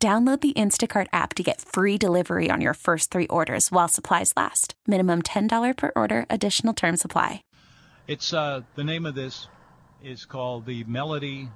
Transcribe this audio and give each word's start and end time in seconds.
Download 0.00 0.40
the 0.40 0.52
Instacart 0.52 1.08
app 1.12 1.34
to 1.34 1.42
get 1.42 1.60
free 1.60 1.98
delivery 1.98 2.50
on 2.52 2.60
your 2.60 2.74
first 2.74 3.10
three 3.10 3.26
orders 3.26 3.72
while 3.72 3.88
supplies 3.88 4.32
last. 4.36 4.74
Minimum 4.86 5.22
$10 5.22 5.76
per 5.76 5.90
order, 5.96 6.24
additional 6.30 6.72
term 6.72 6.96
supply. 6.96 7.42
It's 8.06 8.32
uh, 8.32 8.60
the 8.76 8.84
name 8.84 9.06
of 9.06 9.16
this 9.16 9.48
is 10.04 10.24
called 10.24 10.66
the 10.66 10.84
Melody 10.84 11.48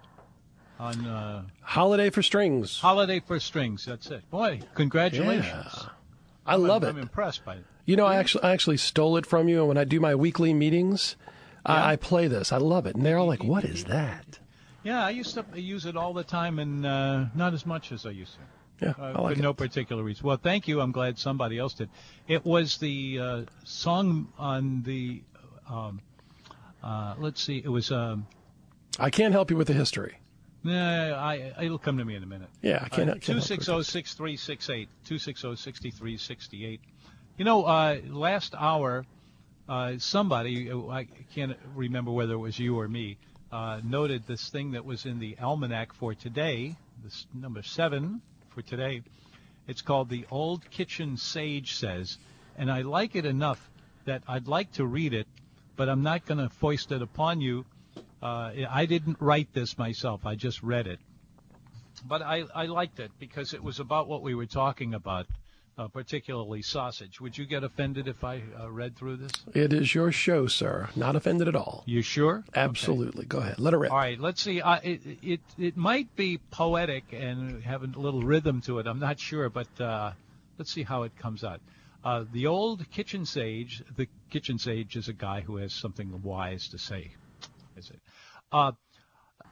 on 0.81 1.07
uh, 1.07 1.43
Holiday 1.61 2.11
for 2.11 2.21
Strings. 2.21 2.81
Holiday 2.81 3.21
for 3.21 3.39
Strings. 3.39 3.85
That's 3.85 4.11
it. 4.11 4.29
Boy, 4.29 4.59
congratulations. 4.75 5.75
Yeah. 5.77 5.89
I 6.45 6.57
love 6.57 6.83
I'm, 6.83 6.89
it. 6.89 6.93
I'm 6.95 6.99
impressed 6.99 7.45
by 7.45 7.55
it. 7.55 7.65
You 7.85 7.95
know, 7.95 8.07
I 8.07 8.17
actually 8.17 8.43
I 8.43 8.51
actually 8.51 8.77
stole 8.79 9.17
it 9.19 9.25
from 9.27 9.49
you, 9.49 9.61
and 9.61 9.69
when 9.69 9.79
I 9.79 9.85
do 9.85 10.01
my 10.01 10.17
weekly 10.17 10.53
meetings, 10.53 11.15
Yeah. 11.65 11.75
I, 11.75 11.93
I 11.93 11.97
play 11.97 12.27
this. 12.27 12.51
I 12.53 12.57
love 12.57 12.87
it, 12.87 12.97
and 12.97 13.07
they're 13.07 13.19
all 13.19 13.27
like, 13.29 13.45
"What 13.45 13.65
is 13.65 13.85
that?" 13.85 14.41
Yeah, 14.85 15.05
I 15.05 15.11
used 15.11 15.35
to 15.35 15.45
use 15.61 15.87
it 15.87 15.97
all 15.97 16.13
the 16.13 16.25
time, 16.25 16.59
and 16.59 16.85
uh, 16.85 17.27
not 17.35 17.55
as 17.55 17.65
much 17.65 17.93
as 17.93 18.05
I 18.07 18.11
used 18.11 18.35
to. 18.35 18.41
Yeah, 18.87 18.95
Uh, 18.99 19.23
like 19.23 19.35
for 19.35 19.41
it. 19.41 19.43
no 19.43 19.55
particular 19.55 20.03
reason. 20.03 20.27
Well, 20.27 20.37
thank 20.39 20.67
you. 20.67 20.81
I'm 20.81 20.91
glad 20.91 21.19
somebody 21.19 21.57
else 21.59 21.75
did. 21.75 21.89
It 22.27 22.45
was 22.45 22.79
the 22.79 23.19
uh, 23.21 23.43
song 23.65 24.33
on 24.39 24.83
the. 24.83 25.23
Um, 25.69 26.01
uh, 26.83 27.15
let's 27.19 27.41
see. 27.41 27.59
It 27.65 27.69
was. 27.69 27.93
Um, 27.93 28.27
I 28.99 29.11
can't 29.11 29.33
help 29.33 29.51
you 29.53 29.57
with 29.57 29.69
the 29.69 29.73
history. 29.73 30.19
nah, 30.65 31.13
I, 31.15 31.53
it'll 31.63 31.79
come 31.79 31.97
to 31.99 32.05
me 32.05 32.17
in 32.17 32.23
a 32.25 32.27
minute. 32.27 32.49
Yeah, 32.61 32.81
I 32.83 32.89
can't. 32.89 33.09
Uh, 33.09 33.13
can't 33.15 33.29
you 33.29 33.35
with 33.37 33.47
260 33.47 33.77
this. 33.79 33.89
6368. 33.89 34.89
260 35.05 35.57
6368. 35.57 36.81
You 37.39 37.45
know, 37.45 37.65
uh, 37.65 37.99
last 38.09 38.55
hour, 38.59 39.07
uh, 39.69 39.95
somebody, 39.99 40.71
I 40.73 41.07
can't 41.35 41.57
remember 41.77 42.11
whether 42.11 42.35
it 42.35 42.39
was 42.39 42.59
you 42.59 42.79
or 42.79 42.89
me, 42.89 43.17
uh, 43.53 43.81
noted 43.85 44.27
this 44.27 44.49
thing 44.49 44.73
that 44.73 44.85
was 44.85 45.07
in 45.07 45.19
the 45.19 45.37
almanac 45.41 45.93
for 45.93 46.15
today, 46.15 46.77
this 47.05 47.27
number 47.35 47.63
seven 47.63 48.23
for 48.51 48.63
today. 48.63 49.03
It's 49.69 49.83
called 49.83 50.09
The 50.09 50.27
Old 50.31 50.69
Kitchen 50.71 51.17
Sage 51.17 51.75
Says. 51.75 52.19
And 52.57 52.71
I 52.71 52.83
like 52.83 53.15
it 53.15 53.27
enough 53.27 53.71
that 54.07 54.23
I'd 54.27 54.49
like 54.49 54.73
to 54.73 54.87
read 54.87 55.15
it, 55.15 55.29
but 55.77 55.89
I'm 55.89 56.03
not 56.03 56.27
going 56.27 56.39
to 56.39 56.49
foist 56.49 56.91
it 56.93 57.03
upon 57.03 57.41
you. 57.41 57.65
Uh, 58.23 58.53
I 58.69 58.87
didn't 58.87 59.19
write 59.21 59.53
this 59.53 59.79
myself. 59.79 60.27
I 60.27 60.35
just 60.35 60.63
read 60.63 60.87
it 60.87 60.99
but 62.07 62.23
I, 62.23 62.45
I 62.55 62.67
liked 62.67 63.01
it 63.01 63.11
because 63.19 63.55
it 63.55 63.63
was 63.63 63.81
about 63.81 64.09
what 64.09 64.23
we 64.23 64.35
were 64.35 64.47
talking 64.47 64.95
about, 64.95 65.27
uh, 65.79 65.89
particularly 65.89 66.63
sausage. 66.63 67.21
Would 67.21 67.39
you 67.39 67.47
get 67.47 67.65
offended 67.65 68.09
if 68.09 68.23
I 68.25 68.43
uh, 68.61 68.71
read 68.71 68.97
through 68.97 69.17
this? 69.17 69.33
It 69.55 69.73
is 69.73 69.95
your 69.95 70.13
show, 70.13 70.47
sir. 70.47 70.91
Not 70.95 71.17
offended 71.17 71.49
at 71.49 71.57
all. 71.57 71.83
You 71.87 72.03
sure? 72.03 72.45
Absolutely. 72.55 73.25
Go 73.25 73.39
ahead. 73.39 73.59
Let 73.59 73.75
it 73.75 73.79
rip. 73.79 73.93
All 73.93 73.99
right, 73.99 74.21
let's 74.21 74.43
see. 74.43 74.61
Uh, 74.61 74.81
it, 74.83 75.01
it 75.23 75.41
it 75.59 75.77
might 75.77 76.15
be 76.17 76.39
poetic 76.51 77.05
and 77.13 77.63
have 77.65 77.83
a 77.83 77.87
little 77.87 78.23
rhythm 78.23 78.61
to 78.63 78.79
it. 78.79 78.87
I'm 78.87 79.01
not 79.01 79.19
sure, 79.19 79.49
but 79.49 79.81
uh, 79.81 80.13
let's 80.59 80.73
see 80.73 80.83
how 80.83 81.05
it 81.05 81.17
comes 81.17 81.43
out. 81.43 81.61
Uh, 82.05 82.25
the 82.33 82.47
old 82.47 82.91
kitchen 82.91 83.25
sage. 83.25 83.83
The 83.97 84.09
kitchen 84.31 84.59
sage 84.59 84.97
is 84.97 85.09
a 85.09 85.13
guy 85.13 85.41
who 85.41 85.57
has 85.57 85.73
something 85.73 86.23
wise 86.23 86.69
to 86.69 86.79
say. 86.79 87.13
Is 87.77 87.91
it? 87.91 88.01
Uh, 88.51 88.73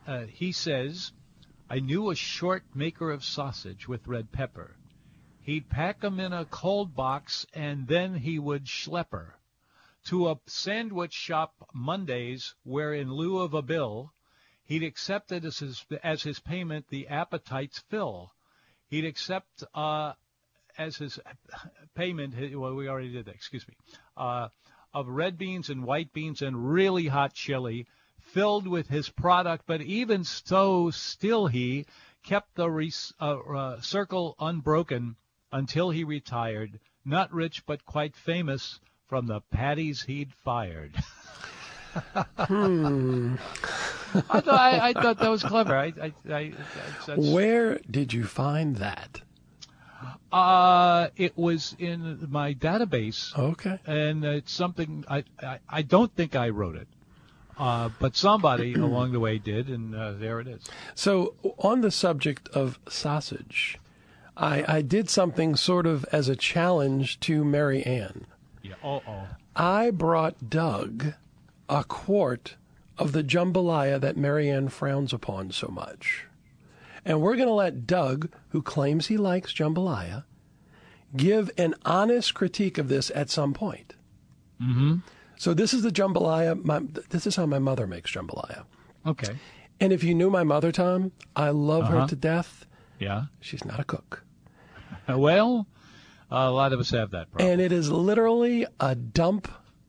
uh, 0.07 0.25
he 0.25 0.53
says, 0.53 1.13
"I 1.71 1.79
knew 1.79 2.11
a 2.11 2.15
short 2.15 2.65
maker 2.75 3.11
of 3.11 3.25
sausage 3.25 3.89
with 3.89 4.07
red 4.07 4.33
pepper. 4.33 4.77
He'd 5.43 5.69
pack 5.69 6.05
'em 6.05 6.21
in 6.21 6.33
a 6.33 6.45
cold 6.45 6.95
box 6.95 7.45
and 7.53 7.89
then 7.89 8.15
he 8.15 8.39
would 8.39 8.67
schlepp 8.67 9.11
her." 9.11 9.41
to 10.05 10.31
a 10.31 10.41
sandwich 10.47 11.13
shop 11.13 11.69
Mondays 11.75 12.55
where 12.63 12.95
in 12.95 13.13
lieu 13.13 13.39
of 13.39 13.55
a 13.55 13.63
bill, 13.63 14.13
he'd 14.65 14.83
accept 14.83 15.33
it 15.33 15.45
as 15.45 15.59
his, 15.59 15.85
as 16.03 16.23
his 16.23 16.41
payment 16.41 16.89
the 16.89 17.09
appetite's 17.09 17.79
fill. 17.79 18.33
He'd 18.89 19.05
accept 19.05 19.63
uh, 19.75 20.15
as 20.79 20.97
his 20.97 21.21
payment, 21.95 22.35
well, 22.57 22.75
we 22.75 22.89
already 22.89 23.13
did 23.13 23.27
that, 23.27 23.35
excuse 23.35 23.67
me, 23.69 23.75
uh, 24.17 24.49
of 24.95 25.09
red 25.09 25.37
beans 25.37 25.69
and 25.69 25.85
white 25.85 26.13
beans 26.13 26.43
and 26.43 26.73
really 26.73 27.07
hot 27.07 27.35
chili 27.35 27.87
filled 28.19 28.67
with 28.67 28.89
his 28.89 29.09
product, 29.09 29.65
but 29.67 29.81
even 29.81 30.25
so, 30.25 30.91
still 30.91 31.47
he 31.47 31.87
kept 32.23 32.55
the 32.55 32.69
uh, 33.21 33.25
uh, 33.25 33.81
circle 33.81 34.35
unbroken 34.39 35.17
until 35.53 35.91
he 35.91 36.05
retired, 36.05 36.79
not 37.05 37.33
rich 37.33 37.65
but 37.67 37.85
quite 37.87 38.17
famous 38.17 38.81
from 39.09 39.27
the 39.27 39.41
patties 39.51 40.03
he'd 40.03 40.33
fired. 40.33 40.95
Hmm. 42.39 43.35
I, 44.15 44.41
thought, 44.41 44.49
I, 44.49 44.89
I 44.89 44.93
thought 44.93 45.19
that 45.19 45.29
was 45.31 45.43
clever. 45.43 45.77
I, 45.77 45.93
I, 46.01 46.13
I, 46.31 46.53
I 47.09 47.15
Where 47.17 47.79
did 47.91 48.13
you 48.13 48.25
find 48.25 48.77
that? 48.77 49.23
uh, 50.33 51.09
it 51.17 51.37
was 51.37 51.75
in 51.79 52.29
my 52.31 52.55
database, 52.55 53.37
Okay. 53.37 53.79
and 53.87 54.25
it's 54.25 54.53
something 54.53 55.05
I, 55.09 55.25
I, 55.43 55.59
I 55.69 55.83
don't 55.83 56.15
think 56.15 56.37
I 56.37 56.49
wrote 56.51 56.77
it, 56.77 56.89
uh, 57.59 57.91
but 57.99 58.17
somebody 58.17 58.75
along 58.89 59.13
the 59.13 59.21
way 59.21 59.39
did, 59.39 59.69
and 59.69 59.95
uh, 59.95 60.13
there 60.13 60.41
it 60.41 60.47
is. 60.49 60.63
So, 60.95 61.35
on 61.59 61.81
the 61.81 61.91
subject 61.91 62.49
of 62.51 62.79
sausage, 62.89 63.77
I, 64.41 64.65
I 64.79 64.83
did 64.83 65.11
something 65.11 65.55
sort 65.55 65.87
of 65.87 66.05
as 66.13 66.29
a 66.29 66.35
challenge 66.37 67.21
to 67.21 67.45
Mary 67.45 67.83
Ann. 67.85 68.27
Yeah. 68.63 68.75
Oh, 68.83 69.03
oh. 69.07 69.27
I 69.55 69.91
brought 69.91 70.49
Doug 70.49 71.13
a 71.69 71.85
quart 71.85 72.57
of 72.99 73.13
the 73.13 73.23
jambalaya 73.23 74.01
that 74.01 74.17
Mary 74.17 74.49
Ann 74.49 74.69
frowns 74.71 75.13
upon 75.13 75.53
so 75.53 75.69
much. 75.69 76.25
And 77.05 77.21
we're 77.21 77.37
going 77.37 77.49
to 77.49 77.55
let 77.55 77.87
Doug, 77.87 78.31
who 78.49 78.63
claims 78.63 79.07
he 79.09 79.17
likes 79.17 79.53
jambalaya, 79.53 80.25
give 81.17 81.51
an 81.59 81.75
honest 81.85 82.35
critique 82.35 82.79
of 82.79 82.89
this 82.89 83.11
at 83.15 83.31
some 83.31 83.53
point. 83.53 83.95
Mm-hmm. 84.61 84.97
So 85.37 85.55
this 85.55 85.73
is 85.75 85.83
the 85.83 85.91
jambalaya. 85.91 86.63
My, 86.65 86.81
this 87.11 87.27
is 87.27 87.37
how 87.37 87.47
my 87.47 87.59
mother 87.59 87.87
makes 87.87 88.11
jambalaya. 88.13 88.65
Okay. 89.07 89.35
And 89.81 89.93
if 89.93 90.05
you 90.05 90.15
knew 90.15 90.29
my 90.31 90.45
mother, 90.45 90.73
Tom, 90.73 91.13
I 91.37 91.51
love 91.51 91.85
Uh-huh. 91.85 92.01
her 92.03 92.07
to 92.09 92.17
death. 92.17 92.67
Yeah. 92.99 93.25
She's 93.41 93.65
not 93.65 93.81
a 93.81 93.85
cook. 93.85 94.25
Well, 95.19 95.67
a 96.31 96.51
lot 96.51 96.73
of 96.73 96.81
us 96.81 96.91
have 96.91 97.11
that 97.11 97.31
problem. 97.31 97.51
And 97.51 97.61
it 97.61 97.73
is 97.73 97.91
literally 97.91 98.67
a 98.79 98.95
dump 98.95 99.49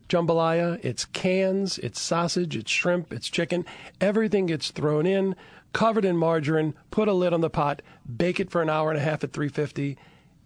jambalaya. 0.10 0.80
It's 0.84 1.06
cans, 1.06 1.78
it's 1.80 2.00
sausage, 2.00 2.56
it's 2.56 2.72
shrimp, 2.72 3.14
it's 3.14 3.30
chicken. 3.30 3.66
Everything 4.00 4.46
gets 4.46 4.72
thrown 4.72 5.06
in, 5.06 5.36
covered 5.74 6.06
in 6.06 6.18
margarine, 6.18 6.74
put 6.92 7.08
a 7.08 7.14
lid 7.14 7.34
on 7.34 7.42
the 7.42 7.50
pot, 7.50 7.82
bake 8.18 8.40
it 8.40 8.52
for 8.52 8.62
an 8.62 8.70
hour 8.70 8.90
and 8.90 9.00
a 9.00 9.04
half 9.04 9.24
at 9.24 9.34
350. 9.34 9.98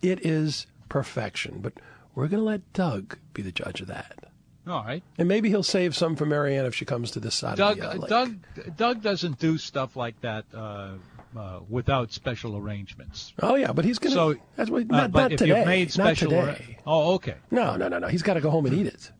It 0.02 0.26
is 0.26 0.68
perfection. 0.90 1.60
But 1.62 1.74
we're 2.14 2.28
going 2.28 2.42
to 2.42 2.46
let 2.46 2.74
Doug 2.74 3.18
be 3.34 3.42
the 3.42 3.52
judge 3.52 3.82
of 3.82 3.88
that. 3.88 4.26
All 4.68 4.84
right. 4.84 5.04
And 5.18 5.28
maybe 5.28 5.50
he'll 5.50 5.64
save 5.64 5.96
some 5.96 6.16
for 6.16 6.26
Marianne 6.26 6.66
if 6.66 6.74
she 6.74 6.86
comes 6.86 7.12
to 7.12 7.20
this 7.20 7.36
side 7.36 7.58
Doug, 7.58 7.80
of 7.80 7.84
the 7.84 7.90
uh, 7.90 7.96
lake. 7.98 8.10
Doug, 8.10 8.78
Doug 8.78 9.02
doesn't 9.02 9.40
do 9.40 9.58
stuff 9.58 9.96
like 9.96 10.20
that 10.22 10.46
uh, 10.54 10.94
uh, 11.38 11.60
without 11.70 12.12
special 12.12 12.58
arrangements. 12.58 13.34
Oh 13.42 13.56
yeah, 13.56 13.72
but 13.74 13.86
he's 13.86 14.00
gonna. 14.00 14.16
So, 14.16 14.36
that's 14.56 14.70
what, 14.70 14.84
uh, 14.84 14.86
not, 14.90 15.12
but 15.12 15.20
not 15.22 15.32
if 15.34 15.40
today. 15.40 15.58
you've 15.58 15.68
made 15.68 15.92
special, 15.92 16.32
not 16.32 16.58
today. 16.58 16.78
oh, 16.86 17.14
okay. 17.16 17.36
No, 17.52 17.76
no, 17.76 17.88
no, 17.88 18.00
no. 18.00 18.08
He's 18.08 18.24
got 18.24 18.36
to 18.36 18.42
go 18.42 18.50
home 18.50 18.66
and 18.66 18.76
eat 18.76 18.88
it. 18.88 19.12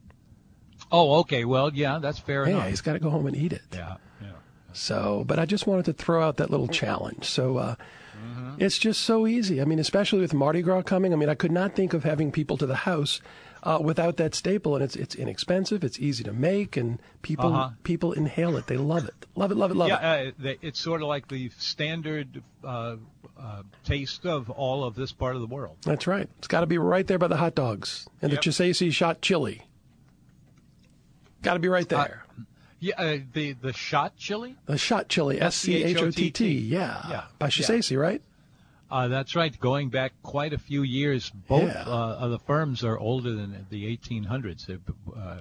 Oh, 0.92 1.16
okay. 1.22 1.46
Well, 1.46 1.72
yeah, 1.74 2.00
that's 2.00 2.20
fair 2.20 2.46
Yeah, 2.48 2.56
enough. 2.56 2.70
he's 2.70 2.82
got 2.82 2.94
to 2.94 3.00
go 3.00 3.10
home 3.10 3.26
and 3.28 3.36
eat 3.36 3.54
it. 3.54 3.64
Yeah, 3.74 3.98
yeah. 4.22 4.28
So, 4.74 5.24
but 5.28 5.40
I 5.40 5.46
just 5.46 5.68
wanted 5.68 5.86
to 5.86 5.94
throw 5.94 6.24
out 6.26 6.38
that 6.38 6.50
little 6.52 6.68
challenge. 6.68 7.26
So, 7.26 7.58
uh, 7.58 7.76
it's 8.58 8.78
just 8.78 9.02
so 9.02 9.28
easy. 9.28 9.62
I 9.62 9.66
mean, 9.66 9.80
especially 9.80 10.20
with 10.22 10.34
Mardi 10.34 10.62
Gras 10.62 10.84
coming. 10.84 11.14
I 11.14 11.16
mean, 11.16 11.30
I 11.30 11.36
could 11.36 11.52
not 11.52 11.76
think 11.76 11.94
of 11.94 12.04
having 12.04 12.32
people 12.32 12.58
to 12.58 12.66
the 12.66 12.76
house 12.76 13.22
uh, 13.64 13.80
without 13.82 14.18
that 14.18 14.36
staple, 14.36 14.76
and 14.76 14.84
it's 14.84 14.96
it's 14.96 15.16
inexpensive. 15.16 15.84
It's 15.84 16.00
easy 16.00 16.24
to 16.24 16.34
make, 16.34 16.78
and 16.78 17.00
people 17.22 17.54
Uh-huh. 17.54 17.70
people 17.84 18.12
inhale 18.14 18.58
it. 18.58 18.68
They 18.68 18.78
love 18.78 19.06
it. 19.06 19.26
Love 19.36 19.52
it. 19.52 19.56
Love 19.56 19.72
it. 19.72 19.76
Love 19.78 19.90
yeah, 19.90 20.14
it. 20.16 20.36
uh, 20.44 20.54
it's 20.62 20.80
sort 20.80 21.02
of 21.02 21.08
like 21.08 21.28
the 21.28 21.50
standard 21.58 22.42
uh, 22.64 22.98
uh, 23.40 23.64
taste 23.84 24.26
of 24.26 24.50
all 24.50 24.84
of 24.84 24.96
this 24.96 25.12
part 25.12 25.36
of 25.36 25.42
the 25.42 25.48
world. 25.48 25.78
That's 25.84 26.08
right. 26.08 26.30
It's 26.38 26.48
got 26.48 26.62
to 26.62 26.68
be 26.68 26.78
right 26.78 27.06
there 27.08 27.18
by 27.20 27.28
the 27.28 27.38
hot 27.38 27.56
dogs 27.56 28.08
and 28.22 28.32
Yep. 28.32 28.42
the 28.42 28.50
Chisesi 28.50 28.92
shot 28.94 29.22
chili. 29.22 29.64
Got 31.42 31.54
to 31.56 31.60
be 31.60 31.68
right 31.68 31.88
there. 31.90 32.24
Yeah, 32.80 32.96
uh, 32.98 33.18
the 33.34 33.54
the 33.54 33.74
shot 33.74 34.16
chili. 34.18 34.56
the 34.66 34.78
shot 34.78 35.08
chili, 35.10 35.40
S 35.42 35.56
C 35.56 35.84
H 35.84 35.98
O 35.98 36.12
T 36.12 36.30
T. 36.32 36.48
Yeah. 36.60 37.02
Yeah, 37.10 37.24
By 37.40 37.50
yeah. 37.58 37.98
Right? 37.98 38.22
Uh, 38.22 38.96
Uh, 38.96 39.08
that's 39.08 39.36
right. 39.36 39.58
Going 39.60 39.90
back 39.90 40.14
quite 40.24 40.54
a 40.54 40.58
few 40.60 40.84
years, 40.84 41.32
both 41.48 41.64
Yeah. 41.74 41.84
uh, 41.88 42.18
of 42.20 42.32
the 42.32 42.40
firms 42.40 42.84
are 42.84 42.98
older 43.00 43.34
than 43.34 43.66
the 43.70 43.86
1800s. 43.86 44.66
They're, 44.68 44.80
Uh, 45.16 45.40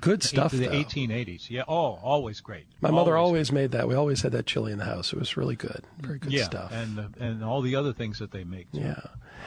Good 0.00 0.22
stuff. 0.32 0.52
the 0.52 0.58
though. 0.58 0.70
1880s. 0.70 1.50
Yeah. 1.50 1.64
Oh, 1.68 1.98
always 2.02 2.40
great. 2.40 2.64
My 2.80 2.90
mother 2.90 3.18
always 3.18 3.52
made 3.52 3.72
that. 3.72 3.86
We 3.86 3.94
always 3.94 4.22
had 4.22 4.32
that 4.32 4.46
chili 4.46 4.72
in 4.72 4.78
the 4.78 4.86
house. 4.86 5.12
It 5.12 5.18
was 5.18 5.36
really 5.36 5.56
good. 5.56 5.84
Very 6.00 6.18
good 6.18 6.32
yeah, 6.32 6.44
stuff. 6.44 6.72
and 6.72 6.98
uh, 6.98 7.08
and 7.20 7.44
all 7.44 7.60
the 7.60 7.76
other 7.76 7.92
things 7.92 8.18
that 8.20 8.30
they 8.30 8.44
make. 8.44 8.72
too. 8.72 8.78
yeah. 8.80 9.00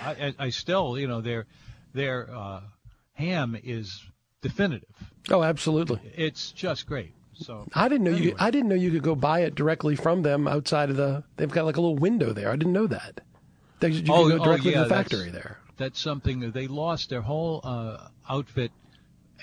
I, 0.05 0.11
I, 0.11 0.33
I 0.37 0.49
still, 0.51 0.99
you 0.99 1.07
know, 1.07 1.21
their 1.21 1.47
their 1.95 2.29
uh, 2.31 2.61
ham 3.13 3.57
is 3.63 4.03
definitive. 4.41 4.89
Oh, 5.29 5.43
absolutely. 5.43 5.99
It's 6.15 6.51
just 6.51 6.85
great. 6.87 7.13
So 7.33 7.65
I 7.73 7.87
didn't 7.87 8.03
know 8.05 8.15
you. 8.17 8.35
I 8.39 8.51
didn't 8.51 8.69
know 8.69 8.75
you 8.75 8.91
could 8.91 9.01
go 9.03 9.15
buy 9.15 9.41
it 9.41 9.55
directly 9.55 9.95
from 9.95 10.21
them 10.21 10.47
outside 10.47 10.89
of 10.89 10.95
the. 10.97 11.23
They've 11.37 11.49
got 11.49 11.65
like 11.65 11.77
a 11.77 11.81
little 11.81 11.95
window 11.95 12.33
there. 12.33 12.49
I 12.51 12.55
didn't 12.55 12.73
know 12.73 12.87
that. 12.87 13.21
They, 13.79 13.89
you 13.89 14.13
Oh, 14.13 14.27
can 14.27 14.37
go 14.37 14.43
oh, 14.43 14.45
directly 14.45 14.71
yeah, 14.71 14.77
to 14.79 14.83
the 14.83 14.89
that's- 14.89 15.09
factory 15.09 15.31
there. 15.31 15.57
that's 15.77 15.99
something 15.99 16.39
that 16.41 16.53
they 16.53 16.67
lost 16.67 17.09
their 17.09 17.21
whole 17.21 17.61
uh, 17.63 18.07
outfit 18.29 18.71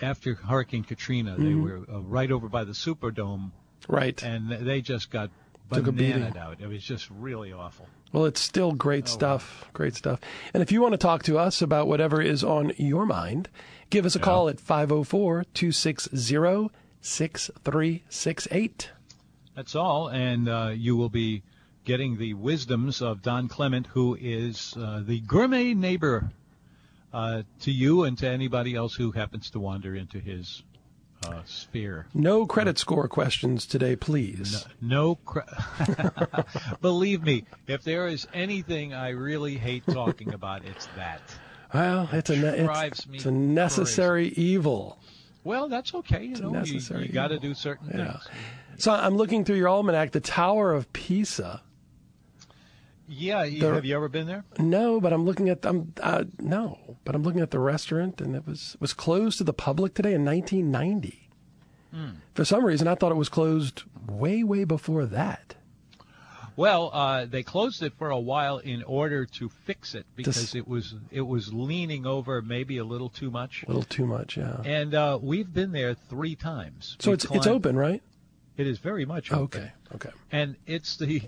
after 0.01 0.35
Hurricane 0.35 0.85
Katrina. 0.85 1.35
They 1.37 1.45
Mm-hmm. 1.47 1.63
were 1.63 1.97
uh, 1.97 2.01
right 2.03 2.31
over 2.31 2.49
by 2.49 2.63
the 2.65 2.73
Superdome, 2.73 3.51
Right. 3.89 4.23
and 4.23 4.49
they 4.51 4.81
just 4.81 5.11
got 5.11 5.31
Took 5.73 5.89
a 5.89 5.93
beating. 5.93 6.23
out. 6.39 6.61
It 6.61 6.67
was 6.69 6.83
just 6.85 7.11
really 7.11 7.53
awful. 7.53 7.89
Well, 8.13 8.25
it's 8.27 8.41
still 8.41 8.73
great 8.73 9.05
Oh, 9.05 9.11
stuff. 9.13 9.65
Great 9.75 9.95
stuff. 9.97 10.21
And 10.55 10.63
if 10.63 10.71
you 10.73 10.81
want 10.81 10.93
to 10.93 10.99
talk 10.99 11.25
to 11.25 11.39
us 11.39 11.61
about 11.61 11.89
whatever 11.89 12.23
is 12.23 12.43
on 12.45 12.73
your 12.79 13.05
mind, 13.05 13.49
give 13.91 14.07
us 14.07 14.15
a 14.15 14.19
call 14.19 14.49
at 14.49 14.61
504 14.61 15.45
260 15.55 16.71
6368. 17.01 18.91
That's 19.55 19.75
all, 19.75 20.09
and 20.09 20.49
uh, 20.49 20.73
you 20.75 20.97
will 20.97 21.09
be 21.09 21.43
getting 21.85 22.19
the 22.19 22.35
wisdoms 22.35 23.01
of 23.01 23.23
Don 23.23 23.49
Clement, 23.49 23.87
who 23.89 24.17
is 24.21 24.75
uh, 24.77 25.03
the 25.05 25.21
gourmet 25.21 25.75
neighbor 25.75 26.31
uh, 27.13 27.43
to 27.61 27.71
you 27.71 28.05
and 28.05 28.19
to 28.19 28.29
anybody 28.29 28.75
else 28.75 28.95
who 28.95 29.13
happens 29.13 29.51
to 29.51 29.59
wander 29.59 29.95
into 29.95 30.19
his 30.19 30.63
uh, 31.27 31.41
sphere. 31.47 32.07
No 32.15 32.47
credit 32.47 32.79
score 32.79 33.09
questions 33.09 33.67
today, 33.67 33.97
please. 33.97 34.67
No, 34.81 35.17
cre- 35.17 35.41
believe 36.81 37.23
me, 37.23 37.45
if 37.67 37.83
there 37.83 38.07
is 38.09 38.29
anything 38.33 38.95
I 38.95 39.11
really 39.11 39.57
hate 39.57 39.85
talking 39.87 40.35
about, 40.35 40.65
it's 40.65 40.87
that. 40.97 41.23
Well, 41.73 42.09
it's 42.13 42.31
a, 42.31 42.37
ne- 42.37 42.67
it's, 42.67 43.07
it's 43.13 43.27
a 43.27 43.31
necessary 43.31 44.29
evil. 44.29 44.99
Well, 45.45 45.69
that's 45.69 45.95
okay. 45.95 46.25
You 46.25 46.37
know, 46.37 46.49
you, 46.49 46.55
necessary 46.55 47.07
you 47.07 47.13
got 47.13 47.29
to 47.29 47.39
do 47.39 47.55
certain 47.55 47.89
Yeah. 47.89 48.13
things. 48.13 48.29
So 48.79 48.93
I'm 48.93 49.17
looking 49.17 49.45
through 49.45 49.57
your 49.57 49.69
almanac, 49.69 50.13
the 50.13 50.21
Tower 50.21 50.73
of 50.73 50.93
Pisa. 50.93 51.63
Yeah, 53.11 53.45
you, 53.45 53.61
There- 53.63 53.75
have 53.75 53.85
you 53.85 53.97
ever 53.97 54.09
been 54.09 54.27
there? 54.27 54.45
No, 54.59 55.01
but 55.01 55.13
I'm 55.13 55.25
looking 55.25 55.49
at 55.49 55.65
I'm 55.65 55.95
uh, 56.03 56.25
no, 56.39 56.99
but 57.05 57.15
I'm 57.15 57.23
looking 57.23 57.41
at 57.41 57.51
the 57.51 57.59
restaurant, 57.59 58.21
and 58.21 58.37
it 58.37 58.47
was 58.47 58.77
was 58.81 58.93
closed 58.93 59.39
to 59.39 59.45
the 59.45 59.55
public 59.55 59.95
today 59.95 60.13
in 60.13 60.25
1990. 60.27 61.31
Hmm. 61.93 62.09
For 62.35 62.45
some 62.45 62.65
reason, 62.65 62.87
I 62.87 62.95
thought 62.95 63.11
it 63.11 63.17
was 63.17 63.31
closed 63.31 63.83
way, 64.09 64.43
way 64.45 64.65
before 64.65 65.07
that. 65.07 65.55
Well, 66.59 66.91
uh, 66.93 67.25
they 67.27 67.45
closed 67.45 67.85
it 67.85 67.93
for 67.99 68.11
a 68.11 68.19
while 68.19 68.59
in 68.59 68.83
order 68.83 69.27
to 69.27 69.49
fix 69.49 69.95
it 69.95 70.07
because 70.17 70.57
it 70.57 70.67
was 70.67 70.93
it 71.13 71.21
was 71.21 71.53
leaning 71.53 72.05
over 72.05 72.43
maybe 72.43 72.79
a 72.79 72.85
little 72.85 73.11
too 73.11 73.31
much. 73.31 73.63
A 73.63 73.69
little 73.69 73.85
too 73.85 74.07
much, 74.07 74.37
yeah. 74.37 74.61
And 74.65 74.93
uh, 74.93 75.21
we've 75.23 75.55
been 75.55 75.71
there 75.71 75.95
three 75.95 76.35
times. 76.35 76.97
So 76.99 77.13
We've 77.13 77.23
it's 77.23 77.27
it's 77.31 77.47
open, 77.47 77.77
right? 77.77 78.03
It 78.57 78.67
is 78.67 78.79
very 78.79 79.05
much 79.05 79.31
open. 79.31 79.61
Okay, 79.61 79.73
okay. 79.95 80.11
And 80.33 80.57
it's 80.67 80.97
the 80.97 81.23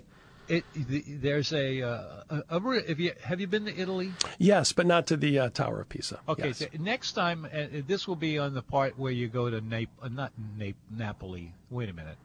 it 0.49 0.65
the, 0.73 1.01
there's 1.07 1.53
a, 1.53 1.81
uh, 1.81 2.23
a, 2.29 2.57
a 2.57 2.91
if 2.91 2.99
you 2.99 3.13
have 3.23 3.39
you 3.39 3.47
been 3.47 3.63
to 3.67 3.73
Italy? 3.79 4.11
Yes, 4.37 4.73
but 4.73 4.85
not 4.85 5.07
to 5.07 5.15
the 5.15 5.39
uh, 5.39 5.49
Tower 5.49 5.79
of 5.79 5.87
Pisa. 5.87 6.19
Okay, 6.27 6.47
Yes. 6.47 6.57
so 6.57 6.65
next 6.77 7.13
time 7.13 7.45
uh, 7.45 7.67
this 7.87 8.05
will 8.05 8.17
be 8.17 8.37
on 8.37 8.53
the 8.53 8.61
part 8.61 8.99
where 8.99 9.13
you 9.13 9.29
go 9.29 9.49
to 9.49 9.61
Nap- 9.61 9.87
uh, 10.01 10.09
not 10.09 10.33
Nap- 10.57 10.75
Napoli. 10.93 11.53
Wait 11.69 11.87
a 11.87 11.93
minute. 11.93 12.17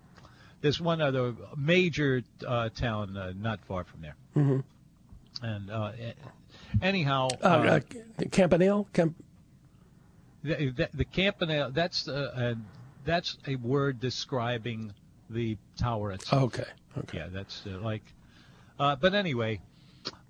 There's 0.67 0.81
one 0.81 1.01
other 1.01 1.33
major 1.57 2.25
uh, 2.45 2.71
town 2.71 3.17
uh, 3.17 3.33
not 3.39 3.61
far 3.69 3.85
from 3.85 4.01
there. 4.01 4.17
Mm-hmm. 4.37 5.47
And 5.47 5.71
uh, 5.71 5.93
a- 5.97 6.85
anyhow, 6.85 7.29
Uh, 7.41 7.47
uh, 7.47 7.81
Campanile, 8.33 8.89
Camp- 8.93 9.15
the, 10.43 10.71
the, 10.71 10.89
the 10.93 11.05
Campanile. 11.05 11.71
That's 11.71 12.09
uh, 12.09 12.13
uh, 12.35 12.55
that's 13.05 13.39
a 13.47 13.55
word 13.55 14.01
describing 14.01 14.93
the 15.31 15.57
tower 15.79 16.11
itself. 16.11 16.43
okay, 16.55 16.65
okay. 16.99 17.19
Yeah, 17.19 17.29
that's 17.33 17.63
uh, 17.65 17.79
like. 17.81 18.03
Uh, 18.81 18.97
but 18.97 19.15
anyway, 19.15 19.61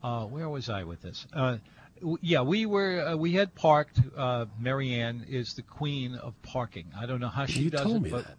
uh, 0.02 0.26
where 0.26 0.50
was 0.50 0.68
I 0.68 0.84
with 0.84 1.00
this? 1.00 1.26
Uh, 1.32 1.56
w- 2.00 2.18
yeah, 2.20 2.42
we 2.42 2.66
were 2.66 3.00
uh, 3.08 3.16
we 3.16 3.32
had 3.32 3.54
parked. 3.54 3.98
Uh, 4.14 4.44
Marianne 4.60 5.24
is 5.30 5.54
the 5.54 5.62
queen 5.62 6.14
of 6.14 6.34
parking. 6.42 6.88
I 6.94 7.06
don't 7.06 7.20
know 7.20 7.28
how 7.30 7.46
she 7.46 7.60
You 7.60 7.70
does 7.70 7.80
told 7.84 7.96
it, 7.96 8.02
me 8.02 8.10
but 8.10 8.26
that. 8.26 8.36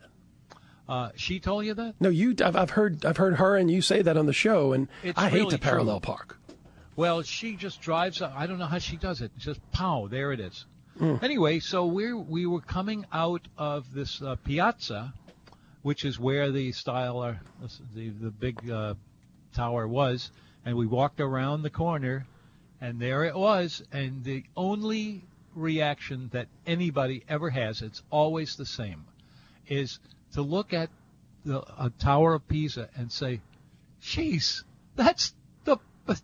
Uh, 0.88 1.10
she 1.16 1.40
told 1.40 1.66
you 1.66 1.74
that. 1.74 1.96
No, 2.00 2.10
you. 2.10 2.36
I've, 2.44 2.56
I've 2.56 2.70
heard. 2.72 3.06
I've 3.06 3.18
heard 3.18 3.36
her 3.36 3.58
and 3.58 3.70
you 3.70 3.82
say 3.82 4.02
that 4.02 4.16
on 4.18 4.26
the 4.26 4.34
show, 4.34 4.74
and 4.74 4.88
It's 5.04 5.20
I 5.20 5.30
hate 5.30 5.40
really 5.40 5.52
to 5.52 5.58
parallel 5.58 6.00
true. 6.00 6.14
park. 6.16 6.40
Well, 6.96 7.22
she 7.24 7.56
just 7.56 7.82
drives. 7.82 8.22
up. 8.22 8.34
I 8.36 8.48
don't 8.48 8.58
know 8.58 8.66
how 8.66 8.80
she 8.80 8.96
does 8.96 9.22
it. 9.22 9.32
Just 9.38 9.60
pow, 9.72 10.08
there 10.08 10.32
it 10.32 10.40
is. 10.40 10.66
Hmm. 10.98 11.16
Anyway, 11.22 11.60
so 11.60 11.86
we 11.86 12.14
we 12.14 12.46
were 12.46 12.62
coming 12.62 13.06
out 13.12 13.48
of 13.58 13.94
this 13.94 14.22
uh, 14.22 14.36
piazza, 14.44 15.14
which 15.84 16.06
is 16.06 16.20
where 16.20 16.52
the 16.52 16.72
Styler, 16.72 17.38
the 17.94 18.10
the 18.10 18.32
big 18.32 18.70
uh, 18.70 18.96
tower 19.54 19.88
was, 19.88 20.32
and 20.66 20.76
we 20.76 20.88
walked 20.88 21.20
around 21.20 21.62
the 21.62 21.70
corner, 21.70 22.26
and 22.82 23.00
there 23.00 23.26
it 23.26 23.36
was. 23.36 23.84
And 23.92 24.24
the 24.24 24.44
only 24.56 25.22
reaction 25.54 26.30
that 26.34 26.48
anybody 26.66 27.24
ever 27.28 27.50
has, 27.50 27.82
it's 27.82 28.02
always 28.10 28.56
the 28.56 28.66
same, 28.66 29.06
is 29.68 30.00
to 30.38 30.44
look 30.44 30.72
at 30.72 30.92
the 31.46 31.64
a 31.84 31.90
Tower 31.98 32.36
of 32.36 32.48
Pisa 32.48 32.90
and 32.96 33.12
say, 33.12 33.42
"Jeez, 34.04 34.64
that's 34.96 35.34
the 35.66 35.78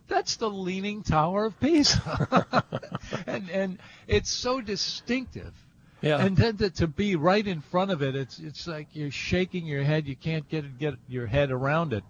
that's 0.06 0.36
the 0.36 0.48
Leaning 0.48 1.02
Tower 1.02 1.46
of 1.46 1.58
Pisa," 1.58 2.64
and 3.26 3.50
and 3.50 3.78
it's 4.06 4.30
so 4.30 4.60
distinctive. 4.60 5.52
Yeah. 6.00 6.18
And 6.24 6.36
then 6.36 6.58
to, 6.58 6.70
to 6.70 6.86
be 6.86 7.16
right 7.16 7.44
in 7.46 7.60
front 7.60 7.90
of 7.90 8.02
it, 8.02 8.14
it's 8.14 8.38
it's 8.38 8.66
like 8.68 8.86
you're 8.92 9.10
shaking 9.10 9.66
your 9.66 9.82
head. 9.82 10.06
You 10.06 10.14
can't 10.14 10.48
get 10.48 10.78
get 10.78 10.94
your 11.08 11.26
head 11.26 11.50
around 11.50 11.92
it, 11.92 12.04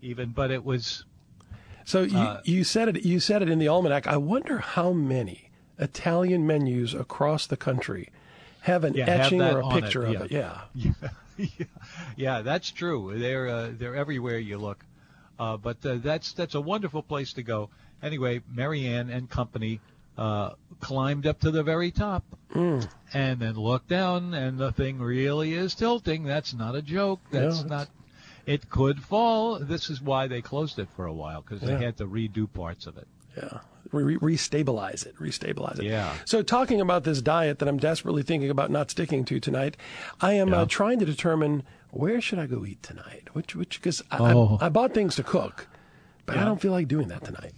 even. 0.00 0.30
But 0.30 0.50
it 0.50 0.64
was 0.64 1.04
So 1.84 2.02
you, 2.04 2.16
Uh, 2.16 2.40
you 2.44 2.64
said 2.64 2.88
it. 2.88 3.04
You 3.04 3.20
said 3.20 3.42
it 3.42 3.50
in 3.50 3.58
the 3.58 3.68
almanac. 3.68 4.06
I 4.06 4.16
wonder 4.16 4.58
how 4.60 4.92
many 4.92 5.50
Italian 5.78 6.46
menus 6.46 6.94
across 6.94 7.46
the 7.46 7.56
country 7.58 8.08
have 8.62 8.82
an 8.84 8.94
Yeah, 8.94 9.10
etching 9.10 9.40
that 9.40 9.52
or 9.52 9.60
a 9.60 9.66
on 9.66 9.76
it, 9.76 9.82
picture 9.82 10.02
yeah. 10.04 10.20
of 10.20 10.22
it. 10.22 10.30
Yeah. 10.30 10.92
yeah, 11.36 11.48
yeah, 12.16 12.42
that's 12.42 12.70
true. 12.70 13.18
They're 13.18 13.48
uh, 13.48 13.70
they're 13.72 13.94
everywhere 13.96 14.38
you 14.38 14.58
look. 14.58 14.84
Uh, 15.38 15.56
but 15.56 15.84
uh, 15.84 15.96
that's 15.96 16.32
that's 16.32 16.54
a 16.54 16.60
wonderful 16.60 17.02
place 17.02 17.32
to 17.34 17.42
go. 17.42 17.70
Anyway, 18.02 18.40
Marianne 18.52 19.10
and 19.10 19.28
company 19.28 19.80
uh, 20.16 20.50
climbed 20.80 21.26
up 21.26 21.40
to 21.40 21.50
the 21.50 21.62
very 21.62 21.90
top, 21.90 22.24
Mm. 22.54 22.88
and 23.12 23.40
then 23.40 23.54
looked 23.56 23.88
down, 23.88 24.32
and 24.32 24.58
the 24.58 24.70
thing 24.70 25.00
really 25.00 25.54
is 25.54 25.74
tilting. 25.74 26.22
That's 26.22 26.54
not 26.54 26.76
a 26.76 26.82
joke. 26.82 27.18
That's 27.32 27.64
not. 27.64 27.88
It 28.46 28.70
could 28.70 29.02
fall. 29.02 29.58
This 29.58 29.90
is 29.90 30.00
why 30.00 30.28
they 30.28 30.40
closed 30.42 30.78
it 30.78 30.88
for 30.94 31.06
a 31.06 31.12
while 31.12 31.40
because 31.42 31.62
Yeah. 31.62 31.76
they 31.78 31.84
had 31.84 31.96
to 31.96 32.06
redo 32.06 32.46
parts 32.52 32.86
of 32.86 32.96
it. 32.98 33.08
Yeah. 33.36 33.58
Re- 33.92 34.16
restabilize 34.18 35.06
it. 35.06 35.14
Restabilize 35.16 35.78
it. 35.78 35.84
Yeah. 35.84 36.12
So 36.24 36.42
talking 36.42 36.80
about 36.80 37.04
this 37.04 37.22
diet 37.22 37.58
that 37.60 37.68
I'm 37.68 37.78
desperately 37.78 38.22
thinking 38.22 38.50
about 38.50 38.70
not 38.70 38.90
sticking 38.90 39.24
to 39.26 39.38
tonight, 39.38 39.76
I 40.20 40.32
am 40.32 40.52
uh, 40.52 40.66
trying 40.66 40.98
to 40.98 41.04
determine 41.04 41.62
where 41.90 42.20
should 42.20 42.38
I 42.40 42.46
go 42.46 42.64
eat 42.66 42.82
tonight. 42.82 43.28
Which 43.34 43.54
which 43.54 43.80
because 43.80 44.02
I, 44.10 44.18
Oh. 44.32 44.58
I, 44.60 44.66
I 44.66 44.68
bought 44.68 44.94
things 44.94 45.14
to 45.16 45.22
cook, 45.22 45.68
but 46.26 46.36
I 46.36 46.44
don't 46.44 46.60
feel 46.60 46.72
like 46.72 46.88
doing 46.88 47.08
that 47.08 47.24
tonight. 47.24 47.52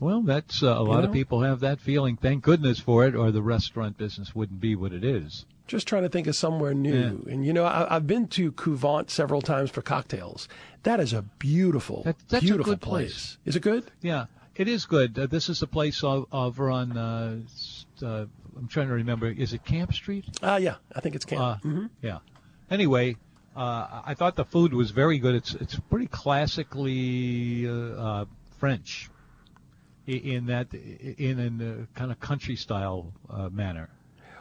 Well, 0.00 0.22
that's 0.22 0.62
uh, 0.62 0.68
a 0.68 0.82
lot 0.82 1.00
know? 1.00 1.08
of 1.08 1.12
people 1.12 1.42
have 1.42 1.60
that 1.60 1.80
feeling. 1.80 2.16
Thank 2.16 2.42
goodness 2.44 2.78
for 2.80 3.04
it, 3.04 3.14
or 3.14 3.30
the 3.30 3.42
restaurant 3.42 3.98
business 3.98 4.34
wouldn't 4.34 4.60
be 4.60 4.74
what 4.76 4.92
it 4.92 5.04
is. 5.04 5.44
Just 5.66 5.86
trying 5.86 6.04
to 6.04 6.08
think 6.08 6.26
of 6.28 6.34
somewhere 6.34 6.72
new. 6.72 7.26
And 7.28 7.44
you 7.44 7.52
know, 7.52 7.64
I, 7.64 7.94
I've 7.96 8.06
been 8.06 8.26
to 8.28 8.52
Couvent 8.52 9.10
several 9.10 9.42
times 9.42 9.70
for 9.70 9.82
cocktails. 9.82 10.48
That 10.84 10.98
is 10.98 11.12
a 11.12 11.22
beautiful, 11.22 12.04
That- 12.04 12.16
that's 12.28 12.42
a 12.42 12.46
beautiful 12.46 12.72
good 12.72 12.80
place. 12.80 13.36
Is 13.44 13.54
it 13.54 13.60
good? 13.60 13.90
Yeah, 14.00 14.26
it 14.58 14.68
is 14.68 14.84
good. 14.84 15.18
Uh, 15.18 15.26
this 15.26 15.48
is 15.48 15.60
the 15.60 15.66
place 15.66 16.02
over 16.04 16.70
on. 16.70 16.96
Uh, 16.98 17.38
uh, 18.02 18.26
I'm 18.56 18.68
trying 18.68 18.88
to 18.88 18.94
remember. 18.94 19.28
Is 19.28 19.52
it 19.54 19.64
Camp 19.64 19.94
Street? 19.94 20.24
Ah, 20.42 20.56
yeah. 20.56 20.74
I 20.94 21.00
think 21.00 21.14
it's 21.14 21.24
camp. 21.24 21.40
Uh, 21.40 21.56
hmm 21.58 21.86
Yeah. 22.02 22.18
Anyway, 22.70 23.16
uh, 23.56 24.02
I 24.04 24.14
thought 24.14 24.36
the 24.36 24.44
food 24.44 24.74
was 24.74 24.90
very 24.90 25.18
good. 25.18 25.34
It's 25.34 25.54
it's 25.54 25.78
pretty 25.88 26.08
classically 26.08 27.66
uh, 27.68 27.72
uh, 27.72 28.24
French, 28.58 29.08
in 30.06 30.46
that 30.46 30.72
in 30.74 31.38
in 31.38 31.60
a 31.94 31.98
kind 31.98 32.10
of 32.12 32.20
country 32.20 32.56
style 32.56 33.12
uh, 33.30 33.48
manner. 33.48 33.88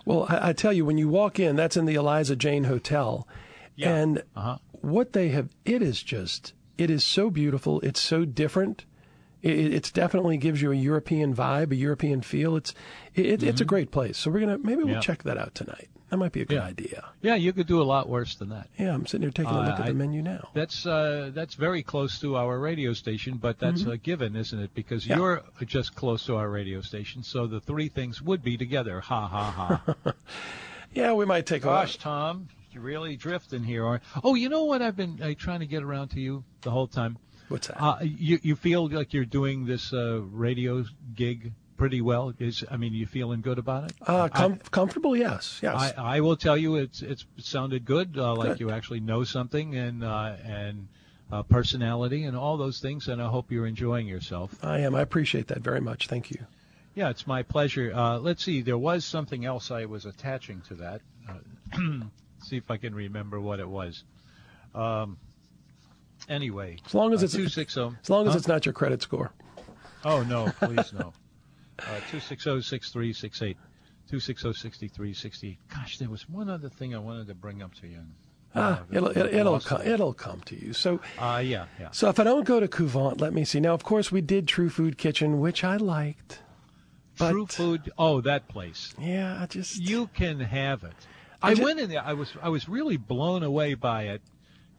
Well, 0.06 0.26
I, 0.30 0.50
I 0.50 0.54
tell 0.54 0.74
you, 0.74 0.86
when 0.86 0.98
you 0.98 1.10
walk 1.10 1.40
in, 1.40 1.56
that's 1.56 1.78
in 1.78 1.86
the 1.86 1.96
Eliza 1.96 2.36
Jane 2.36 2.64
Hotel, 2.66 3.28
Yeah. 3.76 3.94
and 3.96 4.24
Uh-huh. 4.36 4.58
what 4.72 5.12
they 5.14 5.30
have, 5.30 5.50
it 5.66 5.82
is 5.82 6.02
just, 6.02 6.54
it 6.78 6.90
is 6.90 7.04
so 7.04 7.30
beautiful. 7.30 7.82
It's 7.82 8.02
so 8.02 8.24
different. 8.26 8.86
It, 9.48 9.74
it's 9.74 9.92
definitely 9.92 10.38
gives 10.38 10.62
you 10.62 10.72
a 10.72 10.76
European 10.76 11.34
vibe, 11.36 11.72
a 11.72 11.76
European 11.76 12.22
feel. 12.22 12.56
It's 12.56 12.74
it, 13.16 13.44
it's 13.44 13.62
a 13.62 13.66
great 13.66 13.92
place. 13.92 14.18
So 14.18 14.30
we're 14.32 14.42
gonna 14.42 14.58
maybe 14.58 14.84
we'll 14.84 14.96
Yeah. 14.96 15.00
check 15.00 15.24
that 15.24 15.38
out 15.38 15.56
tonight. 15.56 15.90
That 16.10 16.18
might 16.18 16.32
be 16.32 16.42
a 16.42 16.46
good 16.46 16.56
Yeah. 16.56 16.64
idea. 16.64 17.06
Yeah, 17.22 17.36
you 17.36 17.52
could 17.52 17.68
do 17.68 17.82
a 17.82 17.84
lot 17.84 18.08
worse 18.08 18.36
than 18.36 18.48
that. 18.50 18.70
Yeah, 18.80 18.94
I'm 18.94 19.06
sitting 19.06 19.24
here 19.24 19.32
taking 19.32 19.52
a 19.52 19.60
Uh, 19.60 19.66
look 19.66 19.74
at 19.80 19.82
I- 19.82 19.88
the 19.90 19.94
menu 19.94 20.22
now. 20.22 20.50
That's 20.54 20.86
uh, 20.86 21.32
that's 21.34 21.56
very 21.56 21.84
close 21.84 22.20
to 22.22 22.36
our 22.38 22.58
radio 22.60 22.94
station, 22.94 23.38
but 23.38 23.60
that's 23.60 23.84
a 23.84 23.98
given, 23.98 24.36
isn't 24.36 24.58
it? 24.60 24.74
Because 24.74 25.04
Mm-hmm. 25.04 25.12
Yeah. 25.12 25.18
you're 25.18 25.44
just 25.66 25.96
close 25.96 26.26
to 26.28 26.36
our 26.38 26.50
radio 26.50 26.80
station, 26.82 27.24
so 27.24 27.46
the 27.48 27.60
three 27.60 27.90
things 27.90 28.22
would 28.22 28.42
be 28.44 28.58
together. 28.58 29.02
Ha 29.02 29.28
ha 29.28 29.52
ha. 29.52 30.14
Yeah, 30.94 31.14
we 31.14 31.26
might 31.26 31.46
take 31.46 31.64
Gosh, 31.64 31.98
Tom, 31.98 32.48
you're 32.72 32.82
really 32.82 33.18
drifting 33.18 33.64
here. 33.64 33.86
Aren't? 33.86 34.04
Oh, 34.24 34.34
you 34.36 34.50
know 34.50 34.64
what? 34.64 34.82
I've 34.82 34.96
been 34.96 35.20
uh, 35.22 35.34
trying 35.38 35.60
to 35.60 35.68
get 35.68 35.84
around 35.84 36.10
to 36.12 36.20
you 36.22 36.44
the 36.62 36.72
whole 36.72 36.88
time. 36.88 37.18
What's 37.50 37.68
that? 37.68 37.82
Uh, 37.82 38.00
you 38.02 38.40
you 38.42 38.56
feel 38.56 38.90
like 38.90 39.14
you're 39.14 39.26
doing 39.26 39.66
this 39.66 39.94
uh, 39.94 40.22
radio 40.22 40.84
gig 41.16 41.54
pretty 41.78 42.02
well? 42.02 42.34
Is 42.40 42.64
I 42.70 42.78
mean, 42.78 42.94
you 42.94 43.06
feeling 43.06 43.42
good 43.42 43.58
about 43.58 43.86
it? 43.86 43.94
Uh, 44.06 44.28
com- 44.28 44.60
comfortable? 44.72 45.16
Yes, 45.16 45.60
yes. 45.62 45.94
I, 45.98 46.18
I 46.18 46.20
will 46.20 46.36
tell 46.36 46.58
you, 46.58 46.76
it's 46.76 47.02
it's 47.02 47.26
sounded 47.38 47.86
good. 47.86 48.18
Uh, 48.18 48.36
like 48.36 48.50
Good. 48.50 48.60
you 48.60 48.72
actually 48.72 49.00
know 49.00 49.24
something 49.24 49.76
and 49.76 50.04
uh, 50.04 50.36
and 50.44 50.88
uh, 51.32 51.44
personality 51.44 52.24
and 52.24 52.36
all 52.36 52.58
those 52.58 52.80
things. 52.80 53.08
And 53.08 53.22
I 53.22 53.28
hope 53.28 53.52
you're 53.52 53.68
enjoying 53.68 54.08
yourself. 54.08 54.54
I 54.64 54.80
am. 54.80 54.96
I 54.96 55.02
appreciate 55.02 55.48
that 55.48 55.60
very 55.60 55.82
much. 55.82 56.08
Thank 56.08 56.32
you. 56.32 56.40
Yeah, 56.96 57.10
it's 57.10 57.28
my 57.28 57.44
pleasure. 57.44 57.94
Uh, 57.94 58.18
let's 58.18 58.44
see. 58.44 58.62
There 58.62 58.78
was 58.78 59.06
something 59.06 59.46
else 59.46 59.70
I 59.70 59.86
was 59.86 60.06
attaching 60.06 60.62
to 60.68 60.74
that. 60.76 61.02
Uh, 61.30 62.00
see 62.44 62.58
if 62.58 62.72
I 62.72 62.78
can 62.78 62.96
remember 62.96 63.40
what 63.40 63.60
it 63.60 63.70
was. 63.70 64.04
Um, 64.74 65.18
anyway, 66.30 66.78
As 66.86 66.94
long 66.94 67.14
as 67.14 67.22
uh, 67.22 67.26
it's 67.26 67.34
two 67.34 67.50
six 67.50 67.74
zero. 67.74 67.96
as 68.02 68.10
long 68.10 68.28
as 68.28 68.36
it's 68.36 68.48
not 68.48 68.66
your 68.66 68.74
credit 68.74 69.02
score. 69.02 69.32
Oh 70.06 70.24
no, 70.24 70.52
please 70.60 70.94
no. 70.94 71.14
Uh, 71.80 72.00
Two 72.10 72.20
six 72.20 72.44
zero 72.44 72.60
six 72.60 72.92
three 72.92 73.14
six 73.14 73.42
eight. 73.42 73.58
Two 74.10 74.20
six 74.20 74.42
zero 74.42 74.54
sixty 74.54 74.88
three 74.88 75.14
sixty 75.14 75.50
eight. 75.50 75.60
Gosh, 75.74 75.98
there 75.98 76.10
was 76.10 76.28
one 76.30 76.50
other 76.50 76.70
thing 76.70 76.96
I 76.96 77.00
wanted 77.00 77.28
to 77.28 77.36
bring 77.36 77.62
up 77.62 77.74
to 77.76 77.88
you. 77.88 78.00
Ah, 78.56 78.80
Uh, 78.80 78.84
it'll 78.92 79.10
it, 79.10 79.34
it'll 79.34 79.60
come, 79.60 79.82
it. 79.82 79.88
it'll 79.88 80.14
come 80.14 80.40
to 80.46 80.56
you. 80.56 80.74
So 80.74 81.00
Uh, 81.20 81.42
yeah, 81.46 81.66
yeah. 81.80 81.90
so 81.92 82.10
if 82.10 82.20
I 82.20 82.24
don't 82.24 82.46
go 82.46 82.60
to 82.60 82.68
Couvent, 82.68 83.20
let 83.20 83.34
me 83.34 83.44
see. 83.44 83.60
Now, 83.60 83.74
of 83.74 83.84
course, 83.84 84.12
we 84.12 84.22
did 84.22 84.48
True 84.48 84.70
Food 84.70 84.98
Kitchen, 84.98 85.40
which 85.40 85.64
I 85.64 85.76
liked. 85.78 86.40
But 87.20 87.32
True 87.32 87.46
Food. 87.48 87.92
Oh, 87.98 88.22
that 88.22 88.48
place. 88.48 88.94
yeah, 89.00 89.40
I 89.42 89.46
just 89.48 89.76
You 89.82 90.08
can 90.14 90.40
have 90.40 90.84
it. 90.84 90.94
I 91.42 91.52
I, 91.52 91.54
ju- 91.56 91.64
went 91.64 91.80
in 91.80 91.90
there. 91.90 92.02
I 92.04 92.14
was 92.14 92.32
I 92.42 92.50
was 92.50 92.68
really 92.70 92.98
blown 92.98 93.44
away 93.44 93.74
by 93.76 94.04
it, 94.04 94.22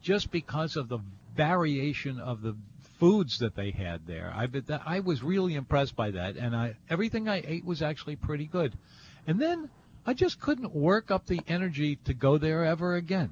just 0.01 0.31
because 0.31 0.75
of 0.75 0.89
the 0.89 0.99
variation 1.35 2.19
of 2.19 2.41
the 2.41 2.55
foods 2.99 3.39
that 3.39 3.55
they 3.55 3.71
had 3.71 4.05
there. 4.07 4.31
I 4.35 4.45
bet 4.47 4.67
that 4.67 4.81
I 4.85 4.99
was 4.99 5.23
really 5.23 5.55
impressed 5.55 5.95
by 5.95 6.11
that, 6.11 6.35
and 6.35 6.55
I 6.55 6.75
everything 6.89 7.27
I 7.29 7.41
ate 7.45 7.65
was 7.65 7.81
actually 7.81 8.17
pretty 8.17 8.45
good. 8.45 8.77
And 9.25 9.39
then 9.39 9.69
I 10.05 10.13
just 10.13 10.39
couldn't 10.39 10.73
work 10.73 11.11
up 11.11 11.27
the 11.27 11.41
energy 11.47 11.97
to 12.05 12.13
go 12.13 12.37
there 12.37 12.65
ever 12.65 12.95
again. 12.95 13.31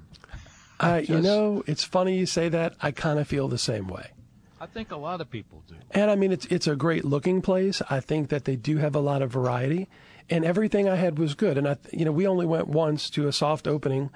I, 0.80 1.00
you 1.00 1.08
just- 1.08 1.24
know, 1.24 1.64
it's 1.66 1.84
funny 1.84 2.18
you 2.18 2.26
say 2.26 2.50
that. 2.50 2.76
I 2.82 2.92
kind 2.92 3.20
of 3.20 3.28
feel 3.28 3.48
the 3.48 3.58
same 3.58 3.88
way. 3.88 4.12
I 4.60 4.66
think 4.66 4.92
a 4.92 4.98
lot 4.98 5.22
of 5.22 5.30
people 5.30 5.64
do. 5.68 5.76
And 5.92 6.10
I 6.10 6.16
mean, 6.16 6.32
it's 6.32 6.46
it's 6.48 6.66
a 6.68 6.76
great 6.76 7.06
looking 7.06 7.42
place. 7.42 7.82
I 7.90 8.00
think 8.00 8.30
that 8.30 8.46
they 8.46 8.56
do 8.56 8.78
have 8.78 8.96
a 8.96 9.00
lot 9.00 9.22
of 9.22 9.32
variety, 9.32 9.88
and 10.30 10.44
everything 10.44 10.90
I 10.90 10.96
had 10.96 11.20
was 11.20 11.36
good. 11.36 11.58
And 11.58 11.68
I, 11.68 11.78
you 11.92 12.06
know, 12.06 12.12
we 12.12 12.26
only 12.26 12.46
went 12.46 12.68
once 12.68 13.10
to 13.12 13.28
a 13.28 13.32
soft 13.32 13.68
opening, 13.68 14.10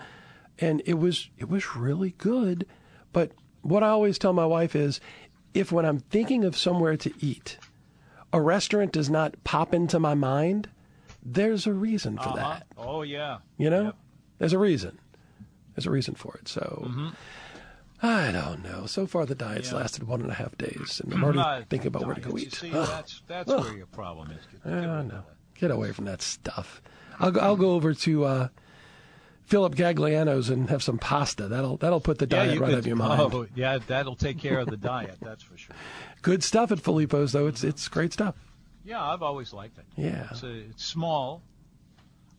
and 0.57 0.81
it 0.85 0.95
was 0.95 1.29
it 1.38 1.47
was 1.47 1.75
really 1.75 2.15
good. 2.17 2.65
But 3.13 3.33
what 3.62 3.84
I 3.84 3.89
always 3.89 4.18
tell 4.18 4.34
my 4.34 4.46
wife 4.46 4.75
is, 4.75 5.00
if 5.53 5.72
when 5.72 5.86
I'm 5.86 6.00
thinking 6.00 6.44
of 6.46 6.56
somewhere 6.58 6.98
to 6.98 7.12
eat, 7.20 7.58
a 8.34 8.41
restaurant 8.41 8.91
does 8.94 9.10
not 9.10 9.36
pop 9.44 9.74
into 9.74 10.00
my 10.00 10.13
mind, 10.13 10.70
there's 11.24 11.68
a 11.68 11.74
reason 11.74 12.18
for 12.18 12.34
that. 12.36 12.65
Oh 12.77 13.01
yeah. 13.03 13.39
You 13.58 13.70
know, 13.70 13.84
Yep. 13.84 13.96
there's 14.39 14.53
a 14.53 14.58
reason. 14.60 14.98
There's 15.75 15.86
a 15.86 15.91
reason 15.91 16.15
for 16.15 16.36
it. 16.36 16.48
So. 16.48 16.89
I 18.03 18.32
don't 18.32 18.63
know. 18.63 18.88
So 18.88 19.06
far, 19.06 19.25
the 19.27 19.36
diet's 19.36 19.68
Mm-hmm. 19.68 19.75
Yeah. 19.75 19.82
lasted 19.82 20.08
one 20.08 20.22
and 20.22 20.32
a 20.32 20.34
half 20.34 20.58
days, 20.58 21.00
and 21.03 21.13
I'm 21.13 21.24
already 21.24 21.39
Uh, 21.39 21.62
thinking 21.70 21.88
about 21.88 22.06
where 22.08 22.15
to 22.15 22.22
go 22.22 22.38
eat. 22.38 22.53
See, 22.56 22.72
that's 22.72 23.22
that's 23.27 23.51
Ugh. 23.51 23.63
where 23.63 23.77
your 23.77 23.86
problem 23.88 24.32
is. 24.32 24.44
Get- 24.51 24.63
get 24.63 24.72
Yeah, 24.72 24.80
rid 24.80 24.89
I 24.89 25.01
know. 25.03 25.24
Get 25.56 25.70
away 25.72 25.91
from 25.91 26.06
that 26.06 26.22
stuff. 26.24 26.82
I'll 27.20 27.30
go, 27.30 27.39
I'll 27.41 27.56
go 27.56 27.74
over 27.74 27.94
to 27.94 28.24
uh, 28.25 28.48
Philip 29.51 29.75
Gagliano's 29.75 30.50
and 30.50 30.70
have 30.70 30.81
some 30.81 30.98
pasta. 30.98 31.50
That'll 31.50 31.75
that'll 31.75 32.00
put 32.00 32.20
the 32.20 32.25
diet 32.25 32.48
yeah, 32.48 32.53
you 32.53 32.60
right 32.62 32.65
could, 32.67 32.75
out 32.75 32.79
of 32.79 32.88
your 32.88 32.96
mind. 32.96 33.22
Oh, 33.22 33.46
yeah, 33.53 33.79
that'll 33.86 34.15
take 34.15 34.39
care 34.39 34.60
of 34.60 34.67
the 34.70 34.77
diet. 34.77 35.17
That's 35.22 35.43
for 35.43 35.58
sure. 35.58 35.75
Good 36.22 36.41
stuff 36.41 36.72
at 36.72 36.79
Filippo's 36.79 37.34
though. 37.34 37.48
It's 37.48 37.62
it's 37.63 37.89
great 37.89 38.13
stuff. 38.13 38.36
Yeah, 38.86 39.03
I've 39.03 39.22
always 39.22 39.51
liked 39.51 39.77
it. 39.77 39.84
Yeah. 39.98 40.27
It's, 40.31 40.41
a, 40.43 40.51
it's 40.70 40.86
small. 40.86 41.41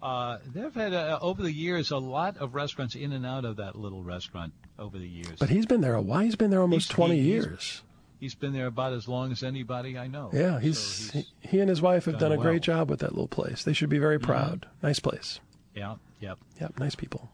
Uh, 0.03 0.39
they've 0.55 0.75
had 0.75 0.95
uh, 0.95 1.19
over 1.21 1.43
the 1.43 1.53
years 1.53 1.91
a 1.91 1.99
lot 1.99 2.39
of 2.39 2.55
restaurants 2.55 2.95
in 2.97 3.13
and 3.13 3.25
out 3.25 3.45
of 3.45 3.57
that 3.57 3.77
little 3.77 4.03
restaurant 4.03 4.53
over 4.79 4.99
the 4.99 5.07
years. 5.07 5.39
But 5.39 5.51
he's 5.51 5.67
been 5.67 5.83
there 5.83 5.95
a 5.95 6.03
while. 6.03 6.21
He's 6.21 6.35
been 6.35 6.51
there 6.51 6.63
almost 6.63 6.89
He's- 6.89 6.95
twenty 6.97 7.17
he- 7.21 7.33
he's- 7.33 7.45
years. 7.45 7.83
he's 8.21 8.35
been 8.35 8.53
there 8.55 8.67
about 8.67 8.95
as 8.95 9.07
long 9.07 9.31
as 9.33 9.43
anybody 9.43 9.99
I 9.99 10.07
know. 10.09 10.31
Yeah, 10.33 10.55
So 10.55 10.59
he's, 10.61 11.11
he, 11.11 11.27
he 11.41 11.61
and 11.61 11.69
his 11.69 11.83
wife 11.83 12.07
have 12.07 12.15
done 12.19 12.31
done 12.31 12.39
a 12.39 12.43
great 12.43 12.63
job 12.63 12.89
with 12.89 13.01
that 13.01 13.11
little 13.13 13.29
place. 13.29 13.63
They 13.65 13.75
should 13.75 13.91
be 13.91 13.99
very 13.99 14.19
proud. 14.19 14.67
Nice 14.83 14.99
place. 14.99 15.39
yeah, 15.77 15.97
yeah. 16.23 16.35
Yep, 16.61 16.79
nice 16.79 16.95
people. 16.95 17.31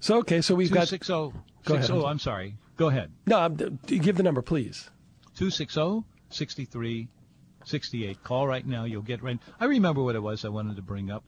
So 0.00 0.18
okay, 0.18 0.40
so 0.40 0.54
we've 0.56 0.72
got 0.72 0.88
six 0.88 1.06
zero 1.06 1.32
Go 1.64 1.74
six 1.74 1.86
ahead. 1.86 1.86
zero. 1.86 2.06
I'm 2.06 2.18
sorry. 2.18 2.56
Go 2.76 2.88
ahead. 2.88 3.12
no. 3.26 3.38
I'm- 3.38 3.78
Give 3.86 4.16
the 4.16 4.22
number, 4.24 4.42
please. 4.42 4.90
260 5.36 6.04
63 6.30 7.08
68. 7.64 8.24
Call 8.24 8.48
right 8.48 8.66
now. 8.66 8.84
You'll 8.84 9.02
get 9.02 9.22
right. 9.22 9.38
I 9.60 9.66
remember 9.66 10.02
what 10.02 10.16
it 10.16 10.22
was 10.22 10.44
I 10.44 10.48
wanted 10.48 10.76
to 10.76 10.82
bring 10.82 11.10
up. 11.10 11.22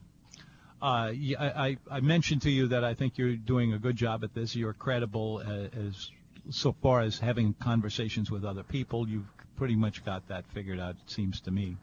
Uh, 0.82 1.12
I, 1.14 1.36
I, 1.38 1.76
I 1.90 2.00
mentioned 2.00 2.42
to 2.42 2.50
you 2.50 2.68
that 2.68 2.84
I 2.84 2.94
think 2.94 3.16
you're 3.16 3.36
doing 3.36 3.72
a 3.72 3.78
good 3.78 3.96
job 3.96 4.24
at 4.24 4.34
this. 4.34 4.56
You're 4.56 4.72
credible 4.74 5.42
uh, 5.46 5.78
as 5.86 6.10
so 6.50 6.74
far 6.82 7.00
as 7.00 7.18
having 7.18 7.54
conversations 7.54 8.30
with 8.30 8.44
other 8.44 8.62
people. 8.64 9.08
You've 9.08 9.24
pretty 9.56 9.76
much 9.76 10.04
got 10.04 10.28
that 10.28 10.44
figured 10.52 10.80
out, 10.80 10.96
it 11.02 11.10
seems 11.10 11.40
to 11.42 11.50
me. 11.50 11.76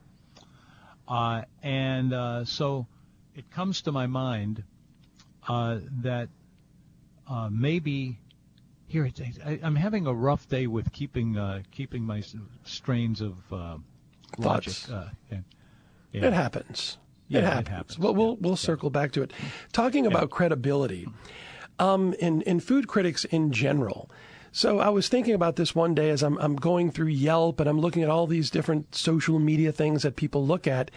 Uh, 1.08 1.44
and 1.64 2.14
uh, 2.14 2.46
so 2.46 2.86
it 3.36 3.50
comes 3.52 3.82
to 3.84 3.92
my 3.92 4.08
mind 4.08 4.64
uh, 5.48 5.80
that 6.02 6.30
uh, 7.28 7.50
maybe 7.52 8.20
here 8.88 9.10
I, 9.46 9.60
I'm 9.64 9.76
having 9.76 10.06
a 10.06 10.14
rough 10.14 10.48
day 10.50 10.68
with 10.68 10.92
keeping 10.92 11.38
uh, 11.38 11.62
keeping 11.72 12.04
my 12.04 12.22
strains 12.64 13.22
of 13.22 13.38
uh, 13.52 13.78
logic. 14.38 14.74
Thoughts. 14.74 14.90
Uh, 14.90 15.10
yeah. 15.32 15.38
Yeah. 16.12 16.28
It 16.28 16.34
happens. 16.34 16.98
Yeah, 17.28 17.40
it 17.40 17.44
it 17.44 17.46
happens. 17.48 17.70
happens. 17.70 18.00
Well, 18.00 18.14
we'll 18.14 18.36
we'll 18.38 18.58
circle 18.58 18.90
back 18.90 19.14
to 19.14 19.22
it. 19.22 19.32
Talking 19.72 20.06
about 20.06 20.30
credibility, 20.30 21.08
um, 21.80 22.14
in 22.20 22.42
in 22.42 22.60
food 22.60 22.88
critics 22.88 23.24
in 23.26 23.52
general. 23.52 24.10
So 24.52 24.80
I 24.80 24.90
was 24.90 25.08
thinking 25.08 25.34
about 25.34 25.56
this 25.56 25.74
one 25.74 25.96
day 25.96 26.10
as 26.10 26.22
I'm 26.22 26.38
I'm 26.40 26.58
going 26.58 26.92
through 26.92 27.08
Yelp 27.08 27.62
and 27.62 27.70
I'm 27.70 27.80
looking 27.80 28.04
at 28.04 28.10
all 28.10 28.28
these 28.28 28.50
different 28.50 28.94
social 28.94 29.40
media 29.40 29.72
things 29.72 30.04
that 30.04 30.18
people 30.18 30.46
look 30.46 30.68
at, 30.68 30.92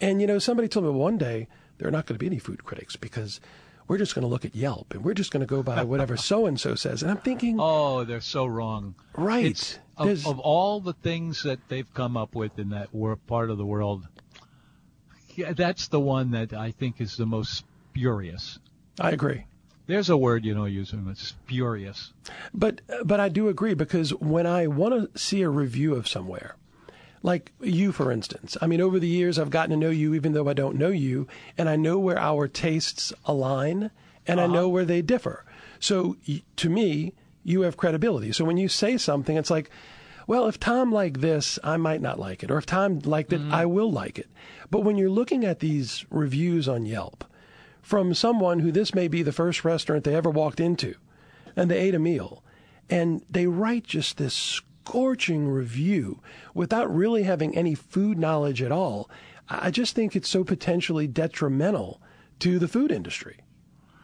and 0.00 0.22
you 0.22 0.26
know 0.26 0.38
somebody 0.38 0.68
told 0.68 0.86
me 0.86 0.92
one 0.92 1.18
day 1.18 1.48
there 1.78 1.88
are 1.88 1.92
not 1.92 2.06
going 2.06 2.14
to 2.14 2.18
be 2.18 2.26
any 2.26 2.38
food 2.38 2.64
critics 2.64 2.96
because 2.96 3.40
we're 3.88 3.98
just 3.98 4.14
going 4.14 4.22
to 4.22 4.28
look 4.28 4.44
at 4.44 4.54
Yelp 4.54 4.92
and 4.94 5.04
we're 5.04 5.14
just 5.14 5.30
going 5.30 5.40
to 5.40 5.46
go 5.46 5.62
by 5.62 5.84
whatever 5.84 6.16
so 6.16 6.46
and 6.46 6.58
so 6.58 6.74
says. 6.74 7.02
And 7.02 7.10
I'm 7.10 7.18
thinking, 7.18 7.56
Oh, 7.60 8.04
they're 8.04 8.20
so 8.20 8.46
wrong. 8.46 8.94
right? 9.16 9.78
Of, 9.96 10.26
of 10.26 10.38
all 10.40 10.80
the 10.80 10.92
things 10.92 11.42
that 11.44 11.58
they've 11.68 11.92
come 11.94 12.16
up 12.16 12.34
with 12.34 12.58
in 12.58 12.70
that 12.70 12.88
part 13.26 13.50
of 13.50 13.56
the 13.58 13.64
world, 13.64 14.06
yeah, 15.34 15.52
that's 15.52 15.88
the 15.88 16.00
one 16.00 16.32
that 16.32 16.52
I 16.52 16.70
think 16.72 17.00
is 17.00 17.16
the 17.16 17.26
most 17.26 17.64
spurious. 17.90 18.58
I 19.00 19.10
agree. 19.10 19.46
There's 19.86 20.10
a 20.10 20.16
word 20.16 20.44
you 20.44 20.54
know 20.54 20.64
using 20.64 21.06
it's 21.08 21.28
spurious. 21.28 22.12
But 22.52 22.80
but 23.04 23.20
I 23.20 23.28
do 23.28 23.48
agree 23.48 23.74
because 23.74 24.12
when 24.14 24.46
I 24.46 24.66
want 24.66 25.14
to 25.14 25.18
see 25.18 25.42
a 25.42 25.48
review 25.48 25.94
of 25.94 26.08
somewhere, 26.08 26.56
like 27.26 27.52
you 27.60 27.90
for 27.90 28.12
instance, 28.12 28.56
I 28.62 28.68
mean 28.68 28.80
over 28.80 29.00
the 29.00 29.08
years 29.08 29.36
I've 29.36 29.50
gotten 29.50 29.70
to 29.70 29.76
know 29.76 29.90
you 29.90 30.14
even 30.14 30.32
though 30.32 30.48
I 30.48 30.54
don't 30.54 30.76
know 30.76 30.90
you, 30.90 31.26
and 31.58 31.68
I 31.68 31.74
know 31.74 31.98
where 31.98 32.18
our 32.18 32.46
tastes 32.46 33.12
align 33.24 33.90
and 34.26 34.40
I 34.40 34.44
uh-huh. 34.44 34.54
know 34.54 34.68
where 34.68 34.84
they 34.84 35.02
differ. 35.02 35.44
So 35.80 36.16
to 36.56 36.70
me, 36.70 37.14
you 37.42 37.62
have 37.62 37.76
credibility. 37.76 38.32
So 38.32 38.44
when 38.44 38.56
you 38.56 38.68
say 38.68 38.96
something, 38.96 39.36
it's 39.36 39.50
like, 39.50 39.70
well, 40.28 40.46
if 40.46 40.58
Tom 40.58 40.92
liked 40.92 41.20
this, 41.20 41.58
I 41.62 41.76
might 41.76 42.00
not 42.00 42.18
like 42.18 42.42
it, 42.42 42.50
or 42.50 42.58
if 42.58 42.66
Tom 42.66 43.00
liked 43.00 43.32
it, 43.32 43.40
mm-hmm. 43.40 43.54
I 43.54 43.66
will 43.66 43.90
like 43.90 44.18
it. 44.18 44.28
But 44.70 44.80
when 44.80 44.96
you're 44.96 45.10
looking 45.10 45.44
at 45.44 45.60
these 45.60 46.04
reviews 46.10 46.68
on 46.68 46.86
Yelp 46.86 47.24
from 47.82 48.14
someone 48.14 48.60
who 48.60 48.72
this 48.72 48.94
may 48.94 49.06
be 49.08 49.22
the 49.22 49.32
first 49.32 49.64
restaurant 49.64 50.04
they 50.04 50.14
ever 50.14 50.30
walked 50.30 50.60
into, 50.60 50.94
and 51.56 51.70
they 51.70 51.78
ate 51.78 51.94
a 51.94 52.00
meal, 52.00 52.42
and 52.88 53.22
they 53.30 53.46
write 53.46 53.84
just 53.84 54.16
this 54.16 54.60
scorching 54.86 55.48
review 55.48 56.20
without 56.54 56.94
really 56.94 57.24
having 57.24 57.56
any 57.56 57.74
food 57.74 58.18
knowledge 58.18 58.62
at 58.62 58.70
all, 58.72 59.10
I 59.48 59.70
just 59.70 59.94
think 59.94 60.14
it's 60.14 60.28
so 60.28 60.44
potentially 60.44 61.06
detrimental 61.08 62.00
to 62.40 62.58
the 62.58 62.68
food 62.68 62.92
industry. 62.92 63.38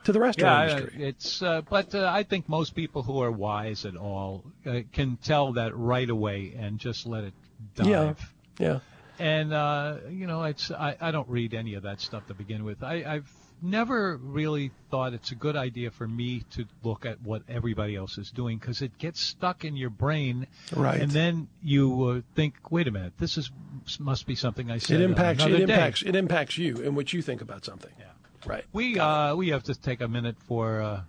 to 0.05 0.13
the 0.13 0.19
restaurant 0.21 0.69
Yeah, 0.69 0.77
industry. 0.79 1.05
it's 1.05 1.43
uh, 1.43 1.61
but 1.71 1.95
uh, 1.95 2.11
I 2.13 2.25
think 2.25 2.49
most 2.49 2.75
people 2.75 3.03
who 3.05 3.21
are 3.21 3.31
wise 3.31 3.85
at 3.85 3.97
all 3.97 4.43
uh, 4.67 4.81
can 4.93 5.17
tell 5.23 5.53
that 5.53 5.77
right 5.77 6.11
away 6.11 6.55
and 6.59 6.79
just 6.81 7.07
let 7.07 7.23
it 7.25 7.35
dive. 7.77 7.87
Yeah. 7.89 8.15
Yeah. 8.59 8.81
And 9.21 9.53
uh, 9.53 9.99
you 10.11 10.27
know, 10.27 10.43
it's 10.45 10.71
I, 10.73 10.97
I 11.01 11.11
don't 11.13 11.29
read 11.29 11.55
any 11.55 11.75
of 11.75 11.85
that 11.85 12.01
stuff 12.01 12.27
to 12.27 12.35
begin 12.35 12.65
with. 12.65 12.83
I, 12.83 13.05
I've 13.07 13.31
never 13.63 14.17
really 14.17 14.71
thought 14.91 15.13
it's 15.15 15.31
a 15.31 15.35
good 15.35 15.57
idea 15.57 15.91
for 15.91 16.07
me 16.09 16.45
to 16.53 16.65
look 16.83 17.07
at 17.07 17.23
what 17.23 17.43
everybody 17.49 17.97
else 17.97 18.19
is 18.19 18.31
doing 18.31 18.59
because 18.59 18.83
it 18.83 18.99
gets 18.99 19.21
stuck 19.21 19.65
in 19.65 19.77
your 19.77 19.91
brain, 19.91 20.47
Right. 20.75 21.01
and 21.01 21.11
then 21.11 21.49
you 21.63 22.05
uh, 22.05 22.21
think, 22.35 22.55
wait 22.71 22.89
a 22.89 22.91
minute, 22.91 23.15
this 23.19 23.39
is 23.39 23.51
must 23.99 24.27
be 24.27 24.35
something 24.35 24.71
I 24.71 24.79
said 24.79 25.01
It 25.01 25.05
impacts 25.05 25.43
it 25.43 25.47
another 25.47 25.67
day. 25.67 25.73
impacts 25.75 26.03
it 26.03 26.15
impacts 26.17 26.59
you 26.59 26.83
and 26.85 26.95
what 26.97 27.13
you 27.13 27.23
think 27.23 27.41
about 27.41 27.65
something. 27.65 27.93
Yeah. 27.99 28.07
Right. 28.45 28.65
We 28.73 28.99
uh, 28.99 29.35
we 29.37 29.49
have 29.51 29.63
to 29.65 29.75
take 29.75 30.01
a 30.01 30.09
minute 30.09 30.37
for 30.47 30.81
uh, 30.83 31.03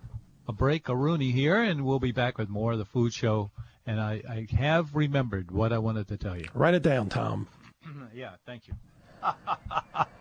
a 0.48 0.52
break, 0.52 0.88
a 0.88 0.94
Rooney 0.96 1.30
here, 1.32 1.62
and 1.62 1.84
we'll 1.84 1.98
be 2.00 2.12
back 2.12 2.38
with 2.38 2.48
more 2.48 2.72
of 2.72 2.78
the 2.78 2.84
food 2.84 3.12
show. 3.12 3.50
And 3.86 4.00
I, 4.00 4.22
I 4.28 4.54
have 4.56 4.94
remembered 4.94 5.50
what 5.50 5.72
I 5.72 5.78
wanted 5.78 6.08
to 6.08 6.16
tell 6.16 6.36
you. 6.38 6.46
Write 6.54 6.74
it 6.74 6.82
down, 6.82 7.08
Tom. 7.08 7.48
Yeah, 8.14 8.30
thank 8.46 8.66
you. 8.68 8.74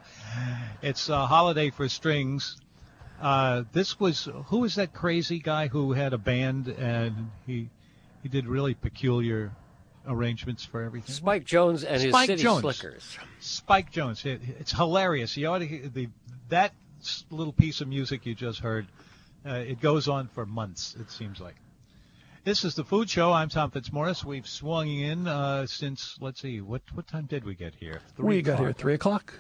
it's 0.81 1.09
a 1.09 1.25
holiday 1.25 1.69
for 1.69 1.87
strings. 1.89 2.57
Uh, 3.21 3.63
this 3.71 3.99
was 3.99 4.27
who 4.47 4.59
was 4.59 4.75
that 4.75 4.93
crazy 4.93 5.39
guy 5.39 5.67
who 5.67 5.93
had 5.93 6.13
a 6.13 6.17
band 6.17 6.67
and 6.67 7.31
he 7.45 7.69
he 8.21 8.29
did 8.29 8.47
really 8.47 8.73
peculiar 8.73 9.51
arrangements 10.07 10.65
for 10.65 10.81
everything. 10.81 11.13
Spike 11.13 11.45
Jones 11.45 11.83
and 11.83 12.01
his 12.01 12.11
Spike 12.11 12.27
City 12.27 12.43
Jones. 12.43 12.61
Slickers. 12.61 13.17
Spike 13.39 13.91
Jones. 13.91 14.25
It, 14.25 14.41
it's 14.59 14.71
hilarious. 14.71 15.37
You 15.37 15.47
ought 15.47 15.59
to 15.59 15.67
hear 15.67 15.87
the 15.87 16.09
that 16.49 16.73
little 17.29 17.53
piece 17.53 17.81
of 17.81 17.87
music 17.87 18.25
you 18.25 18.35
just 18.35 18.59
heard. 18.59 18.87
Uh, 19.45 19.55
it 19.55 19.81
goes 19.81 20.07
on 20.07 20.27
for 20.29 20.45
months. 20.45 20.95
It 20.99 21.11
seems 21.11 21.39
like. 21.39 21.55
This 22.45 22.65
is 22.65 22.75
the 22.75 22.83
Food 22.83 23.09
Show. 23.09 23.31
I'm 23.31 23.47
Tom 23.47 23.71
Fitzmaurice. 23.71 24.25
We've 24.25 24.47
swung 24.47 24.89
in 24.89 25.27
uh, 25.27 25.65
since 25.65 26.17
let's 26.19 26.41
see, 26.41 26.59
what 26.59 26.81
what 26.93 27.07
time 27.07 27.25
did 27.25 27.45
we 27.45 27.55
get 27.55 27.73
here? 27.75 28.01
we 28.17 28.41
got 28.41 28.59
here 28.59 28.69
at 28.69 28.77
three 28.77 28.95
o'clock. 28.95 29.33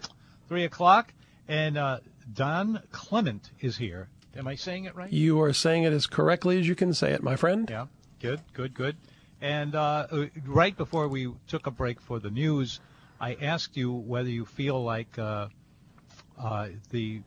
Three 0.47 0.65
o'clock, 0.65 1.13
and 1.47 1.77
uh, 1.77 1.99
Don 2.33 2.81
Clement 2.91 3.51
is 3.59 3.77
here. 3.77 4.09
Am 4.35 4.47
I 4.47 4.55
saying 4.55 4.85
it 4.85 4.95
right? 4.95 5.11
You 5.11 5.41
are 5.41 5.53
saying 5.53 5.83
it 5.83 5.93
as 5.93 6.07
correctly 6.07 6.59
as 6.59 6.67
you 6.67 6.75
can 6.75 6.93
say 6.93 7.11
it, 7.11 7.21
my 7.21 7.35
friend. 7.35 7.69
Yeah, 7.69 7.85
good, 8.19 8.41
good, 8.53 8.73
good. 8.73 8.97
And 9.41 9.75
uh, 9.75 10.07
uh, 10.09 10.25
right 10.45 10.75
before 10.75 11.07
we 11.07 11.31
took 11.47 11.67
a 11.67 11.71
break 11.71 12.01
for 12.01 12.19
the 12.19 12.31
news, 12.31 12.79
I 13.19 13.35
asked 13.35 13.77
you 13.77 13.91
whether 13.91 14.29
you 14.29 14.45
feel 14.45 14.83
like 14.83 15.19
uh, 15.19 15.49
uh, 16.41 16.69
the 16.89 17.21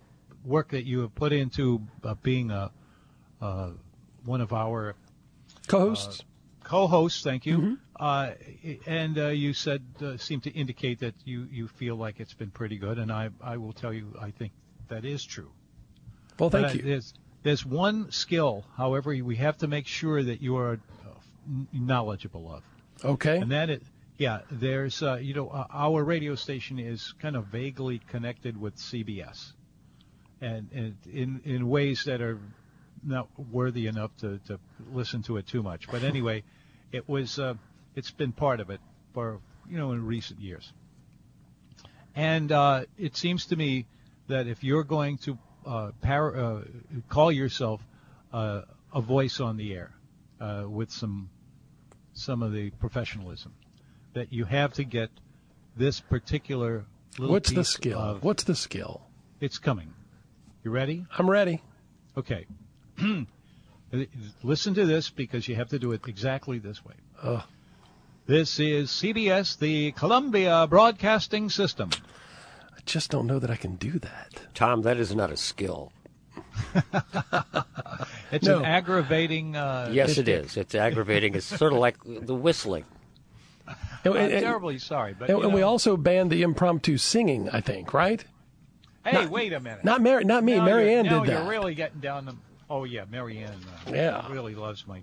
work 0.45 0.71
that 0.71 0.85
you 0.85 1.01
have 1.01 1.15
put 1.15 1.33
into 1.33 1.83
uh, 2.03 2.15
being 2.23 2.51
a 2.51 2.71
uh, 3.41 3.71
one 4.25 4.41
of 4.41 4.53
our 4.53 4.95
Co-hosts. 5.67 6.25
Co-hosts. 6.67 7.23
Thank 7.23 7.47
you. 7.47 7.79
Uh, 7.99 8.33
and 8.87 9.19
uh, 9.19 9.29
you 9.29 9.55
said 9.55 9.83
uh, 10.03 10.17
seemed 10.19 10.43
to 10.43 10.51
indicate 10.51 11.01
that 11.01 11.15
you, 11.25 11.49
you 11.51 11.69
feel 11.69 11.97
like 11.97 12.21
it's 12.21 12.35
been 12.35 12.51
pretty 12.51 12.77
good, 12.77 12.99
and 12.99 13.11
I 13.11 13.31
I 13.41 13.57
will 13.57 13.73
tell 13.73 13.93
you 13.93 14.15
I 14.21 14.31
think 14.33 14.53
that 14.89 15.05
is 15.05 15.25
true. 15.25 15.51
well, 16.39 16.51
thank 16.51 16.67
But, 16.67 16.71
uh, 16.71 16.75
you. 16.79 16.83
There's, 16.83 17.15
there's 17.43 17.65
one 17.65 18.11
skill, 18.11 18.65
however, 18.77 19.11
we 19.25 19.37
have 19.37 19.57
to 19.59 19.67
make 19.69 19.87
sure 19.87 20.23
that 20.23 20.43
you 20.43 20.57
are 20.57 20.73
uh, 20.75 21.09
knowledgeable 21.73 22.53
of, 22.53 22.63
Okay. 23.05 23.39
and 23.39 23.51
that 23.53 23.71
it, 23.71 23.83
yeah, 24.19 24.41
there's, 24.51 25.03
uh, 25.03 25.17
you 25.17 25.35
know, 25.35 25.49
uh, 25.49 25.67
our 25.71 26.03
radio 26.05 26.35
station 26.35 26.79
is 26.79 27.15
kind 27.23 27.37
of 27.37 27.47
vaguely 27.47 28.01
connected 28.09 28.61
with 28.61 28.75
CBS, 28.77 29.53
and, 30.41 30.69
and 30.75 30.97
in 31.13 31.41
in 31.45 31.69
ways 31.69 32.05
that 32.05 32.21
are 32.21 32.39
not 33.05 33.29
worthy 33.53 33.87
enough 33.87 34.11
to, 34.19 34.39
to 34.49 34.59
listen 34.93 35.23
to 35.23 35.37
it 35.37 35.47
too 35.47 35.63
much. 35.63 35.89
But 35.91 36.03
anyway, 36.03 36.43
it 36.93 37.09
was, 37.09 37.39
uh, 37.39 37.55
it's 37.95 38.11
been 38.11 38.33
part 38.33 38.61
of 38.61 38.71
it 38.71 38.81
for 39.15 39.41
you 39.69 39.79
know 39.79 39.93
in 39.93 40.05
recent 40.07 40.41
years. 40.41 40.73
And 42.15 42.51
uh, 42.51 42.85
it 42.99 43.17
seems 43.17 43.47
to 43.47 43.57
me 43.57 43.87
that 44.29 44.47
if 44.47 44.65
you're 44.65 44.85
going 44.85 45.19
to 45.19 45.39
uh, 45.67 45.91
uh, 46.03 46.61
call 47.09 47.31
yourself 47.31 47.81
uh, 48.33 48.63
a 48.95 49.01
voice 49.01 49.41
on 49.41 49.57
the 49.57 49.75
air 49.75 49.93
uh, 50.41 50.65
with 50.67 50.91
some 50.91 51.29
some 52.15 52.43
of 52.43 52.53
the 52.53 52.71
professionalism, 52.71 53.53
that 54.15 54.33
you 54.33 54.45
have 54.47 54.73
to 54.75 54.85
get 54.85 55.11
this 55.77 56.01
particular 56.01 56.87
little 57.19 57.35
What's 57.35 57.51
the 57.53 57.65
skill? 57.65 57.99
of- 57.99 58.25
What's 58.25 58.45
the 58.45 58.55
skill? 58.55 59.03
it's 59.41 59.59
coming. 59.59 59.93
You 60.65 60.71
ready? 60.71 61.05
I'm 61.19 61.29
ready. 61.29 61.63
Okay. 62.17 62.47
Listen 64.43 64.75
to 64.75 64.85
this 64.85 65.11
because 65.11 65.49
you 65.49 65.55
have 65.57 65.69
to 65.71 65.79
do 65.79 65.93
it 65.93 66.03
exactly 66.07 66.59
this 66.59 66.85
way. 66.85 66.95
Ugh. 67.23 67.43
This 68.27 68.59
is 68.59 68.91
CBS, 68.91 69.57
the 69.59 69.93
Columbia 69.93 70.67
Broadcasting 70.69 71.49
System. 71.49 71.91
I 72.77 72.81
just 72.85 73.11
don't 73.11 73.27
know 73.27 73.39
that 73.39 73.51
I 73.51 73.57
can 73.57 73.77
do 73.77 73.99
that. 74.01 74.41
Tom, 74.55 74.83
that 74.83 74.97
is 74.97 75.15
not 75.15 75.31
a 75.31 75.37
skill. 75.37 75.93
It's 78.33 78.47
No. 78.47 78.59
an 78.59 78.65
aggravating. 78.65 79.55
Uh, 79.57 79.89
Yes, 79.93 80.19
it 80.19 80.27
is. 80.29 80.57
It's 80.57 80.75
aggravating. 80.75 81.35
It's 81.37 81.47
sort 81.47 81.73
of 81.73 81.79
like 81.79 81.97
the 82.05 82.35
whistling. 82.35 82.85
And, 83.69 83.77
I'm 84.05 84.17
and- 84.17 84.33
and- 84.33 84.43
terribly 84.45 84.79
sorry, 84.79 85.15
but 85.17 85.31
and- 85.31 85.45
and 85.45 85.55
we 85.55 85.63
also 85.63 85.97
banned 85.97 86.31
the 86.33 86.43
impromptu 86.43 86.99
singing. 86.99 87.49
I 87.51 87.61
think, 87.61 87.95
right? 87.95 88.25
Hey, 89.05 89.27
wait 89.27 89.53
a 89.53 89.61
minute. 89.61 89.85
Not 89.85 90.01
Mary, 90.03 90.25
not 90.25 90.43
me. 90.43 90.57
Now 90.57 90.65
Mary 90.65 90.93
Ann 90.93 91.07
now 91.07 91.21
did 91.21 91.31
that. 91.33 91.43
You're 91.43 91.51
really 91.51 91.75
getting 91.77 92.01
down 92.01 92.27
to. 92.27 92.37
Oh 92.69 92.85
yeah, 92.85 93.05
Marianne. 93.11 93.61
Uh, 93.87 93.93
Yeah. 93.93 94.31
Really 94.31 94.55
loves 94.55 94.87
my. 94.87 94.99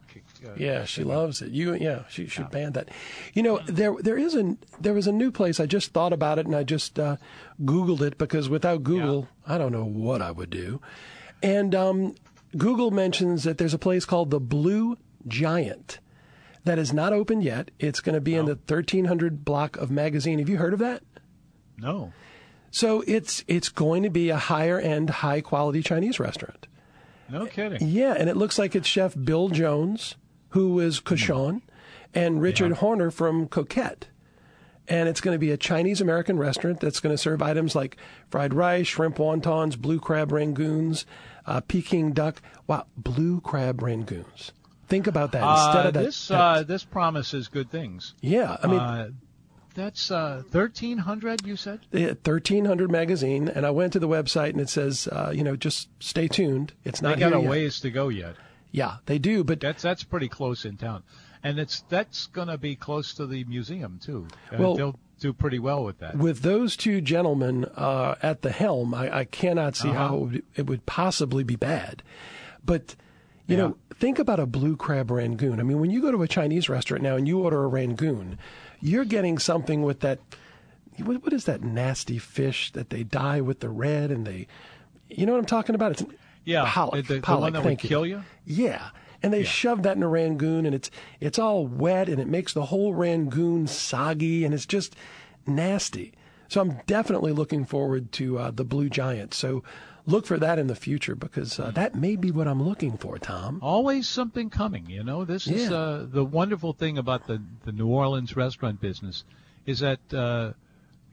Uh, 0.45 0.49
Yeah, 0.57 0.85
she 0.85 1.03
loves 1.03 1.41
it. 1.41 1.51
You, 1.51 1.75
yeah, 1.75 2.03
she 2.09 2.27
should 2.27 2.51
ban 2.51 2.73
that. 2.73 2.89
You 3.33 3.43
know, 3.43 3.59
there 3.65 3.95
there 3.99 4.17
is 4.17 4.35
a 4.35 4.57
there 4.81 4.93
was 4.93 5.07
a 5.07 5.11
new 5.11 5.31
place. 5.31 5.59
I 5.59 5.65
just 5.65 5.93
thought 5.93 6.11
about 6.13 6.39
it 6.39 6.45
and 6.45 6.55
I 6.55 6.63
just 6.63 6.99
uh, 6.99 7.15
Googled 7.63 8.01
it 8.01 8.17
because 8.17 8.49
without 8.49 8.83
Google, 8.83 9.27
I 9.47 9.57
don't 9.57 9.71
know 9.71 9.85
what 9.85 10.21
I 10.21 10.31
would 10.31 10.49
do. 10.49 10.81
And 11.41 11.73
um, 11.73 12.15
Google 12.57 12.91
mentions 12.91 13.43
that 13.43 13.57
there's 13.57 13.73
a 13.73 13.79
place 13.79 14.05
called 14.05 14.29
the 14.29 14.39
Blue 14.39 14.97
Giant 15.27 15.99
that 16.65 16.79
is 16.79 16.93
not 16.93 17.13
open 17.13 17.41
yet. 17.41 17.71
It's 17.79 17.99
going 17.99 18.15
to 18.15 18.21
be 18.21 18.35
in 18.35 18.45
the 18.45 18.55
1300 18.55 19.43
block 19.43 19.75
of 19.77 19.91
Magazine. 19.91 20.39
Have 20.39 20.47
you 20.49 20.57
heard 20.57 20.73
of 20.73 20.79
that? 20.79 21.03
No. 21.77 22.13
So 22.71 23.03
it's 23.07 23.43
it's 23.47 23.69
going 23.69 24.03
to 24.03 24.09
be 24.09 24.29
a 24.29 24.37
higher 24.37 24.79
end, 24.79 25.09
high 25.09 25.41
quality 25.41 25.81
Chinese 25.81 26.19
restaurant. 26.19 26.67
No 27.29 27.45
kidding. 27.45 27.87
Yeah, 27.87 28.13
and 28.17 28.29
it 28.29 28.37
looks 28.37 28.57
like 28.59 28.75
it's 28.75 28.87
Chef 28.87 29.15
Bill 29.21 29.49
Jones, 29.49 30.15
who 30.49 30.79
is 30.79 30.99
Cochon, 30.99 31.61
and 32.13 32.41
Richard 32.41 32.71
Yeah. 32.71 32.75
Horner 32.77 33.11
from 33.11 33.47
Coquette. 33.47 34.07
And 34.87 35.07
it's 35.07 35.21
going 35.21 35.33
to 35.33 35.39
be 35.39 35.49
a 35.51 35.57
Chinese 35.57 36.01
American 36.01 36.37
restaurant 36.37 36.81
that's 36.81 36.99
going 36.99 37.13
to 37.13 37.17
serve 37.17 37.41
items 37.41 37.73
like 37.73 37.95
fried 38.29 38.53
rice, 38.53 38.85
shrimp 38.87 39.15
wontons, 39.17 39.77
blue 39.77 39.99
crab 39.99 40.29
rangoons, 40.31 41.05
uh, 41.45 41.61
Peking 41.61 42.11
duck. 42.11 42.41
Wow, 42.67 42.85
blue 42.97 43.39
crab 43.39 43.79
rangoons. 43.79 44.51
Think 44.87 45.07
about 45.07 45.31
that 45.31 45.41
instead 45.49 45.85
Uh, 45.85 45.87
of 45.87 45.93
that. 45.93 46.03
this 46.03 46.29
uh, 46.29 46.63
this 46.67 46.83
promises 46.83 47.47
good 47.47 47.71
things. 47.71 48.13
yeah, 48.21 48.57
I 48.61 48.67
mean, 48.67 48.79
uh, 48.79 49.09
that's 49.73 50.11
uh, 50.11 50.43
thirteen 50.49 50.99
hundred. 50.99 51.45
You 51.45 51.55
said. 51.55 51.81
the 51.91 52.17
1300 52.23 52.91
magazine, 52.91 53.47
and 53.49 53.65
I 53.65 53.71
went 53.71 53.93
to 53.93 53.99
the 53.99 54.07
website 54.07 54.49
and 54.51 54.61
it 54.61 54.69
says, 54.69 55.07
uh, 55.11 55.31
you 55.35 55.43
know, 55.43 55.55
just 55.55 55.89
stay 55.99 56.27
tuned. 56.27 56.73
It's 56.83 57.01
not 57.01 57.15
They 57.15 57.21
got 57.21 57.33
a 57.33 57.39
yet. 57.41 57.49
ways 57.49 57.79
to 57.81 57.89
go 57.91 58.09
yet. 58.09 58.35
Yeah, 58.71 58.97
they 59.05 59.19
do, 59.19 59.43
but 59.43 59.59
That's 59.59 59.83
that's 59.83 60.03
pretty 60.03 60.27
close 60.29 60.65
in 60.65 60.77
town, 60.77 61.03
and 61.43 61.59
it's 61.59 61.81
that's 61.89 62.25
going 62.27 62.47
to 62.47 62.57
be 62.57 62.75
close 62.75 63.13
to 63.15 63.25
the 63.27 63.43
museum 63.45 63.99
too. 64.03 64.27
Uh, 64.51 64.57
Well- 64.59 64.75
they'll 64.75 64.99
do 65.19 65.31
pretty 65.31 65.59
well 65.59 65.83
with 65.85 65.99
that. 65.99 66.17
with 66.17 66.41
those 66.41 66.75
two 66.75 66.99
gentlemen 66.99 67.63
uh, 67.77 68.15
at 68.21 68.41
the 68.41 68.51
helm, 68.51 68.93
I, 68.93 69.19
I 69.19 69.23
cannot 69.25 69.75
see 69.77 69.87
how 69.89 70.15
it 70.15 70.19
would, 70.19 70.43
it 70.55 70.67
would 70.67 70.85
possibly 70.85 71.43
be 71.45 71.55
bad. 71.55 72.03
But 72.65 72.95
you 73.47 73.55
know, 73.55 73.77
think 73.93 74.19
about 74.19 74.39
a 74.39 74.45
blue 74.45 74.75
crab 74.75 75.11
rangoon. 75.11 75.59
I 75.59 75.63
mean, 75.63 75.79
when 75.79 75.91
you 75.91 76.01
go 76.01 76.11
to 76.11 76.23
a 76.23 76.27
Chinese 76.27 76.67
restaurant 76.67 77.03
now 77.03 77.15
and 77.15 77.27
you 77.27 77.39
order 77.39 77.63
a 77.63 77.67
rangoon, 77.67 78.37
you're 78.83 79.05
getting 79.05 79.39
something 79.39 79.81
with 79.81 80.01
that. 80.01 80.19
What, 80.97 81.23
what 81.23 81.33
is 81.33 81.45
that 81.45 81.63
nasty 81.63 82.19
fish 82.19 82.71
that 82.73 82.89
they 82.89 83.03
dye 83.03 83.41
with 83.41 83.61
the 83.61 83.69
red 83.69 84.11
and 84.11 84.27
they? 84.27 84.47
You 85.09 85.25
know 85.25 85.31
what 85.31 85.39
I'm 85.39 85.45
talking 85.45 85.73
about? 85.73 85.93
It's 85.93 86.05
yeah, 86.43 86.69
pollock. 86.71 87.07
the, 87.07 87.15
the 87.15 87.21
pollock, 87.21 87.41
one 87.41 87.53
that 87.53 87.63
would 87.63 87.83
you. 87.83 87.89
kill 87.89 88.05
you. 88.05 88.23
Yeah. 88.45 88.89
And 89.23 89.31
they 89.31 89.43
shove 89.43 89.83
that 89.83 89.95
in 89.95 90.03
a 90.03 90.07
rangoon 90.07 90.65
and 90.65 90.75
it's 90.75 90.91
it's 91.21 91.39
all 91.39 91.65
wet 91.65 92.09
and 92.09 92.19
it 92.19 92.27
makes 92.27 92.53
the 92.53 92.65
whole 92.65 92.93
rangoon 92.93 93.67
soggy 93.67 94.43
and 94.43 94.53
it's 94.53 94.65
just 94.65 94.97
nasty. 95.47 96.11
So 96.49 96.59
I'm 96.59 96.81
definitely 96.85 97.31
looking 97.31 97.63
forward 97.63 98.11
to 98.13 98.37
uh, 98.37 98.51
the 98.51 98.65
Blue 98.65 98.89
Giant. 98.89 99.33
So 99.33 99.63
look 100.05 100.25
for 100.25 100.37
that 100.37 100.59
in 100.59 100.67
the 100.67 100.75
future 100.75 101.15
because 101.15 101.59
uh, 101.59 101.71
that 101.71 101.95
may 101.95 102.15
be 102.15 102.31
what 102.31 102.47
I'm 102.47 102.61
looking 102.63 102.97
for, 102.97 103.17
Tom. 103.17 103.59
Always 103.61 104.07
something 104.07 104.49
coming, 104.49 104.89
you 104.89 105.03
know. 105.03 105.25
This 105.25 105.47
is 105.47 105.71
uh, 105.71 106.05
the 106.09 106.23
wonderful 106.25 106.73
thing 106.73 106.97
about 106.97 107.27
the 107.27 107.41
the 107.65 107.71
New 107.71 107.87
Orleans 107.87 108.35
restaurant 108.35 108.81
business 108.81 109.23
is 109.65 109.79
that 109.79 109.99
uh, 110.13 110.53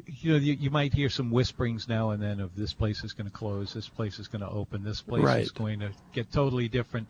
you 0.06 0.32
know, 0.32 0.38
you, 0.38 0.54
you 0.54 0.70
might 0.70 0.92
hear 0.92 1.08
some 1.08 1.30
whisperings 1.30 1.88
now 1.88 2.10
and 2.10 2.22
then 2.22 2.40
of 2.40 2.56
this 2.56 2.72
place 2.72 3.04
is 3.04 3.12
going 3.12 3.26
to 3.30 3.36
close, 3.36 3.72
this 3.72 3.88
place 3.88 4.18
is 4.18 4.26
going 4.28 4.40
to 4.42 4.48
open, 4.48 4.82
this 4.82 5.00
place 5.00 5.22
Right. 5.22 5.42
is 5.42 5.50
going 5.52 5.80
to 5.80 5.90
get 6.12 6.32
totally 6.32 6.68
different. 6.68 7.06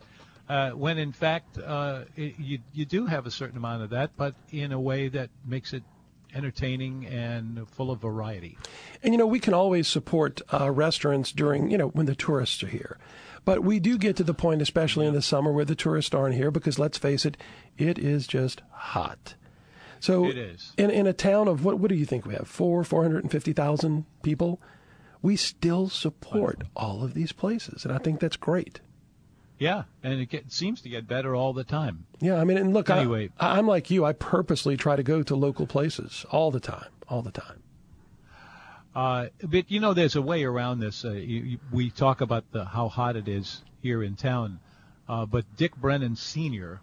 Uh, 0.47 0.71
when 0.71 0.97
in 0.97 1.11
fact, 1.13 1.57
uh, 1.57 2.03
it, 2.15 2.37
you 2.37 2.59
you 2.73 2.85
do 2.85 3.05
have 3.05 3.25
a 3.25 3.31
certain 3.31 3.57
amount 3.57 3.83
of 3.83 3.91
that, 3.91 4.11
but 4.17 4.35
in 4.51 4.71
a 4.71 4.79
way 4.79 5.07
that 5.07 5.29
makes 5.45 5.71
it 5.73 5.83
entertaining 6.33 7.05
and 7.05 7.67
full 7.69 7.91
of 7.91 7.99
variety. 8.01 8.57
And 9.03 9.13
you 9.13 9.17
know, 9.17 9.27
we 9.27 9.39
can 9.39 9.53
always 9.53 9.87
support 9.87 10.41
uh, 10.51 10.71
restaurants 10.71 11.31
during, 11.31 11.71
you 11.71 11.77
know, 11.77 11.87
when 11.89 12.05
the 12.05 12.15
tourists 12.15 12.63
are 12.63 12.67
here. 12.67 12.97
But 13.43 13.63
we 13.63 13.79
do 13.79 13.97
get 13.97 14.15
to 14.17 14.23
the 14.23 14.33
point, 14.35 14.61
especially 14.61 15.07
in 15.07 15.13
the 15.13 15.21
summer, 15.21 15.51
where 15.51 15.65
the 15.65 15.75
tourists 15.75 16.13
aren't 16.13 16.35
here 16.35 16.51
because 16.51 16.77
let's 16.77 16.97
face 16.97 17.25
it, 17.25 17.37
it 17.77 17.97
is 17.97 18.27
just 18.27 18.61
hot. 18.71 19.33
So 19.99 20.25
It 20.25 20.37
is. 20.37 20.73
in 20.77 20.89
in 20.89 21.07
a 21.07 21.13
town 21.13 21.47
of 21.47 21.63
what 21.65 21.79
what 21.79 21.89
do 21.89 21.95
you 21.95 22.05
think 22.05 22.25
we 22.25 22.33
have? 22.35 22.47
Four, 22.47 22.83
four 22.83 23.03
hundred 23.03 23.23
and 23.23 23.31
fifty 23.31 23.53
thousand 23.53 24.05
people? 24.23 24.61
We 25.23 25.35
still 25.35 25.89
support 25.89 26.63
all 26.75 27.03
of 27.03 27.13
these 27.13 27.31
places. 27.31 27.85
And 27.85 27.93
I 27.93 27.99
think 27.99 28.19
that's 28.19 28.37
great. 28.37 28.79
Yeah, 29.61 29.83
and 30.01 30.19
it 30.19 30.25
get, 30.25 30.51
seems 30.51 30.81
to 30.81 30.89
get 30.89 31.07
better 31.07 31.35
all 31.35 31.53
the 31.53 31.63
time. 31.63 32.07
Yeah, 32.19 32.41
I 32.41 32.45
mean, 32.45 32.57
and 32.57 32.73
look, 32.73 32.89
Anyway. 32.89 33.29
I, 33.39 33.59
I'm 33.59 33.67
like 33.67 33.91
you. 33.91 34.03
I 34.03 34.13
purposely 34.13 34.75
try 34.75 34.95
to 34.95 35.03
go 35.03 35.21
to 35.21 35.35
local 35.35 35.67
places 35.67 36.25
all 36.31 36.49
the 36.49 36.59
time, 36.59 36.89
all 37.07 37.21
the 37.21 37.29
time. 37.29 37.61
Uh, 38.95 39.27
but 39.43 39.69
you 39.69 39.79
know, 39.79 39.93
there's 39.93 40.15
a 40.15 40.21
way 40.21 40.45
around 40.45 40.79
this. 40.79 41.05
Uh, 41.05 41.11
you, 41.11 41.41
you, 41.41 41.59
we 41.71 41.91
talk 41.91 42.21
about 42.21 42.51
the, 42.51 42.65
how 42.65 42.89
hot 42.89 43.15
it 43.15 43.27
is 43.27 43.61
here 43.83 44.01
in 44.01 44.15
town, 44.15 44.59
uh, 45.07 45.27
but 45.27 45.45
Dick 45.57 45.75
Brennan 45.75 46.15
Sr., 46.15 46.81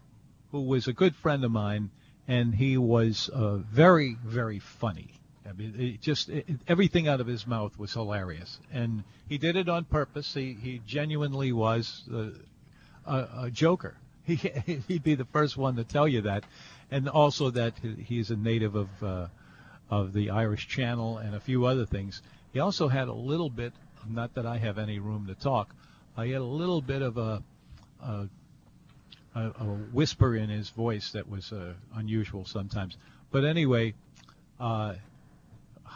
who 0.52 0.60
was 0.60 0.86
a 0.86 0.92
good 0.92 1.16
friend 1.16 1.44
of 1.44 1.50
mine, 1.50 1.90
and 2.28 2.54
he 2.54 2.78
was 2.78 3.28
uh, 3.30 3.56
very, 3.56 4.16
very 4.24 4.60
funny. 4.60 5.14
I 5.44 5.52
mean, 5.52 5.74
it 5.76 6.00
just 6.00 6.28
it, 6.28 6.46
everything 6.68 7.08
out 7.08 7.20
of 7.20 7.26
his 7.26 7.44
mouth 7.44 7.76
was 7.76 7.92
hilarious, 7.92 8.60
and 8.72 9.02
he 9.28 9.36
did 9.36 9.56
it 9.56 9.68
on 9.68 9.84
purpose. 9.84 10.32
He 10.32 10.52
he 10.52 10.80
genuinely 10.86 11.50
was 11.50 12.04
uh, 12.14 12.28
a, 13.09 13.29
a 13.44 13.51
joker. 13.51 13.97
He 14.29 14.37
he'd 14.87 15.03
be 15.03 15.14
the 15.14 15.25
first 15.25 15.57
one 15.57 15.77
to 15.77 15.85
tell 15.85 16.07
you 16.07 16.21
that, 16.23 16.44
and 16.90 17.09
also 17.09 17.49
that 17.51 17.73
he's 17.79 18.31
a 18.31 18.37
native 18.37 18.75
of 18.75 18.88
uh, 19.03 19.29
of 19.88 20.12
the 20.12 20.31
Irish 20.31 20.68
Channel 20.68 21.16
and 21.16 21.35
a 21.35 21.40
few 21.40 21.64
other 21.64 21.87
things. 21.87 22.21
He 22.53 22.61
also 22.61 22.88
had 22.88 23.09
a 23.09 23.12
little 23.14 23.49
bit, 23.49 23.73
not 24.07 24.35
that 24.35 24.44
I 24.44 24.59
have 24.59 24.77
any 24.77 24.99
room 24.99 25.27
to 25.29 25.35
talk, 25.35 25.75
uh, 26.14 26.23
he 26.23 26.33
had 26.33 26.42
a 26.42 26.44
little 26.44 26.83
bit 26.83 27.01
of 27.01 27.16
a 27.16 27.42
a, 28.03 28.29
a, 29.35 29.64
whisper 29.92 30.37
in 30.37 30.49
his 30.51 30.71
voice 30.71 31.12
that 31.12 31.29
was 31.29 31.53
uh, 31.53 31.75
unusual 31.94 32.44
sometimes. 32.44 32.97
But 33.31 33.44
anyway, 33.44 33.94
uh, 34.59 34.94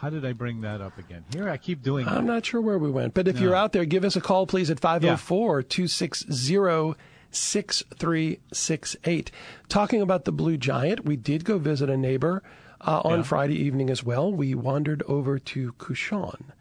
how 0.03 0.11
did 0.11 0.27
I 0.27 0.33
bring 0.33 0.61
that 0.63 0.81
up 0.83 0.99
again? 0.99 1.25
Here 1.33 1.49
I 1.49 1.57
keep 1.57 1.81
doing. 1.83 2.07
I'm 2.09 2.27
that. 2.27 2.33
not 2.35 2.45
sure 2.45 2.61
where 2.61 2.79
we 2.79 2.91
went, 2.91 3.15
but 3.15 3.27
if 3.29 3.37
No. 3.37 3.43
you're 3.43 3.55
out 3.55 3.73
there, 3.73 3.85
give 3.87 4.05
us 4.05 4.17
a 4.17 4.21
call, 4.21 4.47
please, 4.47 4.69
at 4.69 4.81
504 4.81 5.63
260 5.63 6.95
6368. 7.31 9.31
Talking 9.69 10.03
about 10.03 10.25
the 10.25 10.33
Blue 10.33 10.57
Giant, 10.57 11.05
we 11.05 11.17
did 11.17 11.45
go 11.45 11.59
visit 11.59 11.89
a 11.89 11.97
neighbor 11.97 12.43
uh, 12.81 13.01
on 13.05 13.19
Yeah. 13.21 13.25
Friday 13.25 13.55
evening 13.63 13.91
as 13.91 14.03
well. 14.05 14.33
We 14.33 14.55
wandered 14.55 15.03
over 15.07 15.39
to 15.39 15.73
Cochon. 15.79 16.53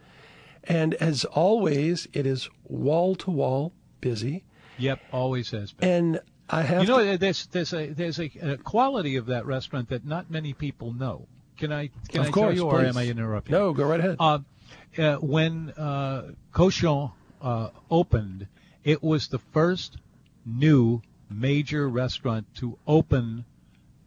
And 0.63 0.93
as 0.95 1.25
always, 1.25 2.08
it 2.13 2.25
is 2.27 2.49
wall 2.67 3.15
to 3.15 3.32
wall 3.32 3.73
busy. 4.01 4.43
Yep, 4.77 4.99
always 5.12 5.49
has 5.51 5.73
been. 5.73 5.89
And 5.89 6.19
I 6.49 6.62
have 6.62 6.84
You 6.84 6.88
know, 6.89 7.12
to, 7.13 7.17
there's 7.17 7.47
there's 7.47 7.73
a 7.73 7.88
there's 7.88 8.19
a, 8.19 8.32
a 8.41 8.58
quality 8.58 9.15
of 9.15 9.25
that 9.27 9.45
restaurant 9.45 9.89
that 9.89 10.06
not 10.06 10.30
many 10.30 10.54
people 10.54 10.93
know. 10.93 11.27
Can 11.62 11.71
I 11.71 11.91
can 12.10 12.21
Of 12.21 12.28
I 12.28 12.32
course, 12.32 12.45
tell 12.47 12.54
you, 12.56 12.63
or 12.65 12.80
please. 12.80 12.88
am 12.89 12.97
I 12.97 13.06
interrupting? 13.06 13.52
no, 13.54 13.71
go 13.71 13.86
right 13.86 14.00
ahead. 14.00 14.15
Uh, 14.19 14.39
uh, 14.97 15.15
when 15.17 15.69
uh, 15.78 16.32
Cochon 16.52 17.12
uh, 17.39 17.69
opened, 17.91 18.47
it 18.84 19.04
was 19.04 19.28
the 19.28 19.38
first 19.38 19.97
new 20.43 21.04
major 21.30 21.88
restaurant 21.88 22.47
to 22.56 22.80
open 22.88 23.45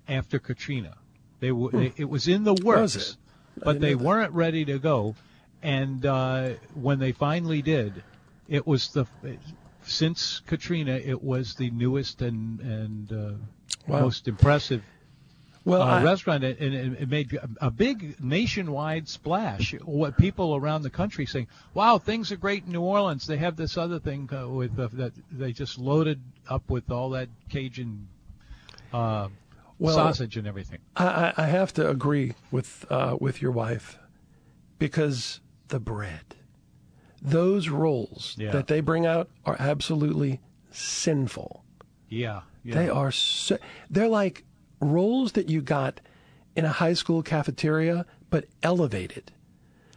after 0.08 0.40
Katrina. 0.40 0.96
They, 1.38 1.50
w- 1.50 1.70
they 1.70 1.92
it 1.96 2.08
was 2.10 2.26
in 2.26 2.42
the 2.42 2.54
works, 2.54 3.16
Hmm. 3.54 3.60
But 3.64 3.80
they 3.80 3.94
weren't 3.94 4.32
ready 4.32 4.64
to 4.64 4.80
go. 4.80 5.14
And 5.62 6.04
uh, 6.04 6.54
when 6.74 6.98
they 6.98 7.12
finally 7.12 7.62
did, 7.62 8.02
it 8.48 8.66
was 8.66 8.88
the 8.88 9.06
since 9.84 10.40
Katrina, 10.44 10.96
it 10.96 11.22
was 11.22 11.54
the 11.54 11.70
newest 11.70 12.20
and 12.20 12.58
and 12.60 13.12
uh, 13.12 13.32
Wow. 13.86 14.00
most 14.00 14.26
impressive 14.26 14.82
well, 15.64 15.82
uh, 15.82 16.00
I- 16.00 16.02
restaurant, 16.02 16.44
and 16.44 16.58
and 16.58 16.96
it 16.96 17.08
made 17.08 17.38
a 17.60 17.70
big 17.70 18.16
nationwide 18.20 19.08
splash. 19.08 19.72
What 19.84 20.16
people 20.18 20.54
around 20.56 20.82
the 20.82 20.90
country 20.90 21.26
saying, 21.26 21.48
"Wow, 21.72 21.98
things 21.98 22.30
are 22.32 22.36
great 22.36 22.64
in 22.66 22.72
New 22.72 22.82
Orleans. 22.82 23.26
They 23.26 23.38
have 23.38 23.56
this 23.56 23.76
other 23.76 23.98
thing 23.98 24.28
uh, 24.32 24.48
with 24.48 24.78
uh, 24.78 24.88
that 24.94 25.12
they 25.30 25.52
just 25.52 25.78
loaded 25.78 26.20
up 26.48 26.68
with 26.70 26.90
all 26.90 27.10
that 27.10 27.28
Cajun 27.48 28.08
uh, 28.92 29.28
Well- 29.78 29.94
sausage 29.94 30.36
and 30.36 30.46
everything." 30.46 30.78
I, 30.96 31.06
I 31.36 31.44
I 31.44 31.46
have 31.46 31.72
to 31.74 31.88
agree 31.88 32.34
with 32.50 32.84
uh, 32.90 33.16
with 33.20 33.40
your 33.42 33.52
wife 33.52 33.98
because 34.78 35.40
the 35.68 35.80
bread, 35.80 36.34
those 37.22 37.68
rolls 37.70 38.36
Yeah. 38.38 38.50
that 38.52 38.66
they 38.66 38.80
bring 38.80 39.06
out 39.06 39.30
are 39.46 39.56
absolutely 39.58 40.40
sinful. 40.70 41.64
Yeah, 42.08 42.42
yeah. 42.62 42.74
They 42.74 42.88
are 42.90 43.10
so, 43.10 43.56
they're 43.88 44.08
like 44.08 44.44
rolls 44.84 45.32
that 45.32 45.48
you 45.48 45.60
got 45.62 46.00
in 46.56 46.64
a 46.64 46.68
high 46.70 46.92
school 46.94 47.22
cafeteria, 47.22 48.06
but 48.30 48.46
elevated. 48.62 49.32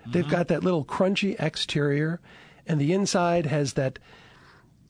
Mm-hmm. 0.02 0.12
They've 0.12 0.28
got 0.30 0.48
that 0.48 0.64
little 0.64 0.86
crunchy 0.86 1.36
exterior, 1.40 2.20
and 2.66 2.80
the 2.82 2.94
inside 2.94 3.46
has 3.46 3.74
that, 3.74 4.00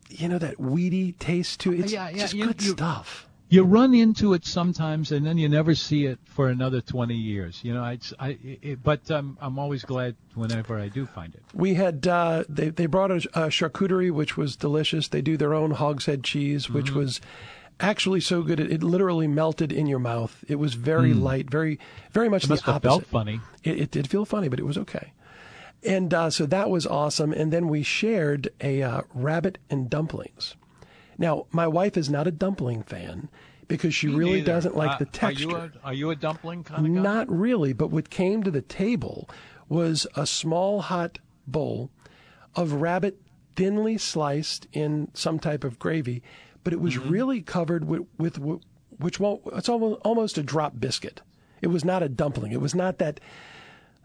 you 0.10 0.29
know, 0.29 0.38
that 0.38 0.60
weedy 0.60 1.12
taste 1.13 1.60
to 1.62 1.73
it. 1.73 1.79
It's 1.81 1.91
Yeah, 1.93 2.10
yeah, 2.10 2.17
just 2.17 2.33
you- 2.33 2.45
good 2.47 2.62
you- 2.63 2.71
stuff. 2.71 3.23
You 3.49 3.63
run 3.63 3.93
into 3.93 4.33
it 4.33 4.45
sometimes, 4.45 5.10
and 5.13 5.25
then 5.25 5.38
you 5.38 5.47
never 5.47 5.73
see 5.73 6.05
it 6.05 6.19
for 6.25 6.49
another 6.49 6.81
20 6.81 7.15
years. 7.15 7.63
You 7.63 7.73
know, 7.73 7.86
it's, 7.86 8.13
I, 8.19 8.38
it, 8.62 8.83
but 8.83 9.10
um, 9.10 9.38
I'm 9.39 9.57
always 9.57 9.86
glad 9.86 10.17
whenever 10.36 10.77
I 10.77 10.89
do 10.89 11.05
find 11.05 11.33
it. 11.33 11.41
We 11.53 11.75
had 11.75 12.05
uh, 12.05 12.43
they 12.49 12.67
they 12.71 12.88
brought 12.88 13.10
a, 13.10 13.15
a 13.33 13.47
charcuterie 13.47 14.12
which 14.12 14.36
was 14.36 14.57
delicious. 14.57 15.07
They 15.07 15.21
do 15.21 15.38
their 15.38 15.53
own 15.53 15.71
hogshead 15.71 16.25
cheese, 16.25 16.69
which 16.69 16.88
Mm-hmm. 16.88 16.97
was 16.99 17.21
actually 17.79 18.19
so 18.21 18.41
good 18.41 18.59
it, 18.59 18.71
it 18.71 18.83
literally 18.83 19.27
melted 19.27 19.71
in 19.71 19.87
your 19.87 19.99
mouth. 19.99 20.43
It 20.47 20.55
was 20.55 20.73
very 20.73 21.13
light, 21.13 21.49
very 21.49 21.79
very 22.11 22.29
much 22.29 22.43
Mm. 22.43 22.45
It 22.45 22.47
the 22.47 22.53
must 22.53 22.65
have 22.65 22.75
opposite. 22.75 22.89
felt 22.89 23.05
funny. 23.07 23.39
It, 23.63 23.79
it 23.79 23.91
did 23.91 24.09
feel 24.09 24.25
funny, 24.25 24.47
but 24.49 24.59
it 24.59 24.65
was 24.65 24.77
okay. 24.77 25.13
And 25.83 26.13
uh, 26.13 26.29
so 26.31 26.45
that 26.47 26.69
was 26.69 26.87
awesome. 26.87 27.31
And 27.31 27.53
then 27.53 27.67
we 27.67 27.83
shared 27.83 28.49
a 28.61 28.81
uh, 28.81 29.01
rabbit 29.13 29.59
and 29.69 29.89
dumplings. 29.89 30.55
Now, 31.19 31.45
my 31.51 31.67
wife 31.67 31.97
is 31.97 32.09
not 32.09 32.25
a 32.27 32.31
dumpling 32.31 32.81
fan 32.83 33.29
because 33.67 33.93
she 33.93 34.07
really 34.07 34.39
Neither. 34.39 34.45
doesn't 34.53 34.75
like 34.75 34.91
Uh, 34.91 34.97
the 34.99 35.05
texture. 35.05 35.47
Are 35.47 35.51
you 35.51 35.57
a, 35.57 35.71
are 35.87 35.93
you 35.93 36.09
a 36.09 36.15
dumpling 36.15 36.63
kind 36.63 36.85
of 36.85 36.93
guy? 36.95 37.01
Not 37.01 37.29
really, 37.29 37.73
but 37.73 37.91
what 37.91 38.09
came 38.09 38.41
to 38.43 38.51
the 38.51 38.61
table 38.61 39.29
was 39.69 40.07
a 40.15 40.25
small 40.25 40.81
hot 40.81 41.19
bowl 41.45 41.91
of 42.55 42.73
rabbit 42.73 43.21
thinly 43.55 43.97
sliced 43.97 44.67
in 44.73 45.09
some 45.13 45.37
type 45.39 45.63
of 45.63 45.77
gravy, 45.79 46.21
but 46.67 46.73
it 46.73 46.82
was 46.82 46.95
Mm-hmm. 46.95 47.10
really 47.10 47.41
covered 47.41 47.86
with, 47.86 48.01
with, 48.17 48.38
with 48.39 48.60
which 48.97 49.21
won't, 49.21 49.41
it's 49.53 49.69
almost, 49.69 50.01
almost 50.03 50.38
a 50.38 50.43
drop 50.43 50.73
biscuit. 50.77 51.21
It 51.62 51.67
was 51.67 51.86
not 51.86 52.03
a 52.03 52.10
dumpling. 52.10 52.51
It 52.51 52.60
was 52.60 52.75
not 52.75 52.97
that, 52.97 53.21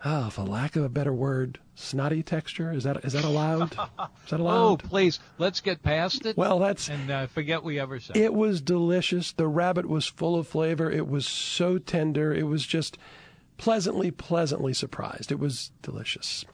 ah, 0.05 0.29
for 0.29 0.42
lack 0.44 0.77
of 0.77 0.85
a 0.85 0.88
better 0.88 1.12
word, 1.12 1.59
snotty 1.75 2.22
texture. 2.22 2.70
Is 2.72 2.85
that 2.85 3.05
is 3.05 3.14
that 3.14 3.25
allowed? 3.25 3.72
Is 3.72 4.31
that 4.31 4.38
allowed? 4.40 4.62
Oh, 4.64 4.77
please, 4.77 5.18
let's 5.38 5.61
get 5.61 5.83
past 5.83 6.25
it. 6.25 6.37
Well, 6.37 6.61
that's 6.61 6.88
and 6.88 7.11
uh, 7.11 7.27
forget 7.27 7.64
we 7.64 7.81
ever 7.81 7.98
said. 7.98 8.16
it 8.16 8.33
was 8.33 8.61
delicious. 8.61 9.33
The 9.33 9.48
rabbit 9.48 9.88
was 9.88 10.07
full 10.07 10.37
of 10.37 10.46
flavor. 10.46 10.88
It 10.88 11.09
was 11.09 11.27
so 11.27 11.79
tender. 11.79 12.33
It 12.33 12.44
was 12.46 12.64
just 12.64 12.96
pleasantly, 13.57 14.12
pleasantly 14.12 14.72
surprised. 14.72 15.33
It 15.33 15.38
was 15.40 15.72
delicious. 15.83 16.44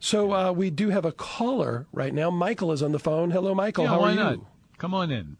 So 0.00 0.32
uh, 0.32 0.52
we 0.52 0.70
do 0.70 0.90
have 0.90 1.04
a 1.04 1.12
caller 1.12 1.86
right 1.92 2.12
now. 2.14 2.30
Michael 2.30 2.72
is 2.72 2.82
on 2.82 2.92
the 2.92 2.98
phone. 2.98 3.30
Hello, 3.30 3.54
Michael. 3.54 3.84
yeah, 3.84 3.90
How 3.90 4.00
why 4.00 4.08
are 4.08 4.12
you? 4.12 4.18
not? 4.18 4.38
Come 4.80 4.94
on 4.94 5.10
in. 5.10 5.36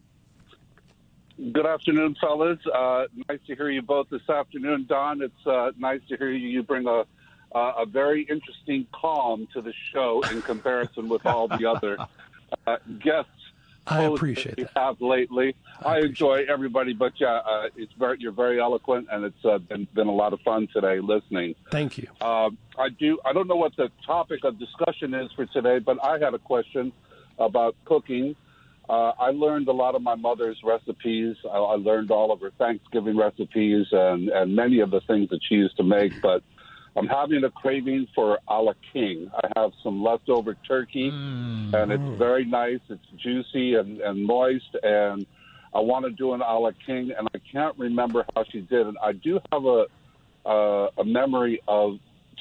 Good 1.53 1.65
afternoon, 1.65 2.15
fellas. 2.21 2.59
Uh, 2.67 3.07
nice 3.31 3.39
to 3.47 3.57
hear 3.57 3.71
you 3.71 3.81
both 3.81 4.11
this 4.11 4.29
afternoon, 4.29 4.85
Don. 4.87 5.23
It's 5.23 5.47
uh, 5.47 5.71
nice 5.79 6.03
to 6.11 6.19
hear 6.19 6.31
you. 6.31 6.47
You 6.47 6.63
bring 6.63 6.87
a 6.87 7.07
uh, 7.53 7.73
a 7.79 7.87
very 7.87 8.23
interesting 8.25 8.87
calm 8.93 9.49
to 9.55 9.63
the 9.63 9.73
show 9.93 10.23
in 10.31 10.43
comparison 10.43 11.09
with 11.09 11.25
all 11.25 11.49
the 11.49 11.65
other 11.65 11.97
uh, 12.67 12.77
guests. 13.03 13.31
I 13.87 14.03
hosts 14.03 14.19
appreciate 14.19 14.59
you 14.59 14.65
that. 14.65 14.79
have 14.79 15.01
lately. 15.01 15.57
I, 15.83 16.01
enjoy 16.01 16.45
everybody, 16.47 16.93
but 16.93 17.15
yeah, 17.19 17.41
uh, 17.45 17.69
it's 17.77 17.95
very 17.95 18.19
you're 18.21 18.33
very 18.33 18.61
eloquent, 18.61 19.09
and 19.11 19.25
it's 19.25 19.45
uh, 19.45 19.57
been 19.57 19.89
been 19.95 20.07
a 20.07 20.15
lot 20.15 20.35
of 20.35 20.41
fun 20.43 20.69
today 20.71 21.01
listening. 21.01 21.55
Thank 21.71 21.97
you. 21.97 22.09
Uh, 22.21 22.51
I 22.79 22.91
do. 22.91 23.19
I 23.25 23.33
don't 23.33 23.49
know 23.49 23.57
what 23.57 23.75
the 23.77 23.91
topic 24.05 24.45
of 24.45 24.59
discussion 24.59 25.15
is 25.15 25.33
for 25.33 25.47
today, 25.47 25.79
but 25.79 25.97
I 26.05 26.19
had 26.19 26.35
a 26.35 26.39
question 26.39 26.93
about 27.39 27.75
cooking. 27.87 28.37
Uh, 28.91 29.13
I 29.21 29.31
learned 29.31 29.69
a 29.69 29.73
lot 29.73 29.95
of 29.95 30.03
my 30.03 30.17
mother's 30.17 30.59
recipes. 30.65 31.37
I, 31.45 31.57
I 31.57 31.77
learned 31.77 32.11
all 32.11 32.33
of 32.33 32.41
her 32.41 32.51
Thanksgiving 32.59 33.17
recipes 33.17 33.87
and, 33.93 34.29
and 34.31 34.57
many 34.57 34.81
of 34.81 34.91
the 34.91 35.01
things 35.03 35.29
that 35.31 35.39
she 35.49 35.55
used 35.55 35.77
to 35.77 35.85
make. 35.85 36.21
But 36.21 36.43
I'm 36.97 37.07
having 37.07 37.45
a 37.45 37.51
craving 37.51 38.09
for 38.17 38.41
a 38.49 38.61
la 38.61 38.73
king. 38.93 39.31
I 39.33 39.61
have 39.61 39.71
some 39.85 40.03
leftover 40.03 40.57
turkey, 40.67 41.09
and 41.09 41.93
it's 41.93 42.19
very 42.19 42.45
nice. 42.45 42.81
It's 42.89 43.07
juicy 43.17 43.75
and, 43.75 44.01
and 44.01 44.25
moist, 44.25 44.75
and 44.83 45.25
I 45.73 45.79
want 45.79 46.07
to 46.07 46.11
do 46.11 46.33
an 46.33 46.41
a 46.41 46.59
la 46.59 46.73
king, 46.85 47.13
and 47.17 47.29
I 47.33 47.39
can't 47.53 47.79
remember 47.79 48.27
how 48.35 48.43
she 48.51 48.61
did 48.61 48.89
it. 48.89 48.95
I 49.01 49.13
do 49.13 49.39
have 49.53 49.65
a 49.67 49.87
uh, 50.45 50.89
a 50.99 51.05
memory 51.05 51.61
of 51.69 51.99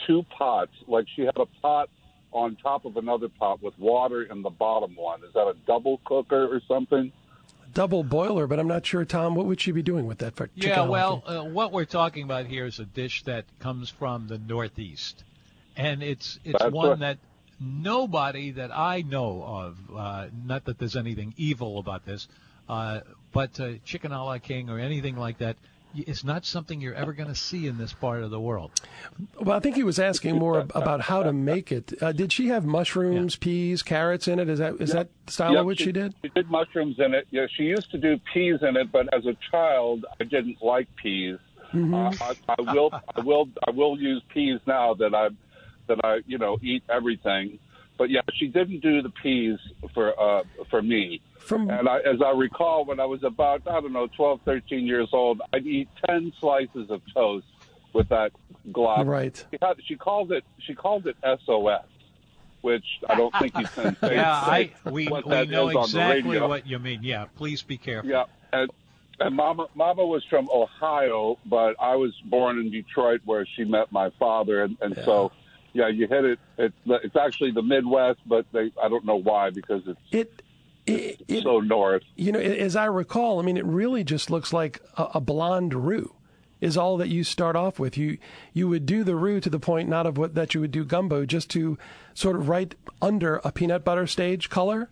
two 0.08 0.26
pots. 0.36 0.72
Like 0.88 1.06
she 1.16 1.24
had 1.24 1.38
a 1.38 1.46
pot 1.62 1.90
on 2.32 2.56
top 2.58 2.86
of 2.86 2.98
another 2.98 3.28
pot 3.30 3.62
with 3.62 3.78
water 3.80 4.24
in 4.24 4.42
the 4.42 4.50
bottom 4.50 4.96
one. 4.96 5.24
Is 5.24 5.34
that 5.34 5.48
a 5.48 5.56
double 5.66 6.00
cooker 6.06 6.46
or 6.54 6.62
something? 6.68 7.12
Double 7.74 8.04
boiler, 8.04 8.48
but 8.48 8.60
I'm 8.60 8.68
not 8.68 8.86
sure, 8.86 9.06
Tom. 9.06 9.36
What 9.36 9.46
would 9.46 9.62
she 9.62 9.72
be 9.72 9.84
doing 9.84 10.06
with 10.08 10.20
that 10.20 10.36
for 10.36 10.48
chicken? 10.48 10.70
Yeah, 10.70 10.88
well, 10.88 11.24
uh, 11.26 11.44
what 11.44 11.72
we're 11.72 11.86
talking 11.86 12.24
about 12.24 12.48
here 12.48 12.66
is 12.66 12.80
a 12.80 12.86
dish 12.86 13.24
that 13.24 13.46
comes 13.60 13.90
from 13.90 14.28
the 14.28 14.40
Northeast, 14.40 15.24
and 15.78 16.02
it's 16.02 16.40
it's 16.44 16.58
That's 16.60 16.74
one 16.74 16.90
right. 16.90 17.00
that 17.00 17.18
nobody 17.60 18.52
that 18.52 18.72
I 18.76 19.02
know 19.04 19.44
of, 19.44 19.78
uh, 19.96 20.28
not 20.46 20.66
that 20.66 20.80
there's 20.80 20.96
anything 20.96 21.34
evil 21.38 21.78
about 21.78 22.06
this, 22.06 22.28
uh, 22.68 23.02
but 23.32 23.60
uh, 23.60 23.74
chicken 23.86 24.12
a 24.14 24.24
la 24.24 24.40
king 24.40 24.70
or 24.72 24.80
anything 24.80 25.16
like 25.16 25.38
that, 25.40 25.56
y- 25.62 25.66
it's 25.96 26.24
not 26.24 26.46
something 26.46 26.82
you're 26.82 26.94
ever 26.94 27.14
going 27.14 27.30
to 27.30 27.36
see 27.36 27.68
in 27.68 27.78
this 27.78 27.94
part 27.94 28.24
of 28.24 28.32
the 28.32 28.40
world. 28.40 28.72
well, 29.40 29.58
I 29.58 29.60
think 29.60 29.76
he 29.76 29.84
was 29.84 30.00
asking 30.00 30.38
more 30.38 30.60
about 30.76 31.02
how 31.02 31.24
to 31.24 31.34
make 31.34 31.72
it. 31.72 31.94
Uh, 32.02 32.12
did 32.12 32.32
she 32.32 32.48
have 32.48 32.66
mushrooms, 32.66 33.36
peas, 33.36 33.82
carrots 33.82 34.28
in 34.28 34.40
it? 34.40 34.50
Is 34.50 34.60
that 34.60 34.76
is 34.80 34.92
that 34.92 35.10
the 35.26 35.32
style 35.32 35.52
Yep, 35.54 35.60
of 35.60 35.66
what 35.66 35.80
she, 35.80 35.92
did? 35.92 36.14
She 36.22 36.30
did 36.30 36.50
mushrooms 36.50 37.00
in 37.00 37.14
it. 37.14 37.28
Yeah, 37.32 37.48
she 37.56 37.64
used 37.64 37.92
to 37.92 37.98
do 37.98 38.20
peas 38.34 38.60
in 38.62 38.78
it, 38.78 38.92
but 38.92 39.14
as 39.14 39.26
a 39.26 39.36
child, 39.52 40.06
I 40.20 40.24
didn't 40.24 40.62
like 40.62 40.88
peas. 40.96 41.38
Mm-hmm. 41.74 41.94
Uh, 41.94 42.12
I, 42.22 42.56
I 42.58 42.74
will, 42.74 42.92
I 43.16 43.22
will, 43.22 43.50
I 43.68 43.72
will 43.72 44.00
use 44.00 44.22
peas 44.34 44.60
now 44.66 44.96
that 44.96 45.14
I, 45.14 45.30
that 45.88 46.04
I, 46.04 46.20
you 46.26 46.38
know, 46.38 46.58
eat 46.62 46.84
everything. 46.90 47.60
But 48.00 48.10
yeah, 48.10 48.22
she 48.34 48.48
didn't 48.48 48.80
do 48.80 49.02
the 49.02 49.10
peas 49.10 49.60
for 49.94 50.18
uh, 50.20 50.44
for 50.72 50.82
me. 50.82 51.22
From 51.38 51.70
And 51.70 51.88
I, 51.90 51.98
as 52.00 52.22
I 52.26 52.32
recall, 52.32 52.86
when 52.86 53.00
I 53.00 53.06
was 53.06 53.24
about, 53.24 53.68
I 53.68 53.82
don't 53.82 53.92
know, 53.92 54.08
12, 54.08 54.42
13 54.46 54.86
years 54.86 55.10
old, 55.12 55.42
I'd 55.52 55.66
eat 55.66 55.90
10 56.06 56.32
slices 56.40 56.90
of 56.90 57.02
toast 57.14 57.46
with 57.94 58.08
that 58.10 58.32
glob. 58.72 59.08
right. 59.08 59.46
She, 59.52 59.58
had, 59.62 59.78
she 59.86 59.96
called 59.96 60.32
it, 60.32 60.44
she 60.60 60.76
called 60.76 61.08
it 61.08 61.18
SOS, 61.24 61.84
which 62.62 62.86
I 63.10 63.16
don't 63.16 63.34
think 63.38 63.58
you 63.58 63.66
can 63.66 63.96
say. 64.02 64.16
Yeah, 64.16 64.32
I 64.32 64.72
we 64.86 65.08
what 65.08 65.26
we 65.26 65.32
that 65.32 65.50
know 65.50 65.70
is 65.70 65.90
exactly 65.90 66.40
what 66.40 66.68
you 66.68 66.80
mean. 66.80 67.04
Yeah, 67.04 67.26
please 67.36 67.64
be 67.64 67.78
careful. 67.78 68.10
Yeah, 68.12 68.26
and, 68.54 68.70
and 69.20 69.36
Mama, 69.36 69.68
Mama 69.76 70.06
was 70.06 70.24
from 70.30 70.50
Ohio, 70.54 71.38
but 71.46 71.76
I 71.80 71.96
was 71.96 72.14
born 72.26 72.60
in 72.60 72.70
Detroit, 72.72 73.22
where 73.26 73.46
she 73.56 73.64
met 73.66 73.92
my 73.92 74.12
father, 74.20 74.64
and, 74.64 74.78
and 74.82 74.96
so, 75.04 75.32
yeah, 75.80 75.88
you 75.88 76.08
hit 76.08 76.26
it. 76.26 76.40
It's 76.58 76.76
it's 76.86 77.16
actually 77.16 77.52
the 77.52 77.62
Midwest, 77.62 78.20
but 78.26 78.46
they 78.52 78.72
I 78.82 78.90
don't 78.90 79.06
know 79.06 79.16
why 79.16 79.50
because 79.50 79.82
it's 79.88 80.00
It, 80.12 80.42
it, 80.86 81.22
it 81.28 81.44
so 81.44 81.60
north. 81.60 82.04
you 82.16 82.32
know, 82.32 82.40
as 82.40 82.76
I 82.76 82.86
recall, 82.86 83.40
I 83.40 83.44
mean, 83.44 83.58
it 83.58 83.66
really 83.66 84.04
just 84.04 84.30
looks 84.30 84.52
like 84.52 84.82
a, 84.98 85.08
a 85.16 85.22
blonde 85.22 85.74
roux 85.74 86.14
is 86.62 86.76
all 86.76 86.98
that 86.98 87.08
you 87.08 87.24
start 87.24 87.56
off 87.56 87.80
with. 87.80 87.98
You 87.98 88.18
you 88.54 88.68
would 88.68 88.86
do 88.86 89.04
the 89.04 89.16
roux 89.16 89.40
to 89.40 89.50
the 89.50 89.60
point 89.60 89.88
not 89.88 90.06
of 90.06 90.18
what 90.18 90.36
that 90.36 90.54
you 90.54 90.60
would 90.62 90.72
do 90.72 90.84
gumbo, 90.84 91.26
just 91.26 91.50
to 91.52 91.78
sort 92.14 92.36
of 92.36 92.50
right 92.50 92.76
under 93.02 93.38
a 93.46 93.52
peanut 93.52 93.86
butter 93.86 94.06
stage 94.08 94.50
color. 94.50 94.90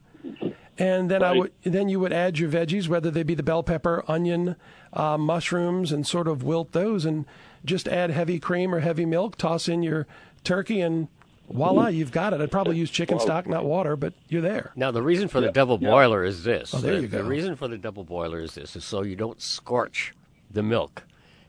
And 0.79 1.09
then 1.09 1.23
I 1.23 1.33
would 1.33 1.51
then 1.63 1.89
you 1.89 1.99
would 1.99 2.13
add 2.13 2.37
your 2.39 2.49
veggies, 2.49 2.87
whether 2.87 3.09
they 3.11 3.23
be 3.23 3.35
the 3.35 3.43
bell 3.43 3.63
pepper, 3.63 4.03
onion, 4.07 4.55
uh, 4.93 5.17
mushrooms, 5.17 5.91
and 5.91 6.05
sort 6.05 6.27
of 6.27 6.43
wilt 6.43 6.71
those, 6.71 7.03
and 7.03 7.25
just 7.65 7.87
add 7.87 8.11
heavy 8.11 8.39
cream 8.39 8.73
or 8.73 8.79
heavy 8.79 9.05
milk. 9.05 9.37
Toss 9.37 9.67
in 9.67 9.81
your 9.83 10.05
turkey, 10.43 10.81
and 10.81 11.07
voila, 11.49 11.87
you've 11.87 12.11
got 12.11 12.33
it. 12.33 12.41
I'd 12.41 12.51
probably 12.51 12.77
use 12.77 12.89
chicken 12.91 13.19
stock, 13.19 13.47
not 13.47 13.65
water, 13.65 13.95
but 13.95 14.13
you're 14.29 14.41
there. 14.41 14.71
Now, 14.75 14.91
the 14.91 15.01
reason 15.01 15.27
for 15.27 15.41
the 15.41 15.51
double 15.51 15.77
boiler 15.77 16.23
is 16.23 16.43
this. 16.43 16.73
Oh, 16.73 16.79
there 16.79 16.95
the, 16.95 17.01
you 17.01 17.07
The 17.07 17.23
reason 17.23 17.55
for 17.55 17.67
the 17.67 17.77
double 17.77 18.03
boiler 18.03 18.39
is 18.39 18.55
this, 18.55 18.75
is 18.75 18.83
so 18.85 19.03
you 19.03 19.15
don't 19.15 19.41
scorch 19.41 20.13
the 20.51 20.63
milk. 20.63 21.03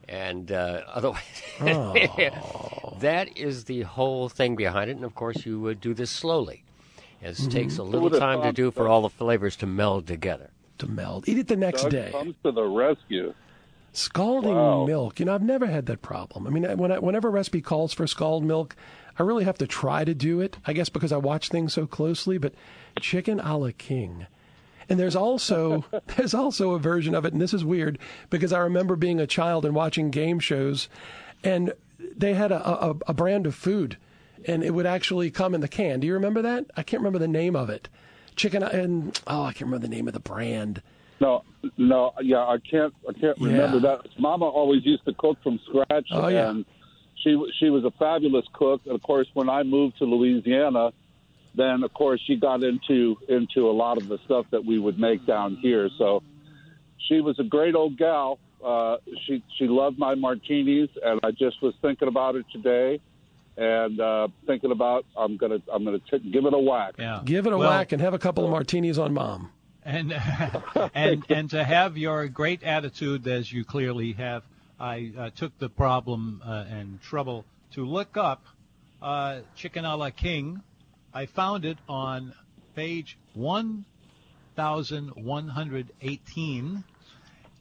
And 0.09 0.51
uh, 0.53 0.83
otherwise, 0.89 1.23
Oh. 1.61 1.95
that 3.01 3.37
is 3.37 3.65
the 3.65 3.83
whole 3.83 4.29
thing 4.29 4.57
behind 4.57 4.91
it. 4.91 4.97
And 4.97 5.05
of 5.05 5.15
course, 5.15 5.45
you 5.45 5.61
would 5.61 5.81
do 5.81 5.95
this 5.95 6.11
slowly. 6.11 6.65
It 7.21 7.35
Mm-hmm. 7.35 7.49
takes 7.51 7.79
a 7.79 7.83
little 7.83 8.03
would've 8.03 8.21
time 8.21 8.43
to 8.43 8.53
do 8.53 8.71
for 8.71 8.87
all 8.89 9.03
the 9.03 9.09
flavors 9.11 9.57
to 9.57 9.67
meld 9.67 10.07
together. 10.07 10.51
To 10.79 10.87
meld, 10.87 11.29
eat 11.29 11.39
it 11.39 11.49
the 11.49 11.57
next 11.57 11.83
Doug 11.83 11.91
day. 11.91 12.11
comes 12.13 12.37
to 12.45 12.53
the 12.53 12.63
rescue. 12.63 13.35
Scalding 13.93 14.55
Wow. 14.55 14.85
milk. 14.87 15.19
You 15.19 15.27
know, 15.27 15.35
I've 15.35 15.43
never 15.43 15.67
had 15.67 15.87
that 15.87 16.03
problem. 16.03 16.47
I 16.47 16.51
mean, 16.51 16.65
when 16.79 16.93
I, 16.93 16.99
whenever 16.99 17.29
a 17.29 17.31
recipe 17.33 17.61
calls 17.61 17.93
for 17.93 18.07
scald 18.07 18.45
milk, 18.45 18.77
I 19.19 19.23
really 19.23 19.45
have 19.45 19.59
to 19.59 19.67
try 19.67 20.05
to 20.05 20.15
do 20.15 20.41
it. 20.41 20.59
I 20.67 20.73
guess 20.73 20.89
because 20.89 21.13
I 21.13 21.17
watch 21.17 21.49
things 21.49 21.73
so 21.73 21.87
closely. 21.87 22.39
But 22.39 22.55
chicken 23.01 23.41
a 23.41 23.57
la 23.57 23.71
king. 23.77 24.27
And 24.89 24.99
there's 24.99 25.17
also 25.17 25.85
there's 26.17 26.35
also 26.35 26.73
a 26.73 26.79
version 26.79 27.15
of 27.15 27.25
it, 27.25 27.33
and 27.33 27.43
this 27.43 27.55
is 27.55 27.65
weird 27.65 27.99
because 28.31 28.53
I 28.53 28.59
remember 28.61 28.95
being 28.97 29.21
a 29.21 29.27
child 29.27 29.65
and 29.65 29.75
watching 29.75 30.11
game 30.11 30.39
shows, 30.39 30.89
and 31.43 31.73
they 32.17 32.35
had 32.35 32.53
a, 32.53 32.67
a, 32.69 32.97
a 33.09 33.15
brand 33.15 33.47
of 33.47 33.55
food, 33.55 33.97
and 34.47 34.63
it 34.63 34.73
would 34.75 34.87
actually 34.87 35.31
come 35.31 35.55
in 35.55 35.61
the 35.61 35.69
can. 35.69 36.01
Do 36.01 36.07
you 36.07 36.15
remember 36.15 36.43
that? 36.43 36.67
I 36.77 36.83
can't 36.83 37.01
remember 37.01 37.19
the 37.19 37.27
name 37.29 37.57
of 37.57 37.69
it. 37.71 37.89
Chicken 38.37 38.63
and 38.63 39.19
oh, 39.27 39.43
I 39.43 39.53
can't 39.53 39.63
remember 39.63 39.87
the 39.89 39.95
name 39.95 40.07
of 40.07 40.15
the 40.15 40.21
brand. 40.21 40.81
No, 41.21 41.43
no, 41.77 42.13
yeah, 42.23 42.39
I 42.45 42.59
can't, 42.59 42.95
I 43.09 43.13
can't 43.13 43.37
remember 43.41 43.77
Yeah. 43.79 43.97
that. 44.03 44.07
Mama 44.19 44.45
always 44.47 44.85
used 44.87 45.05
to 45.07 45.13
cook 45.15 45.39
from 45.43 45.59
scratch, 45.69 46.07
Oh, 46.13 46.29
yeah. 46.29 46.51
and 46.51 46.65
she 47.17 47.31
she 47.59 47.71
was 47.71 47.85
a 47.85 47.91
fabulous 47.93 48.47
cook. 48.53 48.83
And 48.87 48.95
of 48.95 49.03
course, 49.03 49.27
when 49.35 49.49
I 49.49 49.65
moved 49.65 49.99
to 49.99 50.05
Louisiana, 50.05 50.93
then 51.57 51.83
of 51.83 51.93
course 51.93 52.21
she 52.25 52.37
got 52.37 52.63
into 52.63 53.19
into 53.29 53.69
a 53.69 53.73
lot 53.73 53.97
of 53.97 54.07
the 54.09 54.19
stuff 54.27 54.47
that 54.53 54.65
we 54.65 54.79
would 54.79 54.99
make 55.01 55.27
down 55.27 55.57
here. 55.57 55.91
So 55.99 56.23
she 57.09 57.21
was 57.21 57.39
a 57.41 57.45
great 57.45 57.75
old 57.75 57.97
gal. 57.97 58.39
Uh, 58.65 58.99
she 59.25 59.43
she 59.57 59.67
loved 59.67 59.99
my 59.99 60.15
martinis, 60.15 60.91
and 61.03 61.19
I 61.25 61.33
just 61.33 61.61
was 61.63 61.75
thinking 61.83 62.07
about 62.07 62.37
it 62.37 62.47
today, 62.53 63.01
and 63.57 63.99
uh, 64.01 64.29
thinking 64.47 64.71
about 64.71 65.05
I'm 65.17 65.37
gonna 65.37 65.59
I'm 65.73 65.85
gonna 65.85 65.99
t- 65.99 66.19
give 66.31 66.45
it 66.47 66.55
a 66.55 66.59
whack. 66.59 66.95
Yeah. 66.99 67.23
Give 67.25 67.47
it 67.49 67.53
a 67.53 67.59
Well, 67.59 67.71
whack 67.71 67.91
and 67.91 68.01
have 68.01 68.15
a 68.15 68.19
couple 68.21 68.45
of 68.45 68.51
martinis 68.53 68.99
on 68.99 69.15
mom. 69.15 69.51
And 69.89 70.13
and 70.95 71.25
and 71.31 71.51
to 71.51 71.65
have 71.65 71.97
your 71.97 72.29
great 72.29 72.63
attitude 72.63 73.27
as 73.27 73.51
you 73.53 73.65
clearly 73.65 74.13
have, 74.13 74.43
I 74.79 75.13
uh, 75.19 75.31
took 75.31 75.59
the 75.59 75.69
problem 75.69 76.43
uh, 76.45 76.65
and 76.71 77.01
trouble 77.03 77.45
to 77.73 77.85
look 77.85 78.17
up 78.17 78.45
uh, 79.03 79.41
chicken 79.57 79.85
a 79.85 79.97
la 79.97 80.11
king. 80.11 80.63
I 81.15 81.27
found 81.27 81.65
it 81.65 81.79
on 81.89 82.35
page 82.77 83.17
one 83.35 83.85
thousand 84.57 85.09
one 85.25 85.49
hundred 85.49 85.89
eighteen 86.03 86.85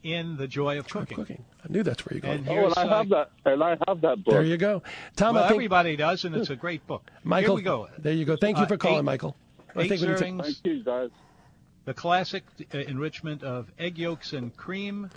in 0.04 0.36
the 0.36 0.46
Joy 0.46 0.78
of 0.78 0.88
Cooking. 0.88 1.16
Cooking. 1.16 1.44
I 1.64 1.72
knew 1.72 1.82
that's 1.82 2.04
where 2.06 2.14
you're 2.14 2.20
going. 2.20 2.46
And 2.46 2.48
Oh, 2.48 2.66
and 2.66 2.74
I 2.76 2.82
uh, 2.82 2.98
have 2.98 3.08
that, 3.08 3.30
and 3.44 3.62
I 3.64 3.70
have 3.88 4.00
that 4.02 4.22
book. 4.24 4.32
there 4.34 4.44
you 4.44 4.56
go. 4.56 4.82
Tom, 5.16 5.34
well, 5.34 5.44
I 5.44 5.48
think 5.48 5.56
everybody 5.56 5.96
does, 5.96 6.24
and 6.24 6.36
it's 6.36 6.50
a 6.50 6.56
great 6.56 6.86
book. 6.86 7.02
Michael. 7.24 7.56
Here 7.56 7.56
we 7.56 7.62
go. 7.62 7.88
There 7.98 8.12
you 8.12 8.24
go. 8.24 8.36
Thank 8.36 8.58
you 8.58 8.64
Uh, 8.64 8.68
for 8.68 8.76
calling, 8.76 8.98
eight- 8.98 9.04
Michael. 9.04 9.34
I 9.74 9.82
Eight 9.82 9.88
think 9.88 10.00
we 10.02 10.06
need 10.08 10.16
to- 10.18 10.42
Thank 10.42 10.56
you, 10.64 10.82
guys. 10.84 11.10
The 11.88 11.94
classic 11.94 12.44
uh, 12.74 12.80
enrichment 12.80 13.42
of 13.42 13.72
egg 13.78 13.96
yolks 13.96 14.34
and 14.34 14.54
cream 14.54 15.08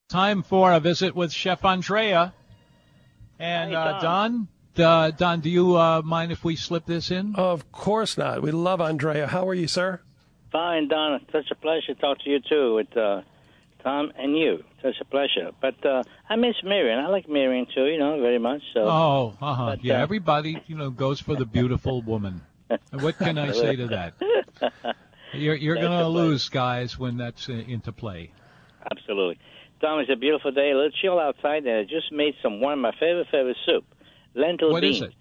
Time 0.09 0.43
for 0.43 0.73
a 0.73 0.79
visit 0.79 1.17
with 1.17 1.33
Chef 1.33 1.65
Andrea. 1.65 2.35
And 3.39 3.71
Hey, 3.71 3.77
uh, 3.77 4.01
Don. 4.01 4.49
Don, 4.75 4.87
uh, 4.87 5.11
Don, 5.11 5.41
do 5.41 5.51
you 5.51 5.77
uh, 5.77 6.03
mind 6.03 6.31
if 6.33 6.45
we 6.45 6.55
slip 6.55 6.87
this 6.87 7.11
in? 7.11 7.35
Of 7.35 7.73
course 7.73 8.17
not. 8.17 8.43
We 8.43 8.53
love 8.53 8.81
Andrea. 8.81 9.27
How 9.27 9.49
are 9.49 9.55
you, 9.55 9.67
sir? 9.67 10.01
Fine, 10.53 10.89
Don. 10.89 11.21
Such 11.33 11.51
a 11.51 11.55
pleasure 11.57 11.95
to 11.95 12.01
talk 12.01 12.21
to 12.21 12.31
you 12.31 12.39
too, 12.41 12.75
with 12.77 12.97
uh, 12.97 13.23
Tom 13.83 14.13
and 14.17 14.37
you. 14.37 14.63
Such 14.83 14.97
a 15.01 15.05
pleasure. 15.05 15.53
But 15.61 15.85
uh, 15.87 16.03
I 16.29 16.37
miss 16.37 16.57
Marion. 16.65 16.99
I 16.99 17.09
like 17.09 17.29
Marion 17.29 17.67
too, 17.73 17.87
you 17.87 17.99
know, 17.99 18.21
very 18.21 18.39
much. 18.39 18.63
So 18.75 18.81
Oh, 18.81 19.35
uh-huh. 19.41 19.67
But, 19.67 19.85
yeah, 19.85 20.01
uh, 20.01 20.03
everybody, 20.03 20.61
you 20.67 20.77
know, 20.77 20.91
goes 20.91 21.21
for 21.21 21.37
the 21.37 21.47
beautiful 21.47 22.03
woman. 22.03 22.43
What 22.91 23.19
can 23.19 23.39
I 23.39 23.53
say 23.53 23.77
to 23.77 23.87
that? 23.89 24.15
You're 25.35 25.55
you're 25.57 25.77
going 25.77 25.91
to 25.91 26.09
lose, 26.09 26.49
guys, 26.51 26.99
when 26.99 27.17
that's 27.17 27.49
uh, 27.49 27.53
into 27.53 27.91
play. 27.93 28.33
Absolutely. 28.91 29.39
Tom, 29.81 30.01
it's 30.01 30.11
a 30.11 30.17
beautiful 30.17 30.53
day. 30.53 30.71
A 30.73 30.75
little 30.75 30.91
chill 30.91 31.19
outside, 31.19 31.65
and 31.67 31.79
I 31.79 31.83
just 31.85 32.13
made 32.13 32.35
some 32.43 32.61
one 32.61 32.75
of 32.75 32.79
my 32.79 32.93
favorite 33.01 33.29
favorite 33.31 33.57
soup, 33.65 33.85
lentil 34.35 34.71
What 34.73 34.85
is 34.85 35.01
beans. 35.01 35.13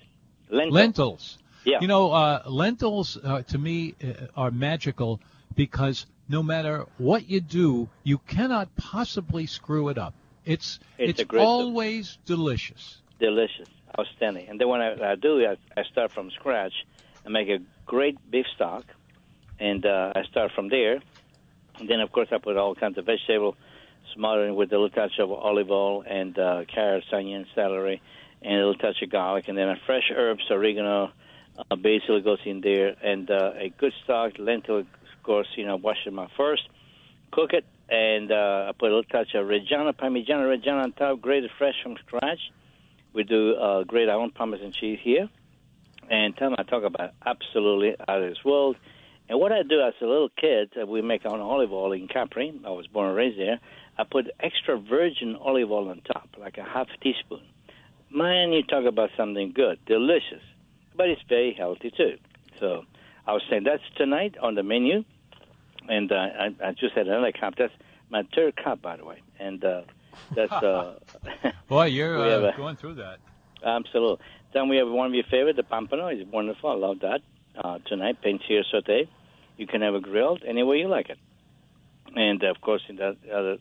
it? 0.50 0.54
Lentil. 0.54 0.74
Lentils. 0.74 1.38
Yeah. 1.64 1.78
You 1.80 1.88
know, 1.88 2.12
uh, 2.12 2.44
lentils 2.46 3.18
uh, 3.24 3.44
to 3.44 3.58
me 3.58 3.96
uh, 4.04 4.26
are 4.36 4.52
magical 4.52 5.22
because 5.56 6.06
no 6.32 6.42
matter 6.42 6.86
what 6.98 7.30
you 7.30 7.42
do, 7.42 7.90
you 8.04 8.18
cannot 8.20 8.74
possibly 8.78 9.46
screw 9.46 9.90
it 9.90 9.98
up. 9.98 10.14
It's 10.46 10.80
It's 10.98 11.20
soup. 11.20 11.34
always 11.34 12.18
delicious. 12.26 12.84
delicious, 13.20 13.68
outstanding. 14.00 14.48
And 14.50 14.60
then 14.60 14.68
when 14.68 14.82
I, 14.82 15.12
I 15.12 15.16
do, 15.16 15.46
I, 15.46 15.58
I 15.80 15.84
start 15.84 16.12
from 16.12 16.32
scratch. 16.32 16.74
I 17.26 17.30
make 17.30 17.50
a 17.50 17.60
great 17.86 18.18
beef 18.32 18.48
stock, 18.56 18.86
and 19.60 19.86
uh, 19.86 20.14
I 20.16 20.24
start 20.24 20.52
from 20.56 20.70
there. 20.70 20.96
And 21.78 21.88
then, 21.90 22.00
of 22.00 22.12
course, 22.12 22.30
I 22.32 22.38
put 22.40 22.58
all 22.58 22.74
kinds 22.74 22.98
of 22.98 23.06
vegetable, 23.06 23.56
smothering 24.16 24.56
with 24.56 24.70
a 24.72 24.76
little 24.76 24.90
touch 24.90 25.20
of 25.20 25.32
olive 25.32 25.70
oil 25.70 26.04
and 26.08 26.38
uh, 26.40 26.64
carrots, 26.74 27.08
onion, 27.14 27.46
celery, 27.54 28.02
and 28.42 28.54
a 28.56 28.58
little 28.58 28.76
touch 28.76 29.02
of 29.04 29.10
garlic, 29.12 29.48
and 29.50 29.56
then 29.58 29.70
a 29.70 29.76
fresh 29.86 30.08
herbs, 30.16 30.44
oregano, 30.50 31.12
uh, 31.70 31.76
basil 31.76 32.20
goes 32.22 32.40
in 32.46 32.62
there, 32.62 32.96
and 33.04 33.30
uh, 33.30 33.52
a 33.56 33.70
good 33.70 33.94
stock, 34.04 34.32
lentil, 34.40 34.84
of 35.22 35.26
course, 35.26 35.48
you 35.56 35.66
know, 35.68 35.76
wash 35.76 36.04
them 36.04 36.18
out 36.18 36.32
first, 36.36 36.64
cook 37.32 37.54
it, 37.54 37.64
and 37.90 38.32
uh, 38.32 38.66
I 38.70 38.72
put 38.72 38.92
a 38.92 38.96
little 38.96 39.04
touch 39.04 39.36
of 39.36 39.46
Reggiano, 39.46 39.94
Parmigiano 39.94 40.50
Reggiano 40.50 40.82
on 40.82 40.94
top, 40.94 41.22
grated 41.22 41.52
fresh 41.60 41.76
from 41.84 41.96
scratch. 42.08 42.40
We 43.14 43.24
do 43.24 43.54
uh, 43.54 43.84
grate 43.84 44.10
our 44.10 44.20
own 44.20 44.32
Parmesan 44.32 44.72
cheese 44.72 45.00
here. 45.04 45.30
And 46.10 46.36
tell 46.36 46.50
Tom, 46.50 46.56
I 46.58 46.64
talk 46.64 46.84
about 46.84 47.12
absolutely 47.24 47.96
out 48.08 48.24
of 48.24 48.30
this 48.30 48.44
world. 48.44 48.78
And 49.30 49.40
what 49.40 49.52
I 49.52 49.62
do 49.62 49.80
as 49.80 49.94
a 50.02 50.06
little 50.06 50.30
kid, 50.30 50.72
uh, 50.82 50.88
we 50.88 51.04
make 51.04 51.24
our 51.26 51.34
own 51.34 51.40
olive 51.40 51.72
oil 51.72 51.92
in 51.92 52.08
Capri. 52.08 52.60
I 52.66 52.72
was 52.72 52.88
born 52.88 53.10
and 53.10 53.16
raised 53.16 53.40
there. 53.40 53.60
I 54.00 54.06
put 54.06 54.32
extra 54.40 54.80
virgin 54.80 55.36
olive 55.36 55.72
oil 55.72 55.90
on 55.90 56.02
top, 56.02 56.30
like 56.40 56.58
a 56.58 56.64
half 56.64 56.88
teaspoon. 57.04 57.44
Man, 58.10 58.54
you 58.54 58.64
talk 58.64 58.86
about 58.86 59.12
something 59.16 59.52
good, 59.54 59.78
delicious, 59.86 60.42
but 60.96 61.10
it's 61.10 61.22
very 61.30 61.54
healthy 61.54 61.92
too. 61.96 62.18
So 62.60 62.86
I 63.28 63.34
was 63.34 63.42
saying 63.50 63.64
that's 63.64 63.84
tonight 63.98 64.36
on 64.42 64.56
the 64.56 64.64
menu. 64.64 65.04
And 65.88 66.12
uh, 66.12 66.16
I, 66.16 66.56
I 66.64 66.72
just 66.74 66.94
had 66.96 67.08
another 67.08 67.32
cup. 67.32 67.56
That's 67.58 67.74
my 68.10 68.24
third 68.36 68.56
cup, 68.62 68.82
by 68.82 68.98
the 68.98 69.06
way. 69.06 69.22
And 69.40 69.64
uh, 69.64 69.82
that's 70.36 70.52
uh, 70.52 71.00
Boy, 71.68 71.86
you're 71.88 72.18
uh, 72.18 72.52
a- 72.54 72.58
going 72.58 72.76
through 72.76 72.96
that. 72.96 73.18
Absolutely. 73.66 74.24
Then 74.54 74.70
we 74.70 74.78
have 74.78 74.88
one 74.90 75.08
of 75.08 75.14
your 75.14 75.24
favorite, 75.30 75.56
the 75.56 75.64
pompano. 75.64 76.08
is 76.10 76.26
wonderful. 76.28 76.70
I 76.70 76.76
love 76.76 77.00
that. 77.02 77.22
Uh, 77.58 77.80
tonight, 77.86 78.22
paintier 78.22 78.64
saute. 78.70 79.10
You 79.58 79.68
can 79.68 79.82
have 79.82 79.96
it 79.96 80.04
grilled 80.04 80.44
any 80.48 80.64
way 80.64 80.78
you 80.78 80.88
like 80.88 81.10
it. 81.10 81.18
And 82.16 82.44
of 82.44 82.60
course, 82.62 82.82
in 82.90 82.98
that 82.98 83.18
other 83.32 83.58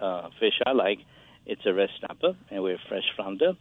uh, 0.00 0.28
fish 0.40 0.54
I 0.66 0.72
like, 0.72 0.98
it's 1.46 1.62
a 1.66 1.72
red 1.74 1.90
snapper, 1.98 2.36
and 2.50 2.62
we 2.62 2.70
have 2.72 2.80
fresh 2.88 3.04
flounder. 3.16 3.52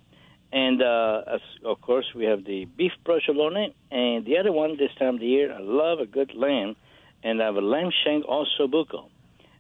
And 0.54 0.82
uh, 0.82 1.22
as, 1.36 1.42
of 1.64 1.80
course, 1.82 2.06
we 2.14 2.26
have 2.26 2.44
the 2.44 2.66
beef 2.66 2.92
provolone. 3.06 3.74
And 3.90 4.26
the 4.26 4.38
other 4.38 4.52
one 4.52 4.78
this 4.78 4.92
time 5.00 5.16
of 5.16 5.20
the 5.22 5.28
year, 5.28 5.54
I 5.54 5.60
love 5.60 6.00
a 6.00 6.06
good 6.06 6.34
lamb, 6.36 6.76
and 7.24 7.42
I 7.42 7.46
have 7.46 7.56
a 7.56 7.62
lamb 7.62 7.92
shank 8.04 8.26
osso 8.26 8.68
buco. 8.70 9.06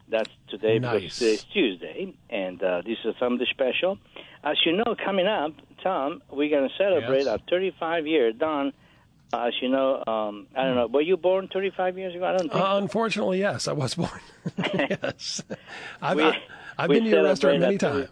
That's 0.09 0.29
today 0.49 0.79
because 0.79 1.01
Nice. 1.03 1.19
today's 1.19 1.43
Tuesday, 1.45 2.13
and 2.29 2.61
uh, 2.61 2.81
this 2.85 2.97
is 3.05 3.15
something 3.17 3.47
special. 3.49 3.97
As 4.43 4.57
you 4.65 4.73
know, 4.73 4.95
coming 5.05 5.27
up, 5.27 5.53
Tom, 5.81 6.21
we're 6.29 6.49
going 6.49 6.67
to 6.67 6.75
celebrate 6.75 7.19
Yes. 7.19 7.27
our 7.27 7.37
35 7.49 8.07
year. 8.07 8.33
Don, 8.33 8.73
uh, 9.33 9.43
as 9.43 9.53
you 9.61 9.69
know, 9.69 10.03
um, 10.05 10.47
I 10.53 10.65
don't 10.65 10.75
know, 10.75 10.87
were 10.87 10.99
you 11.01 11.15
born 11.15 11.47
35 11.47 11.97
years 11.97 12.13
ago? 12.13 12.25
I 12.25 12.31
don't 12.31 12.51
think. 12.51 12.55
Uh, 12.55 12.77
unfortunately, 12.81 13.39
yes, 13.39 13.69
I 13.69 13.71
was 13.71 13.95
born. 13.95 14.09
yes, 14.57 15.41
I've, 16.01 16.17
We- 16.17 16.23
I, 16.23 16.41
have 16.79 16.89
been 16.89 17.05
to 17.05 17.09
your 17.09 17.23
restaurant 17.23 17.61
many 17.61 17.77
times. 17.77 18.09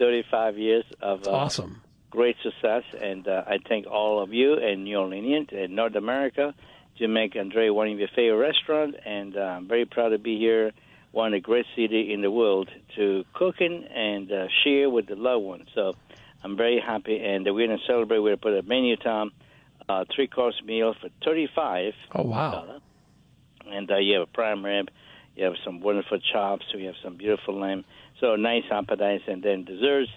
Our 0.00 0.06
35 0.06 0.58
years 0.58 0.84
of 1.00 1.26
uh, 1.26 1.30
Awesome. 1.30 1.80
great 2.10 2.36
success, 2.42 2.82
and 3.00 3.26
uh, 3.28 3.44
I 3.46 3.58
thank 3.68 3.86
all 3.86 4.22
of 4.22 4.32
you 4.32 4.54
and 4.54 4.84
New 4.84 4.96
Orleanians 4.96 5.52
and 5.56 5.74
North 5.76 5.94
America 5.96 6.54
to 6.98 7.08
make 7.08 7.36
Andre 7.36 7.68
one 7.70 7.88
of 7.88 7.98
your 7.98 8.08
favorite 8.14 8.38
restaurants, 8.38 8.96
and 9.04 9.36
uh, 9.36 9.40
I'm 9.40 9.68
very 9.68 9.84
proud 9.84 10.10
to 10.10 10.18
be 10.18 10.38
here, 10.38 10.72
one 11.12 11.28
of 11.28 11.32
the 11.32 11.40
great 11.40 11.66
city 11.76 12.12
in 12.12 12.22
the 12.22 12.30
world, 12.30 12.70
to 12.96 13.24
cooking 13.34 13.84
and 13.84 14.30
uh, 14.32 14.46
share 14.64 14.88
with 14.88 15.06
the 15.06 15.16
loved 15.16 15.44
ones. 15.44 15.68
So 15.74 15.92
I'm 16.42 16.56
very 16.56 16.80
happy, 16.84 17.18
and 17.22 17.44
we're 17.44 17.66
going 17.66 17.78
to 17.78 17.84
celebrate. 17.86 18.18
We're 18.20 18.36
going 18.36 18.38
to 18.38 18.42
put 18.42 18.58
a 18.58 18.62
menu, 18.62 18.96
Tom, 18.96 19.32
uh, 19.88 20.04
three 20.14 20.26
course 20.26 20.60
meal 20.64 20.94
for 21.00 21.08
35 21.24 21.92
Oh 22.14 22.22
wow. 22.24 22.80
and 23.70 23.90
uh, 23.90 23.98
you 23.98 24.14
have 24.18 24.22
a 24.28 24.32
prime 24.32 24.64
rib, 24.64 24.88
you 25.36 25.44
have 25.44 25.54
some 25.64 25.80
wonderful 25.80 26.18
chops, 26.32 26.64
we 26.74 26.84
have 26.84 26.94
some 27.04 27.16
beautiful 27.16 27.58
lamb. 27.60 27.84
So 28.20 28.36
nice 28.36 28.64
appetizer 28.70 29.30
and 29.30 29.42
then 29.42 29.64
desserts. 29.64 30.10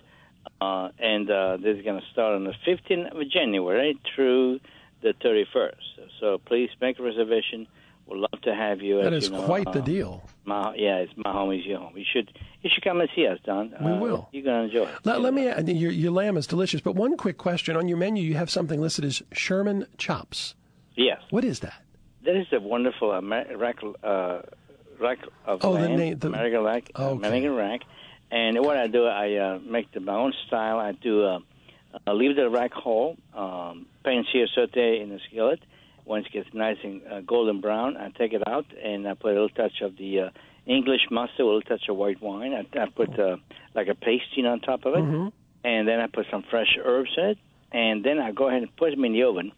Uh, 0.62 0.90
and 1.00 1.30
uh, 1.30 1.58
this 1.58 1.78
is 1.78 1.84
going 1.84 2.00
to 2.00 2.06
start 2.12 2.36
on 2.36 2.44
the 2.46 2.54
15th 2.66 3.12
of 3.20 3.30
January 3.30 4.00
through 4.16 4.60
the 5.02 5.14
31st. 5.24 5.74
So 6.20 6.38
please 6.46 6.70
make 6.82 6.98
a 7.00 7.04
reservation. 7.04 7.68
We'd 8.08 8.18
love 8.20 8.42
to 8.44 8.56
have 8.56 8.82
you. 8.82 9.02
That 9.04 9.14
as 9.14 9.26
is 9.26 9.30
you 9.30 9.36
know, 9.38 9.44
quite 9.46 9.72
the 9.72 9.80
uh, 9.82 9.86
deal. 9.86 10.24
My, 10.46 10.74
yeah, 10.76 10.98
it's 10.98 11.14
my 11.16 11.32
home 11.32 11.52
is 11.52 11.64
your 11.66 11.78
home. 11.80 11.96
You 11.96 12.06
should 12.12 12.32
you 12.64 12.70
should 12.74 12.84
come 12.84 13.00
and 13.02 13.10
see 13.16 13.28
us, 13.28 13.38
Don. 13.46 13.74
We 13.82 13.92
Uh, 13.92 14.00
will. 14.00 14.30
You're 14.32 14.44
going 14.44 14.70
to 14.70 14.76
enjoy 14.78 14.90
it. 14.90 14.96
Let, 15.06 15.22
let 15.22 15.34
me. 15.34 15.48
add- 15.48 15.70
Your, 15.70 15.92
your 15.92 16.12
lamb 16.12 16.36
is 16.36 16.48
delicious, 16.48 16.82
but 16.82 16.96
one 16.96 17.18
quick 17.18 17.38
question 17.38 17.76
on 17.78 17.88
your 17.88 17.98
menu: 17.98 18.24
you 18.24 18.34
have 18.34 18.50
something 18.50 18.82
listed 18.82 19.06
as 19.06 19.22
Sherman 19.32 19.86
chops. 19.98 20.56
Yes. 20.96 21.22
What 21.30 21.44
is 21.46 21.60
that? 21.60 21.82
That 22.26 22.36
is 22.36 22.48
a 22.52 22.60
wonderful 22.60 23.14
Amer- 23.16 23.46
uh, 24.04 24.42
rack 25.00 25.20
of 25.46 25.64
Oh, 25.64 25.74
the 25.74 25.82
lamb, 25.82 25.96
name- 25.96 26.20
the- 26.20 26.28
American 26.28 26.64
rack, 26.64 26.92
Okay. 26.96 27.12
American 27.18 27.56
rack. 27.56 27.82
And 28.32 28.60
what 28.64 28.78
I 28.78 28.88
do, 28.88 29.06
I 29.06 29.36
uh, 29.36 29.60
make 29.60 29.92
the, 29.92 30.00
my 30.00 30.14
own 30.14 30.34
style. 30.48 30.78
I 30.80 30.92
do 30.92 31.24
uh, 31.26 31.40
uh, 32.08 32.14
leave 32.14 32.36
the 32.36 32.50
rack 32.50 32.74
whole, 32.74 33.18
um, 33.34 33.88
pan 34.04 34.26
sear 34.32 34.48
saute 34.54 35.02
in 35.02 35.10
the 35.10 35.20
skillet. 35.30 35.60
Once 36.06 36.26
it 36.28 36.32
gets 36.34 36.54
nice 36.54 36.78
and 36.84 37.02
uh, 37.08 37.22
golden 37.22 37.60
brown, 37.62 37.98
I 37.98 38.10
take 38.10 38.34
it 38.34 38.48
out 38.48 38.66
and 38.84 39.08
I 39.08 39.14
put 39.16 39.30
a 39.32 39.34
little 39.34 39.50
touch 39.50 39.82
of 39.82 39.98
the 39.98 40.20
uh, 40.22 40.30
English 40.66 41.02
mustard, 41.10 41.40
a 41.40 41.46
little 41.46 41.62
touch 41.62 41.88
of 41.90 41.96
white 41.98 42.22
wine. 42.22 42.54
I, 42.54 42.80
I 42.80 42.86
put 42.90 43.18
uh, 43.20 43.38
like 43.74 43.88
a 43.88 43.96
pasting 43.96 44.46
on 44.46 44.60
top 44.60 44.86
of 44.86 44.94
it, 44.96 45.32
and 45.64 45.88
then 45.88 46.00
I 46.00 46.08
put 46.08 46.26
some 46.32 46.44
fresh 46.50 46.78
herbs 46.84 47.12
in 47.18 47.26
it, 47.26 47.38
and 47.72 48.04
then 48.04 48.20
I 48.20 48.32
go 48.32 48.48
ahead 48.48 48.62
and 48.64 48.76
put 48.76 48.92
them 48.92 49.06
in 49.06 49.14
the 49.14 49.24
oven. 49.24 49.52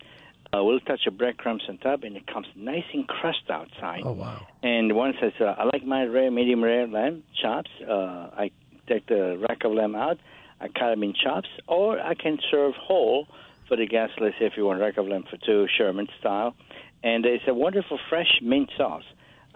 A 0.53 0.57
little 0.57 0.81
touch 0.81 1.07
of 1.07 1.17
breadcrumbs 1.17 1.63
on 1.69 1.77
top, 1.77 2.03
and 2.03 2.17
it 2.17 2.27
comes 2.27 2.47
nice 2.55 2.83
and 2.93 3.07
crust 3.07 3.49
outside. 3.49 4.01
Oh 4.03 4.11
wow. 4.11 4.45
And 4.61 4.95
once 4.95 5.15
I 5.21 5.43
uh, 5.43 5.55
I 5.57 5.63
like 5.63 5.85
my 5.85 6.03
rare, 6.03 6.29
medium 6.29 6.61
rare 6.61 6.87
lamb 6.87 7.23
chops. 7.41 7.69
Uh, 7.81 8.29
I 8.35 8.51
take 8.87 9.07
the 9.07 9.43
rack 9.47 9.63
of 9.63 9.71
lamb 9.71 9.95
out, 9.95 10.17
I 10.59 10.67
cut 10.67 10.89
them 10.89 11.03
in 11.03 11.13
chops, 11.13 11.47
or 11.67 11.99
I 11.99 12.15
can 12.15 12.37
serve 12.51 12.73
whole 12.75 13.27
for 13.67 13.77
the 13.77 13.87
guests. 13.87 14.15
Let's 14.19 14.35
say 14.39 14.45
if 14.45 14.53
you 14.57 14.65
want 14.65 14.81
rack 14.81 14.97
of 14.97 15.07
lamb 15.07 15.23
for 15.29 15.37
two, 15.37 15.67
Sherman 15.77 16.07
style. 16.19 16.53
And 17.01 17.25
it's 17.25 17.45
a 17.47 17.53
wonderful 17.53 17.97
fresh 18.09 18.39
mint 18.41 18.69
sauce. 18.77 19.05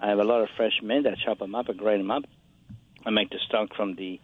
I 0.00 0.08
have 0.08 0.18
a 0.18 0.24
lot 0.24 0.40
of 0.40 0.48
fresh 0.56 0.80
mint. 0.82 1.06
I 1.06 1.14
chop 1.22 1.38
them 1.40 1.54
up, 1.54 1.66
I 1.68 1.74
grate 1.74 2.00
them 2.00 2.10
up. 2.10 2.24
I 3.04 3.10
make 3.10 3.30
the 3.30 3.38
stock 3.46 3.74
from 3.76 3.96
the 3.96 4.18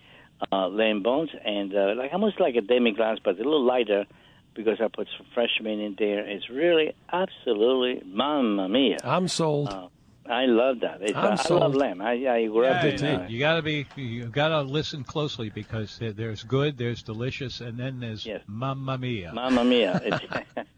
uh, 0.50 0.68
lamb 0.68 1.02
bones, 1.02 1.30
and 1.44 1.74
uh, 1.74 1.94
like 1.96 2.12
almost 2.12 2.40
like 2.40 2.56
a 2.56 2.60
demi-glace, 2.60 3.18
but 3.22 3.34
a 3.34 3.38
little 3.38 3.62
lighter 3.62 4.06
because 4.54 4.80
I 4.80 4.88
put 4.88 5.08
some 5.16 5.26
fresh 5.34 5.58
meat 5.60 5.80
in 5.80 5.94
there. 5.98 6.26
It's 6.28 6.48
really 6.50 6.94
absolutely 7.12 8.02
mamma 8.06 8.68
mia. 8.68 8.98
I'm 9.04 9.28
sold. 9.28 9.68
Uh, 9.68 9.88
I 10.24 10.46
love 10.46 10.80
that. 10.80 11.02
It's, 11.02 11.16
I'm 11.16 11.24
I 11.24 11.28
love 11.30 11.38
sold. 11.42 11.74
lamb. 11.74 12.00
I, 12.00 12.12
I 12.12 12.46
grew 12.46 12.64
up 12.66 12.84
Yeah, 12.84 12.90
in, 12.90 12.96
too. 12.98 13.06
uh, 13.06 13.26
you 13.28 13.38
got 13.40 13.56
to 13.56 13.62
be, 13.62 13.86
you 13.96 14.26
got 14.26 14.48
to 14.48 14.62
listen 14.62 15.02
closely 15.02 15.50
because 15.50 15.98
there's 16.00 16.44
good, 16.44 16.78
there's 16.78 17.02
delicious, 17.02 17.60
and 17.60 17.76
then 17.76 17.98
there's 17.98 18.24
Yes. 18.24 18.40
mamma 18.46 18.98
mia. 18.98 19.32
Mamma 19.34 19.64
mia! 19.64 20.00
It's, 20.04 20.24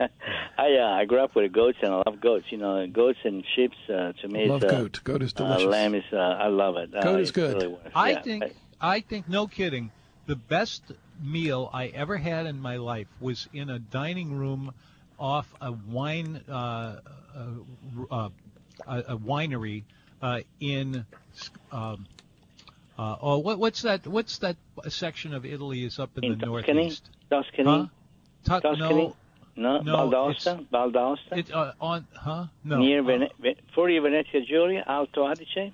I 0.56 0.76
uh, 0.78 0.86
I 1.00 1.04
grew 1.04 1.18
up 1.22 1.34
with 1.34 1.52
goats 1.52 1.78
and 1.82 1.92
I 1.92 2.02
love 2.06 2.20
goats. 2.20 2.46
You 2.50 2.58
know, 2.58 2.86
goats 2.86 3.18
and 3.24 3.44
sheep. 3.54 3.72
Uh, 3.88 4.12
to 4.22 4.28
me, 4.28 4.46
Love 4.48 4.62
it's, 4.62 4.72
uh, 4.72 4.76
goat. 4.78 5.00
Goat 5.04 5.22
is 5.22 5.32
Uh, 5.36 5.44
delicious. 5.44 5.66
lamb 5.70 5.94
is. 5.94 6.04
Uh, 6.12 6.16
I 6.16 6.46
love 6.46 6.76
it. 6.76 6.94
Uh, 6.94 7.02
Goat 7.02 7.20
is 7.20 7.28
it's 7.28 7.36
good. 7.36 7.54
Really 7.54 7.66
wonderful. 7.66 7.92
I 8.00 8.10
Yeah, 8.12 8.22
think, 8.22 8.44
I 8.80 9.00
think, 9.00 9.28
no 9.28 9.46
kidding, 9.46 9.90
the 10.26 10.36
best 10.36 10.84
meal 11.22 11.70
I 11.72 11.86
ever 11.88 12.16
had 12.16 12.46
in 12.46 12.60
my 12.60 12.76
life 12.76 13.08
was 13.20 13.48
in 13.52 13.70
a 13.70 13.78
dining 13.78 14.32
room 14.34 14.72
off 15.18 15.52
a 15.60 15.72
wine, 15.72 16.40
uh, 16.48 17.00
uh, 17.36 18.10
uh, 18.10 18.28
a, 18.86 18.98
a 19.08 19.16
winery 19.16 19.84
uh, 20.22 20.40
in. 20.60 21.06
Um, 21.72 22.06
uh, 22.96 23.16
oh, 23.20 23.38
what, 23.38 23.58
what's 23.58 23.82
that? 23.82 24.06
What's 24.06 24.38
that 24.38 24.56
section 24.88 25.34
of 25.34 25.44
Italy 25.44 25.84
is 25.84 25.98
up 25.98 26.16
in, 26.16 26.24
in 26.24 26.38
the 26.38 26.46
Tuscany, 26.46 26.80
northeast? 26.80 27.10
Tuscany, 27.28 27.90
Huh? 28.44 28.60
Tu- 28.60 28.60
Tuscany. 28.60 29.14
no, 29.56 29.80
no, 29.80 29.96
Val 29.96 30.10
d'Aosta, 30.10 30.66
Valdosta, 30.72 31.38
it 31.38 31.52
uh, 31.52 31.72
on, 31.80 32.06
huh? 32.14 32.46
No, 32.62 32.78
near 32.78 33.00
uh, 33.00 33.04
Vene- 33.04 33.30
Ve- 33.40 33.56
Friuli 33.74 33.98
Venezia 33.98 34.42
Giulia, 34.44 34.84
Alto 34.86 35.26
Adige. 35.26 35.72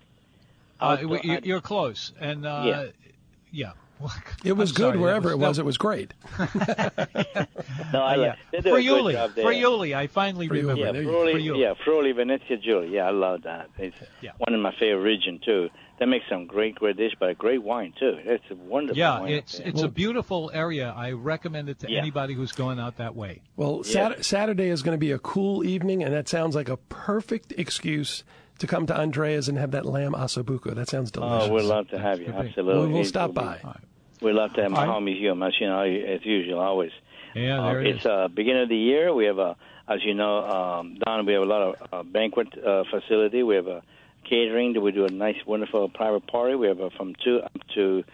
Uh, 0.81 0.85
Alto 0.85 1.15
Adige. 1.17 1.45
you're 1.45 1.61
close, 1.61 2.13
and 2.19 2.47
uh, 2.47 2.63
Yeah. 2.65 2.87
yeah. 3.51 3.73
It 4.45 4.53
was 4.53 4.71
I'm 4.71 4.75
good 4.75 4.83
sorry, 4.83 4.97
that 4.97 5.03
wherever 5.03 5.31
it 5.31 5.39
was. 5.39 5.57
that- 5.57 5.63
It 5.63 5.67
was 5.67 5.79
great. 5.79 6.15
No, 7.93 8.03
I 8.03 8.15
yeah. 8.15 8.21
like 8.21 8.39
they 8.53 8.61
do 8.61 8.69
a 8.69 8.73
Friuli. 8.73 9.15
Friuli. 9.35 9.95
I 9.95 10.07
finally 10.07 10.47
Friuli. 10.49 10.63
remember. 10.63 10.83
Yeah, 10.87 10.93
There 10.93 11.03
Friuli, 11.03 11.33
Friuli. 11.33 11.61
yeah, 11.61 11.75
Friuli, 11.85 12.13
Venezia 12.13 12.57
Giulia. 12.57 12.89
Yeah, 12.91 13.07
I 13.09 13.11
love 13.11 13.43
that. 13.43 13.69
It's 13.79 13.97
Yeah. 14.21 14.31
one 14.39 14.55
of 14.55 14.61
my 14.61 14.73
favorite 14.79 15.03
region 15.03 15.41
too. 15.45 15.71
They 15.99 16.07
make 16.07 16.23
some 16.31 16.47
great, 16.47 16.77
great 16.77 16.97
dish, 16.97 17.13
but 17.19 17.29
a 17.31 17.35
great 17.35 17.63
wine 17.63 17.93
too. 17.99 18.17
It's 18.25 18.45
a 18.51 18.55
wonderful. 18.55 18.97
Yeah, 18.97 19.21
wine 19.21 19.33
up 19.35 19.39
it's 19.41 19.59
there. 19.59 19.69
it's 19.69 19.83
a 19.83 19.89
beautiful 19.89 20.51
area. 20.55 20.95
I 20.97 21.13
recommend 21.13 21.69
it 21.69 21.81
to 21.81 21.91
Yeah. 21.91 21.99
anybody 21.99 22.35
who's 22.35 22.53
going 22.53 22.79
out 22.79 22.97
that 22.99 23.15
way. 23.17 23.43
Well, 23.57 23.83
Yeah. 23.85 23.93
Sat- 24.15 24.25
Saturday 24.25 24.69
is 24.69 24.83
going 24.83 24.95
to 24.97 25.01
be 25.01 25.11
a 25.11 25.19
cool 25.19 25.65
evening, 25.65 26.03
and 26.05 26.15
that 26.15 26.29
sounds 26.29 26.55
like 26.55 26.69
a 26.69 26.77
perfect 26.77 27.53
excuse 27.59 28.23
to 28.61 28.67
come 28.67 28.87
to 28.87 28.97
Andrea's 28.97 29.49
and 29.49 29.59
have 29.59 29.73
that 29.73 29.85
lamb 29.85 30.13
osso 30.13 30.43
buco. 30.45 30.75
That 30.75 30.89
sounds 30.89 31.11
delicious. 31.11 31.49
Oh, 31.49 31.55
we'd 31.55 31.63
love 31.65 31.89
to 31.89 31.99
have 31.99 32.21
you. 32.21 32.27
could 32.27 32.41
be. 32.41 32.49
Absolutely. 32.49 32.87
We 32.89 32.93
will 32.95 33.05
stop 33.05 33.35
will 33.35 33.43
be- 33.43 33.59
by. 33.63 33.77
We'd 34.21 34.33
love 34.35 34.53
to 34.55 34.63
have 34.63 34.71
my 34.71 34.87
homies 34.87 35.19
here, 35.19 35.33
as 35.45 35.55
you 35.61 35.67
know, 35.67 35.81
as 35.83 36.25
usual, 36.25 36.59
always. 36.61 36.93
Yeah, 37.35 37.61
Uh, 37.61 37.69
there 37.71 37.81
it 37.81 37.87
it's 37.87 38.01
is. 38.01 38.07
uh, 38.07 38.29
beginning 38.29 38.63
of 38.65 38.69
the 38.69 38.77
year. 38.77 39.15
We 39.15 39.25
have 39.27 39.39
a, 39.39 39.57
as 39.89 40.05
you 40.05 40.15
know, 40.15 40.45
um, 40.45 40.99
Don. 41.05 41.25
We 41.27 41.33
have 41.35 41.43
a 41.43 41.47
lot 41.47 41.63
of 41.63 41.75
uh, 41.93 42.03
banquet 42.03 42.49
uh, 42.59 42.85
facility. 42.91 43.43
We 43.43 43.55
have 43.55 43.67
a 43.69 43.83
catering. 44.25 44.79
We 44.83 44.93
do 44.93 45.07
a 45.07 45.11
nice, 45.11 45.37
wonderful 45.47 45.89
private 45.89 46.27
party. 46.27 46.55
We 46.55 46.67
have 46.67 46.81
a, 46.81 46.91
from 46.91 47.15
two 47.25 47.41
up 47.41 47.53
to 47.77 48.05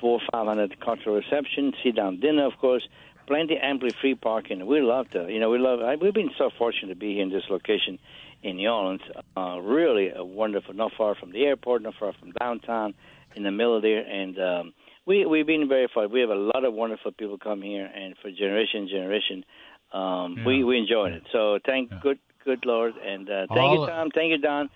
four, 0.00 0.20
five 0.30 0.46
hundred 0.46 0.78
cultural 0.80 1.16
reception, 1.16 1.72
sit 1.82 1.96
down 1.96 2.20
dinner, 2.20 2.44
of 2.46 2.56
course. 2.58 2.86
Plenty, 3.26 3.56
ample 3.58 3.90
free 4.00 4.14
parking. 4.14 4.64
We 4.66 4.80
love 4.80 5.10
to, 5.10 5.26
you 5.32 5.40
know, 5.40 5.50
we 5.50 5.58
love. 5.58 5.80
I, 5.80 5.96
we've 5.96 6.14
been 6.14 6.30
so 6.38 6.50
fortunate 6.56 6.90
to 6.90 6.94
be 7.00 7.14
here 7.14 7.22
in 7.24 7.30
this 7.30 7.42
location 7.50 7.98
in 8.44 8.56
New 8.58 8.68
Orleans. 8.68 9.00
Uh, 9.36 9.58
really 9.60 10.10
a 10.10 10.22
wonderful, 10.22 10.74
not 10.74 10.92
far 10.96 11.16
from 11.16 11.32
the 11.32 11.44
airport, 11.44 11.82
not 11.82 11.94
far 11.98 12.12
from 12.12 12.30
downtown, 12.38 12.94
in 13.34 13.42
the 13.42 13.50
middle 13.50 13.80
there, 13.80 14.02
and. 14.06 14.38
Um, 14.38 14.74
we 15.06 15.24
we've 15.24 15.46
been 15.46 15.68
very 15.68 15.88
far. 15.92 16.08
We 16.08 16.20
have 16.20 16.30
a 16.30 16.34
lot 16.34 16.64
of 16.64 16.74
wonderful 16.74 17.12
people 17.12 17.38
come 17.38 17.62
here, 17.62 17.86
and 17.86 18.14
for 18.20 18.30
generation 18.30 18.80
and 18.80 18.88
generation, 18.88 19.44
um, 19.92 20.44
we 20.44 20.64
we 20.64 20.78
enjoyed 20.78 21.12
it. 21.12 21.22
So 21.32 21.58
thank 21.64 21.90
good 22.02 22.18
good 22.44 22.64
Lord, 22.66 22.94
and 22.96 23.28
uh, 23.30 23.46
thank 23.48 23.60
All- 23.60 23.80
you 23.80 23.86
Tom, 23.86 24.10
thank 24.14 24.32
you 24.32 24.38
Don. 24.38 24.68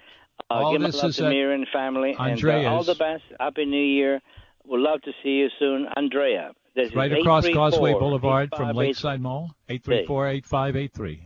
Uh, 0.51 0.55
all 0.55 0.72
give 0.72 0.81
my 0.81 0.89
this 0.89 1.03
love 1.03 1.11
is 1.11 1.16
to 1.16 1.26
at 1.26 1.31
Miriam 1.31 1.61
and 1.61 1.68
family, 1.70 2.16
and 2.18 2.45
uh, 2.45 2.70
all 2.70 2.85
the 2.85 2.95
best. 2.95 3.24
Happy 3.39 3.64
New 3.66 3.76
Year. 3.76 4.22
We'd 4.64 4.78
love 4.81 5.03
to 5.03 5.12
see 5.22 5.31
you 5.31 5.49
soon, 5.59 5.87
Andrea. 5.97 6.53
This 6.74 6.91
is 6.91 6.95
right 6.95 7.12
across 7.12 7.49
Causeway 7.49 7.93
Boulevard 7.93 8.51
from 8.57 8.76
Lakeside 8.76 9.20
Mall, 9.20 9.51
834-8583. 9.68 11.20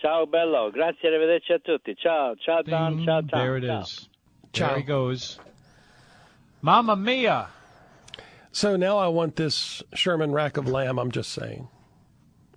Ciao 0.00 0.26
bello, 0.26 0.70
grazie, 0.70 1.08
arrivederci 1.08 1.52
a 1.52 1.58
tutti. 1.58 1.94
Ciao, 1.96 2.34
ciao 2.34 2.62
Don, 2.62 2.96
Ding, 2.96 3.06
ciao 3.06 3.20
Tom. 3.20 3.28
there 3.30 3.56
it 3.56 3.64
ciao. 3.64 3.80
is. 3.80 4.08
Ciao. 4.52 4.68
There 4.68 4.76
he 4.78 4.82
goes. 4.82 5.38
Mamma 6.62 6.96
mia! 6.96 7.48
So 8.58 8.74
now 8.74 8.98
I 8.98 9.06
want 9.06 9.36
this 9.36 9.84
Sherman 9.94 10.32
rack 10.32 10.56
of 10.56 10.66
lamb. 10.66 10.98
I'm 10.98 11.12
just 11.12 11.30
saying. 11.30 11.68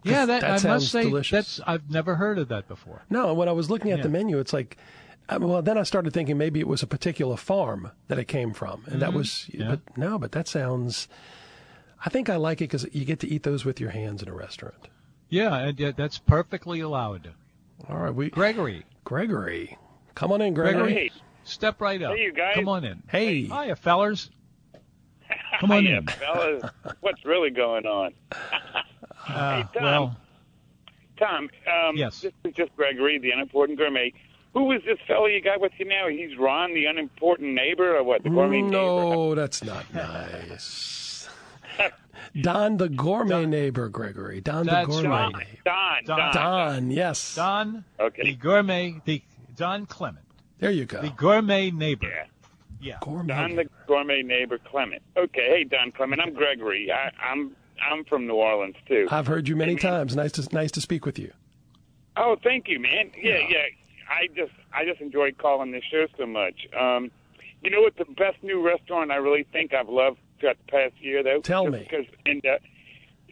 Yeah, 0.04 0.26
that, 0.26 0.42
that 0.42 0.50
I 0.50 0.58
sounds 0.58 0.82
must 0.86 0.92
say 0.92 1.04
delicious. 1.04 1.58
that's 1.58 1.68
I've 1.68 1.92
never 1.92 2.16
heard 2.16 2.40
of 2.40 2.48
that 2.48 2.68
before. 2.68 3.04
No, 3.12 3.36
when 3.36 3.48
I 3.48 3.52
was 3.52 3.70
looking 3.70 3.92
at 3.92 4.00
Yeah. 4.00 4.04
the 4.06 4.10
menu, 4.10 4.40
it's 4.40 4.52
like, 4.52 4.78
uh, 5.30 5.38
well, 5.40 5.62
then 5.62 5.78
I 5.78 5.84
started 5.84 6.12
thinking 6.12 6.40
maybe 6.40 6.60
it 6.60 6.68
was 6.68 6.82
a 6.82 6.88
particular 6.88 7.38
farm 7.38 7.92
that 8.08 8.18
it 8.18 8.26
came 8.28 8.52
from, 8.52 8.84
and 8.88 9.00
that 9.00 9.14
was, 9.14 9.30
Mm-hmm. 9.30 9.62
Yeah. 9.62 9.70
but 9.70 9.96
no, 9.96 10.18
but 10.18 10.32
that 10.32 10.48
sounds. 10.48 11.08
I 12.04 12.10
think 12.10 12.30
I 12.30 12.36
like 12.38 12.62
it 12.62 12.64
because 12.72 12.88
you 12.94 13.06
get 13.06 13.20
to 13.20 13.28
eat 13.28 13.44
those 13.44 13.64
with 13.64 13.80
your 13.80 13.92
hands 13.92 14.24
in 14.24 14.28
a 14.28 14.34
restaurant. 14.34 14.88
Yeah, 15.30 15.56
and, 15.56 15.80
yeah, 15.80 15.92
that's 15.96 16.18
perfectly 16.18 16.80
allowed. 16.80 17.30
All 17.88 17.98
right, 17.98 18.14
we 18.16 18.32
Gregory, 18.32 18.86
Gregory, 19.04 19.78
come 20.16 20.32
on 20.32 20.42
in, 20.42 20.56
Gregory. 20.56 20.82
Gregory, 20.94 21.12
step 21.44 21.80
right 21.80 22.02
up. 22.02 22.16
Hey, 22.16 22.24
you 22.24 22.34
guys. 22.34 22.56
Come 22.56 22.68
on 22.70 22.86
in. 22.86 23.04
Hey, 23.08 23.42
Hiya, 23.44 23.76
fellers. 23.76 24.32
Come 25.60 25.72
on 25.72 25.84
Hiya, 25.86 25.98
in. 25.98 26.08
fellas. 26.08 26.64
What's 27.02 27.24
really 27.26 27.50
going 27.52 27.86
on? 27.86 28.14
Uh, 29.30 29.64
Tom. 29.66 29.84
well, 29.84 30.18
Tom, 31.20 31.50
um, 31.72 31.96
Yes. 31.96 32.22
this 32.22 32.34
is 32.44 32.54
just 32.56 32.76
Gregory, 32.76 33.20
the 33.20 33.30
unimportant 33.30 33.78
gourmet. 33.78 34.12
Who 34.54 34.72
is 34.72 34.82
this 34.84 34.98
fellow 35.08 35.28
you 35.28 35.42
got 35.42 35.62
with 35.62 35.72
you 35.78 35.86
now? 35.86 36.08
He's 36.10 36.36
Ron, 36.40 36.74
the 36.74 36.86
unimportant 36.88 37.54
neighbor, 37.54 37.96
or 37.98 38.04
what? 38.04 38.24
The 38.24 38.30
gourmet 38.30 38.64
neighbor? 38.64 38.72
no, 38.78 39.36
that's 39.36 39.64
not 39.64 39.86
nice. 39.94 41.30
Don, 42.42 42.78
the 42.78 42.90
gourmet 42.90 43.46
neighbor, 43.46 43.90
Gregory. 43.90 44.42
Don, 44.42 44.66
the 44.66 44.84
gourmet 44.88 45.08
right. 45.10 45.34
neighbor. 45.36 45.50
Don. 45.66 46.04
Don. 46.06 46.18
Don. 46.18 46.34
Don, 46.34 46.92
yes. 46.92 47.36
Don, 47.36 47.86
Okay. 48.00 48.24
the 48.24 48.34
gourmet, 48.36 48.96
the 49.06 49.22
Don 49.56 49.86
Clement, 49.86 50.26
There 50.60 50.72
you 50.72 50.86
go. 50.86 51.02
the 51.02 51.10
gourmet 51.12 51.70
neighbor. 51.72 52.08
Yeah. 52.08 52.26
Yeah. 52.82 52.98
Gourmet. 53.02 53.34
Don, 53.34 53.56
the 53.56 53.70
gourmet 53.88 54.22
neighbor, 54.22 54.58
Clement. 54.58 55.02
Okay. 55.16 55.48
Hey, 55.48 55.64
Don 55.64 55.92
Clement. 55.92 56.22
I'm 56.22 56.34
Gregory. 56.34 56.92
I, 56.92 57.12
I'm 57.24 57.56
I'm 57.82 58.04
from 58.06 58.28
New 58.28 58.36
Orleans 58.36 58.76
too. 58.88 59.08
I've 59.10 59.28
heard 59.28 59.48
you 59.48 59.56
many 59.56 59.76
times. 59.76 60.16
Nice 60.16 60.34
to 60.34 60.48
nice 60.54 60.72
to 60.72 60.82
speak 60.82 61.06
with 61.06 61.18
you. 61.18 61.32
Oh, 62.18 62.36
thank 62.44 62.68
you, 62.68 62.80
man. 62.80 63.12
Yeah, 63.18 63.40
yeah. 63.48 63.64
I 64.10 64.28
just 64.36 64.52
I 64.74 64.86
just 64.86 65.02
enjoy 65.02 65.32
calling 65.32 65.72
this 65.72 65.84
show 65.90 66.06
so 66.18 66.26
much. 66.26 66.68
Um, 66.78 67.12
you 67.64 67.70
know 67.70 67.82
what? 67.82 67.96
The 67.98 68.06
best 68.06 68.44
new 68.44 68.66
restaurant 68.66 69.12
I 69.12 69.16
really 69.16 69.46
think 69.52 69.74
I've 69.74 69.90
loved 69.90 70.18
throughout 70.40 70.58
the 70.66 70.72
past 70.72 70.94
year, 71.00 71.24
though. 71.24 71.42
Tell 71.42 71.66
Just 71.66 71.74
me. 71.74 71.88
Because 71.90 72.06
and 72.26 72.46
uh, 72.46 72.58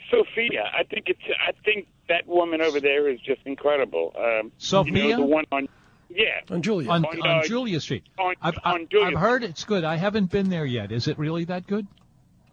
Sophia, 0.10 0.70
I 0.74 0.84
think 0.84 1.10
it's 1.10 1.22
I 1.46 1.52
think 1.66 1.88
that 2.08 2.28
woman 2.28 2.62
over 2.62 2.80
there 2.80 3.10
is 3.10 3.20
just 3.20 3.42
incredible. 3.46 4.14
Um, 4.18 4.52
Sophia? 4.58 4.94
you 4.94 5.10
know, 5.12 5.18
the 5.18 5.26
one 5.26 5.46
on 5.52 5.68
yeah. 6.10 6.42
And 6.50 6.64
Julia. 6.64 6.90
On, 6.90 7.06
On, 7.06 7.22
on 7.22 7.40
uh, 7.40 7.44
Julia 7.44 7.80
Street. 7.80 8.04
on- 8.18 8.36
I've, 8.42 8.58
on 8.64 8.88
Julia 8.90 9.08
I've 9.16 9.22
heard 9.22 9.44
it's 9.44 9.64
good. 9.64 9.84
I 9.84 9.96
haven't 9.96 10.32
been 10.32 10.50
there 10.50 10.66
yet. 10.66 10.92
Is 10.92 11.08
it 11.08 11.18
really 11.20 11.46
that 11.46 11.68
good? 11.68 11.88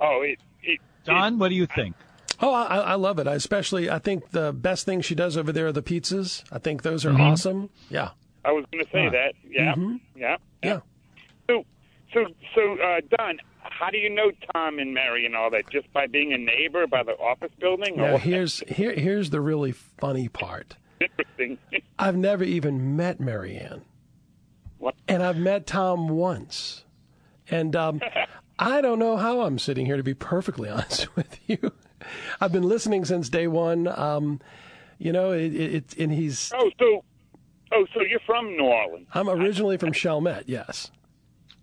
Oh, 0.00 0.22
it 0.22 0.38
it. 0.62 0.80
Don, 1.04 1.38
what 1.38 1.48
do 1.48 1.54
you 1.54 1.66
think? 1.66 1.94
Oh, 2.40 2.52
I, 2.52 2.76
I 2.78 2.94
love 2.96 3.18
it. 3.18 3.26
I 3.26 3.34
especially, 3.34 3.88
I 3.88 3.98
think 3.98 4.30
the 4.30 4.52
best 4.52 4.84
thing 4.84 5.00
she 5.00 5.14
does 5.14 5.36
over 5.38 5.52
there 5.52 5.68
are 5.68 5.72
the 5.72 5.82
pizzas. 5.82 6.44
I 6.52 6.58
think 6.58 6.82
those 6.82 7.06
are 7.06 7.10
Mm-hmm. 7.12 7.20
awesome. 7.22 7.70
Yeah. 7.88 8.10
I 8.44 8.52
was 8.52 8.64
going 8.70 8.84
to 8.84 8.90
say 8.90 9.04
Huh. 9.04 9.10
that. 9.10 9.32
Yeah, 9.48 9.74
Mm-hmm. 9.74 9.96
yeah, 10.16 10.36
Yeah. 10.62 10.80
So, 11.48 11.64
so, 12.12 12.26
so, 12.54 12.74
uh, 12.82 13.00
Don, 13.16 13.38
how 13.60 13.88
do 13.90 13.96
you 13.98 14.10
know 14.10 14.30
Tom 14.52 14.78
and 14.78 14.92
Mary 14.92 15.24
and 15.26 15.34
all 15.34 15.50
that? 15.50 15.70
Just 15.70 15.90
by 15.92 16.06
being 16.06 16.32
a 16.32 16.38
neighbor 16.38 16.86
by 16.86 17.02
the 17.02 17.12
office 17.12 17.50
building? 17.58 17.98
Or 18.00 18.10
Now 18.12 18.16
here's 18.18 18.60
here 18.68 18.92
here's 18.92 19.30
the 19.30 19.40
really 19.40 19.72
funny 19.72 20.28
part. 20.28 20.76
Interesting. 21.00 21.58
I've 21.98 22.16
never 22.16 22.44
even 22.44 22.96
met 22.96 23.20
Marianne, 23.20 23.82
What? 24.78 24.94
and 25.08 25.22
I've 25.22 25.38
met 25.38 25.66
Tom 25.66 26.08
once, 26.08 26.84
and 27.50 27.74
um, 27.76 28.00
I 28.58 28.80
don't 28.80 28.98
know 28.98 29.16
how 29.16 29.42
I'm 29.42 29.58
sitting 29.58 29.86
here 29.86 29.96
to 29.96 30.02
be 30.02 30.14
perfectly 30.14 30.68
honest 30.70 31.14
with 31.16 31.38
you. 31.48 31.72
I've 32.40 32.52
been 32.52 32.62
listening 32.68 33.04
since 33.04 33.28
day 33.28 33.46
one. 33.46 33.88
Um, 33.88 34.40
you 34.98 35.12
know, 35.12 35.32
it, 35.32 35.54
it, 35.54 35.74
it 35.74 35.96
and 35.98 36.12
he's. 36.12 36.52
oh, 36.54 36.70
so, 36.78 37.04
oh, 37.72 37.86
so 37.94 38.02
you're 38.02 38.20
from 38.20 38.56
New 38.56 38.64
Orleans? 38.64 39.08
I'm 39.12 39.28
originally 39.28 39.76
from 39.76 39.92
Chalmette. 39.92 40.44
Yes. 40.46 40.90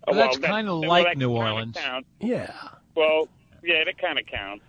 Oh, 0.07 0.11
Well, 0.11 0.19
that's 0.25 0.37
that- 0.39 0.49
kinda 0.51 0.73
like 0.73 1.05
that 1.05 1.17
New 1.17 1.31
Orleans. 1.31 1.77
counts. 1.77 2.09
Yeah. 2.19 2.51
Well, 2.95 3.27
yeah, 3.63 3.83
that 3.85 3.97
kind 3.97 4.19
of 4.19 4.25
counts. 4.25 4.65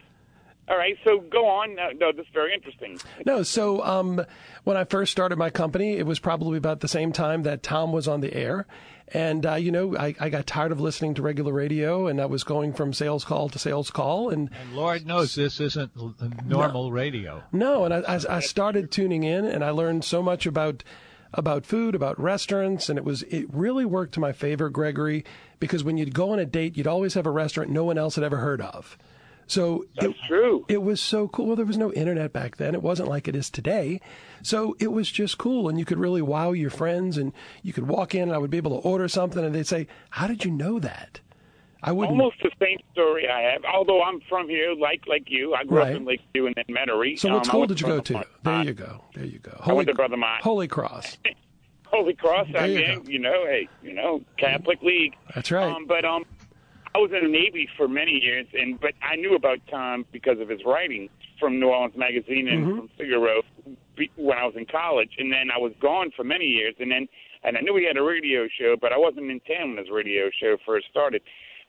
All 0.68 0.78
right, 0.78 0.96
so 1.04 1.20
go 1.20 1.46
on. 1.46 1.74
No, 1.74 1.90
no, 1.90 2.12
this 2.12 2.24
is 2.26 2.32
very 2.32 2.54
interesting. 2.54 2.98
No, 3.26 3.42
so 3.42 3.82
um, 3.84 4.24
when 4.64 4.76
I 4.76 4.84
first 4.84 5.12
started 5.12 5.36
my 5.38 5.50
company, 5.50 5.96
it 5.98 6.06
was 6.06 6.18
probably 6.18 6.56
about 6.56 6.80
the 6.80 6.88
same 6.88 7.12
time 7.12 7.42
that 7.42 7.62
Tom 7.62 7.92
was 7.92 8.08
on 8.08 8.20
the 8.22 8.32
air. 8.32 8.66
And, 9.08 9.44
uh, 9.44 9.56
you 9.56 9.70
know, 9.70 9.94
I, 9.98 10.14
I 10.18 10.30
got 10.30 10.46
tired 10.46 10.72
of 10.72 10.80
listening 10.80 11.12
to 11.14 11.22
regular 11.22 11.52
radio, 11.52 12.06
and 12.06 12.18
I 12.18 12.24
was 12.24 12.42
going 12.42 12.72
from 12.72 12.94
sales 12.94 13.22
call 13.24 13.50
to 13.50 13.58
sales 13.58 13.90
call. 13.90 14.30
And 14.30 14.48
And 14.58 14.74
Lord 14.74 15.06
knows 15.06 15.34
this 15.34 15.60
isn't 15.60 15.90
l- 15.98 16.14
normal 16.46 16.90
radio. 16.90 17.42
no, 17.52 17.84
and 17.84 17.92
I, 17.92 17.98
I, 18.14 18.36
I 18.36 18.40
started 18.40 18.90
tuning 18.90 19.22
in, 19.22 19.44
and 19.44 19.62
I 19.62 19.70
learned 19.70 20.04
so 20.04 20.22
much 20.22 20.46
about 20.46 20.82
about 21.34 21.66
food, 21.66 21.94
about 21.96 22.18
restaurants, 22.18 22.88
and 22.88 22.96
it 22.96 23.04
was 23.04 23.22
it 23.24 23.44
really 23.52 23.84
worked 23.84 24.14
to 24.14 24.20
my 24.20 24.32
favor, 24.32 24.70
Gregory, 24.70 25.24
because 25.60 25.84
when 25.84 25.96
you'd 25.98 26.14
go 26.14 26.30
on 26.30 26.38
a 26.38 26.46
date, 26.46 26.76
you'd 26.76 26.86
always 26.86 27.12
have 27.14 27.26
a 27.26 27.30
restaurant 27.30 27.68
no 27.70 27.84
one 27.84 27.98
else 27.98 28.14
had 28.14 28.24
ever 28.24 28.36
heard 28.38 28.60
of. 28.62 28.96
So 29.46 29.84
That's 29.96 30.12
it, 30.12 30.16
true. 30.26 30.64
it 30.68 30.82
was 30.82 31.00
so 31.00 31.28
cool. 31.28 31.46
Well, 31.46 31.56
there 31.56 31.66
was 31.66 31.76
no 31.78 31.92
internet 31.92 32.32
back 32.32 32.56
then. 32.56 32.74
It 32.74 32.82
wasn't 32.82 33.08
like 33.08 33.28
it 33.28 33.36
is 33.36 33.50
today. 33.50 34.00
So 34.42 34.76
it 34.80 34.90
was 34.92 35.10
just 35.10 35.36
cool. 35.38 35.68
And 35.68 35.78
you 35.78 35.84
could 35.84 35.98
really 35.98 36.22
wow 36.22 36.52
your 36.52 36.70
friends 36.70 37.18
and 37.18 37.32
you 37.62 37.72
could 37.72 37.86
walk 37.88 38.14
in 38.14 38.22
and 38.22 38.32
I 38.32 38.38
would 38.38 38.50
be 38.50 38.56
able 38.56 38.80
to 38.80 38.88
order 38.88 39.06
something 39.08 39.44
and 39.44 39.54
they'd 39.54 39.66
say, 39.66 39.86
How 40.10 40.26
did 40.26 40.44
you 40.44 40.50
know 40.50 40.78
that? 40.80 41.20
I 41.86 41.92
wouldn't. 41.92 42.18
Almost 42.18 42.36
the 42.42 42.50
same 42.58 42.78
story 42.92 43.28
I 43.28 43.42
have. 43.52 43.62
Although 43.66 44.02
I'm 44.02 44.18
from 44.28 44.48
here, 44.48 44.72
like 44.74 45.02
like 45.06 45.24
you, 45.26 45.52
I 45.54 45.64
grew 45.64 45.78
Right. 45.78 45.90
up 45.92 45.96
in 45.98 46.06
Lakeview 46.06 46.46
and 46.46 46.54
then 46.54 46.64
Metairie. 46.74 47.18
so 47.18 47.28
what 47.28 47.34
Um, 47.34 47.40
I 47.40 47.44
school 47.44 47.66
did 47.66 47.80
you 47.82 47.86
go 47.86 48.00
to? 48.00 48.12
Martin. 48.14 48.32
There 48.42 48.62
you 48.64 48.72
go. 48.72 49.04
There 49.14 49.24
you 49.26 49.38
go. 49.40 49.60
I 49.66 49.72
went 49.74 49.88
to 49.88 49.94
Brother 49.94 50.16
Martin. 50.16 50.42
Holy 50.42 50.66
Cross. 50.76 51.18
Holy 51.86 52.14
Cross. 52.14 52.48
I 52.48 52.52
There 52.52 52.66
you 52.68 52.76
mean, 52.88 53.02
go. 53.04 53.10
you 53.10 53.18
know, 53.18 53.44
hey, 53.44 53.68
you 53.82 53.92
know, 53.92 54.22
Catholic 54.38 54.80
League. 54.82 55.14
That's 55.34 55.50
right. 55.50 55.70
Um, 55.70 55.84
but 55.86 56.06
um, 56.06 56.24
I 56.94 56.98
was 56.98 57.10
in 57.12 57.24
the 57.24 57.30
Navy 57.38 57.68
for 57.76 57.88
many 57.88 58.12
years, 58.22 58.46
and 58.54 58.80
but 58.80 58.92
I 59.02 59.16
knew 59.16 59.34
about 59.34 59.58
Tom 59.70 60.04
because 60.12 60.38
of 60.40 60.48
his 60.48 60.60
writing 60.64 61.08
from 61.40 61.58
New 61.58 61.68
Orleans 61.68 61.96
Magazine 61.96 62.48
and 62.48 62.64
Mm-hmm. 62.66 62.78
from 62.78 62.88
Figaro 62.96 63.42
when 64.16 64.36
I 64.38 64.44
was 64.46 64.54
in 64.56 64.66
college, 64.66 65.10
and 65.18 65.32
then 65.32 65.50
I 65.54 65.58
was 65.58 65.72
gone 65.80 66.10
for 66.16 66.24
many 66.24 66.44
years, 66.46 66.74
and 66.78 66.90
then 66.90 67.08
and 67.42 67.56
I 67.58 67.60
knew 67.60 67.76
he 67.76 67.84
had 67.86 67.96
a 67.96 68.02
radio 68.02 68.48
show, 68.48 68.76
but 68.80 68.92
I 68.92 68.96
wasn't 68.98 69.30
in 69.30 69.40
town 69.40 69.70
when 69.74 69.78
his 69.78 69.90
radio 69.90 70.30
show 70.40 70.56
first 70.64 70.86
started. 70.90 71.20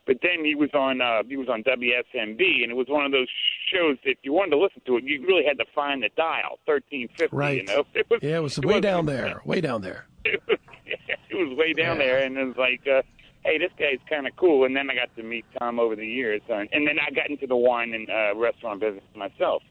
But 0.06 0.18
then 0.22 0.44
he 0.44 0.54
was 0.54 0.70
on 0.72 1.00
uh, 1.00 1.22
he 1.28 1.36
was 1.36 1.48
on 1.48 1.64
WSMB, 1.64 2.62
and 2.62 2.70
it 2.70 2.76
was 2.76 2.86
one 2.88 3.04
of 3.04 3.10
those 3.10 3.26
shows 3.72 3.96
that 4.04 4.10
if 4.12 4.18
you 4.22 4.32
wanted 4.32 4.50
to 4.52 4.58
listen 4.58 4.80
to 4.86 4.96
it, 4.98 5.04
you 5.04 5.26
really 5.26 5.44
had 5.44 5.58
to 5.58 5.64
find 5.74 6.02
the 6.04 6.10
dial 6.16 6.60
thirteen 6.66 7.08
fifty. 7.18 7.34
Right. 7.36 7.56
You 7.62 7.64
know, 7.64 7.84
it 7.94 8.06
was, 8.08 8.20
Yeah, 8.22 8.36
it 8.36 8.42
was 8.42 8.56
it 8.58 8.64
way 8.64 8.74
wasn't- 8.74 8.82
down 8.84 9.06
there, 9.06 9.42
way 9.44 9.60
down 9.60 9.82
there. 9.82 10.06
It 10.24 10.40
was, 10.46 10.58
it 11.30 11.34
was 11.34 11.58
way 11.58 11.72
down 11.72 11.98
Yeah. 11.98 12.06
there, 12.06 12.18
and 12.24 12.38
it 12.38 12.44
was 12.44 12.56
like, 12.56 12.86
uh, 12.86 13.02
hey, 13.46 13.58
this 13.58 13.70
guy's 13.78 13.98
kind 14.10 14.26
of 14.26 14.36
cool. 14.36 14.64
And 14.64 14.76
then 14.76 14.90
I 14.90 14.94
got 14.94 15.14
to 15.16 15.22
meet 15.22 15.44
Tom 15.58 15.78
over 15.80 15.96
the 15.96 16.06
years, 16.06 16.42
uh, 16.50 16.54
and 16.72 16.86
then 16.86 16.96
I 16.98 17.10
got 17.12 17.30
into 17.30 17.46
the 17.46 17.56
wine 17.56 17.94
and 17.94 18.08
uh, 18.10 18.36
restaurant 18.36 18.80
business 18.80 19.04
myself. 19.14 19.62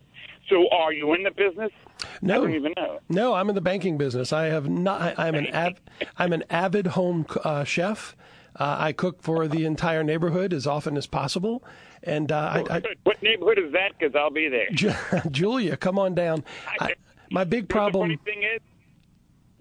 So, 0.49 0.67
are 0.71 0.93
you 0.93 1.13
in 1.13 1.23
the 1.23 1.32
business? 1.32 1.71
I 2.03 2.07
No, 2.21 2.41
don't 2.41 2.53
even 2.55 2.73
know. 2.78 2.99
no, 3.09 3.34
I'm 3.34 3.49
in 3.49 3.55
the 3.55 3.61
banking 3.61 3.97
business. 3.97 4.32
I 4.32 4.45
have 4.45 4.69
not. 4.69 5.01
I, 5.19 5.28
I'm 5.28 5.36
an 5.36 5.47
av, 5.53 5.73
I'm 6.17 6.34
an 6.34 6.43
avid 6.49 6.88
home 6.88 7.26
uh, 7.43 7.63
chef. 7.63 8.15
Uh, 8.57 8.76
I 8.80 8.93
cook 8.93 9.21
for 9.21 9.47
the 9.49 9.65
entire 9.65 10.03
neighborhood 10.03 10.53
as 10.53 10.65
often 10.65 10.95
as 10.97 11.07
possible, 11.07 11.63
and 12.03 12.32
uh, 12.32 12.63
I, 12.69 12.76
I, 12.78 12.82
What 13.03 13.21
neighborhood 13.21 13.59
is 13.59 13.73
that? 13.73 13.91
Because 13.99 14.15
I'll 14.15 14.30
be 14.30 14.47
there. 14.47 14.67
Ju- 14.71 14.93
Julia, 15.32 15.76
come 15.78 15.99
on 15.99 16.15
down. 16.15 16.43
I, 16.80 16.93
my 17.32 17.43
big 17.43 17.67
The 17.67 17.73
problem. 17.73 18.03
funny 18.03 18.19
thing 18.23 18.43
is, 18.43 18.61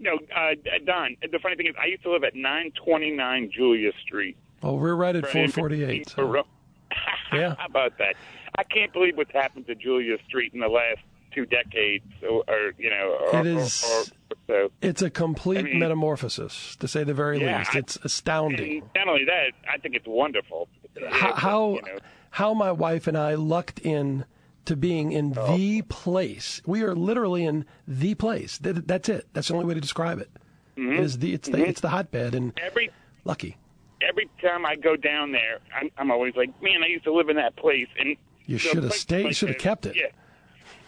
no, 0.04 0.18
uh, 0.36 0.54
Don. 0.84 1.16
The 1.30 1.38
funny 1.40 1.56
thing 1.56 1.66
is, 1.66 1.74
I 1.80 1.86
used 1.86 2.02
to 2.04 2.12
live 2.12 2.22
at 2.24 2.34
929 2.34 3.50
Julia 3.54 3.90
Street. 4.06 4.36
Well, 4.62 4.78
we're 4.78 4.94
right 4.94 5.16
at 5.16 5.24
448. 5.24 6.08
so- 6.10 6.44
Yeah. 7.32 7.56
How 7.58 7.66
about 7.66 7.98
that? 7.98 8.14
I 8.56 8.62
can't 8.62 8.92
believe 8.92 9.16
what's 9.16 9.32
happened 9.32 9.66
to 9.66 9.74
Julia 9.74 10.16
Street 10.28 10.54
in 10.54 10.60
the 10.60 10.68
last 10.68 11.00
two 11.34 11.44
decades, 11.46 12.04
or, 12.22 12.44
or 12.46 12.72
you 12.78 12.90
know, 12.90 13.18
or, 13.32 13.40
It 13.40 13.46
is- 13.46 13.82
Or, 13.84 14.36
so. 14.46 14.70
It's 14.82 15.02
a 15.02 15.10
complete 15.10 15.58
I 15.58 15.62
mean- 15.62 15.78
metamorphosis, 15.80 16.76
to 16.76 16.86
say 16.86 17.02
the 17.02 17.14
very 17.14 17.40
Yeah, 17.40 17.58
least. 17.58 17.74
It's 17.74 17.96
astounding. 18.04 18.82
Not 18.94 19.08
only 19.08 19.24
that, 19.24 19.52
I 19.72 19.78
think 19.78 19.94
it's 19.96 20.06
wonderful. 20.06 20.68
how 21.10 21.32
how, 21.34 21.70
you 21.74 21.82
know, 21.82 21.98
how 22.30 22.54
my 22.54 22.70
wife 22.70 23.06
and 23.08 23.16
I 23.16 23.34
lucked 23.34 23.80
in 23.80 24.24
to 24.66 24.76
being 24.76 25.12
in 25.12 25.34
Oh. 25.36 25.56
the 25.56 25.82
place. 25.82 26.60
We 26.66 26.82
are 26.82 26.94
literally 26.94 27.44
in 27.44 27.64
the 27.86 28.14
place. 28.14 28.58
That's 28.60 29.08
it. 29.08 29.26
That's 29.32 29.48
the 29.48 29.54
only 29.54 29.66
way 29.66 29.74
to 29.74 29.80
describe 29.80 30.18
it. 30.20 30.30
Mm-hmm. 30.76 30.92
It 30.94 31.00
is 31.00 31.18
the 31.18 31.32
it's 31.34 31.48
the 31.48 31.64
it's 31.64 31.80
the 31.80 31.88
hotbed 31.90 32.34
and 32.34 32.52
every 32.60 32.90
lucky. 33.24 33.56
every 34.02 34.28
time 34.42 34.66
I 34.66 34.74
go 34.76 34.96
down 34.96 35.32
there, 35.32 35.58
I'm, 35.74 35.90
I'm 35.98 36.10
always 36.10 36.34
like, 36.36 36.50
man, 36.62 36.82
I 36.82 36.86
used 36.88 37.04
to 37.04 37.12
live 37.12 37.28
in 37.28 37.36
that 37.36 37.54
place, 37.56 37.86
and 37.98 38.16
You 38.46 38.58
should 38.58 38.82
have 38.82 38.92
stayed. 38.92 39.26
You 39.26 39.32
should 39.32 39.50
have 39.50 39.58
kept 39.58 39.86
it. 39.86 39.94
Yeah. 39.96 40.06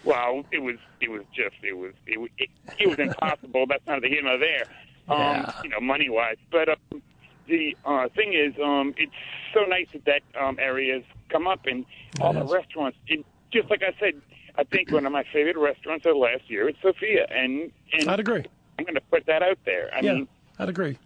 Well, 0.03 0.43
it 0.51 0.59
was 0.59 0.75
it 1.01 1.09
was 1.09 1.23
just 1.33 1.55
it 1.63 1.73
was 1.77 1.93
it 2.05 2.19
was, 2.19 2.29
it, 2.37 2.49
it 2.79 2.87
was 2.87 2.99
impossible. 2.99 3.65
That's 3.67 3.85
not 3.87 4.01
the 4.01 4.09
here 4.09 4.21
nor 4.23 4.37
there. 4.37 4.65
Um, 5.09 5.17
Yeah. 5.19 5.53
you 5.63 5.69
know, 5.69 5.79
money 5.79 6.09
wise, 6.09 6.35
but 6.51 6.67
um, 6.69 7.01
the 7.47 7.77
uh, 7.85 8.09
thing 8.09 8.33
is, 8.33 8.53
um, 8.61 8.93
it's 8.97 9.11
so 9.53 9.61
nice 9.61 9.87
that 9.93 10.03
that 10.05 10.21
um, 10.41 10.57
area's 10.59 11.03
come 11.29 11.47
up 11.47 11.65
and 11.65 11.85
all 12.19 12.33
the 12.33 12.43
is. 12.43 12.51
restaurants. 12.51 12.97
It, 13.07 13.25
just 13.51 13.69
like 13.69 13.81
I 13.83 13.93
said, 13.99 14.21
I 14.57 14.63
think 14.63 14.91
one 14.91 15.05
of 15.05 15.11
my 15.11 15.23
favorite 15.31 15.57
restaurants 15.57 16.05
of 16.05 16.15
last 16.17 16.49
year 16.49 16.67
is 16.69 16.75
Sophia, 16.81 17.27
and 17.29 17.71
and 17.93 18.09
I'd 18.09 18.19
agree. 18.19 18.45
I'm 18.79 18.85
going 18.85 18.95
to 18.95 19.01
put 19.01 19.25
that 19.27 19.41
out 19.43 19.57
there. 19.65 19.89
I 19.93 20.01
Yeah, 20.01 20.13
mean, 20.13 20.27
I'd 20.59 20.69
agree. 20.69 20.97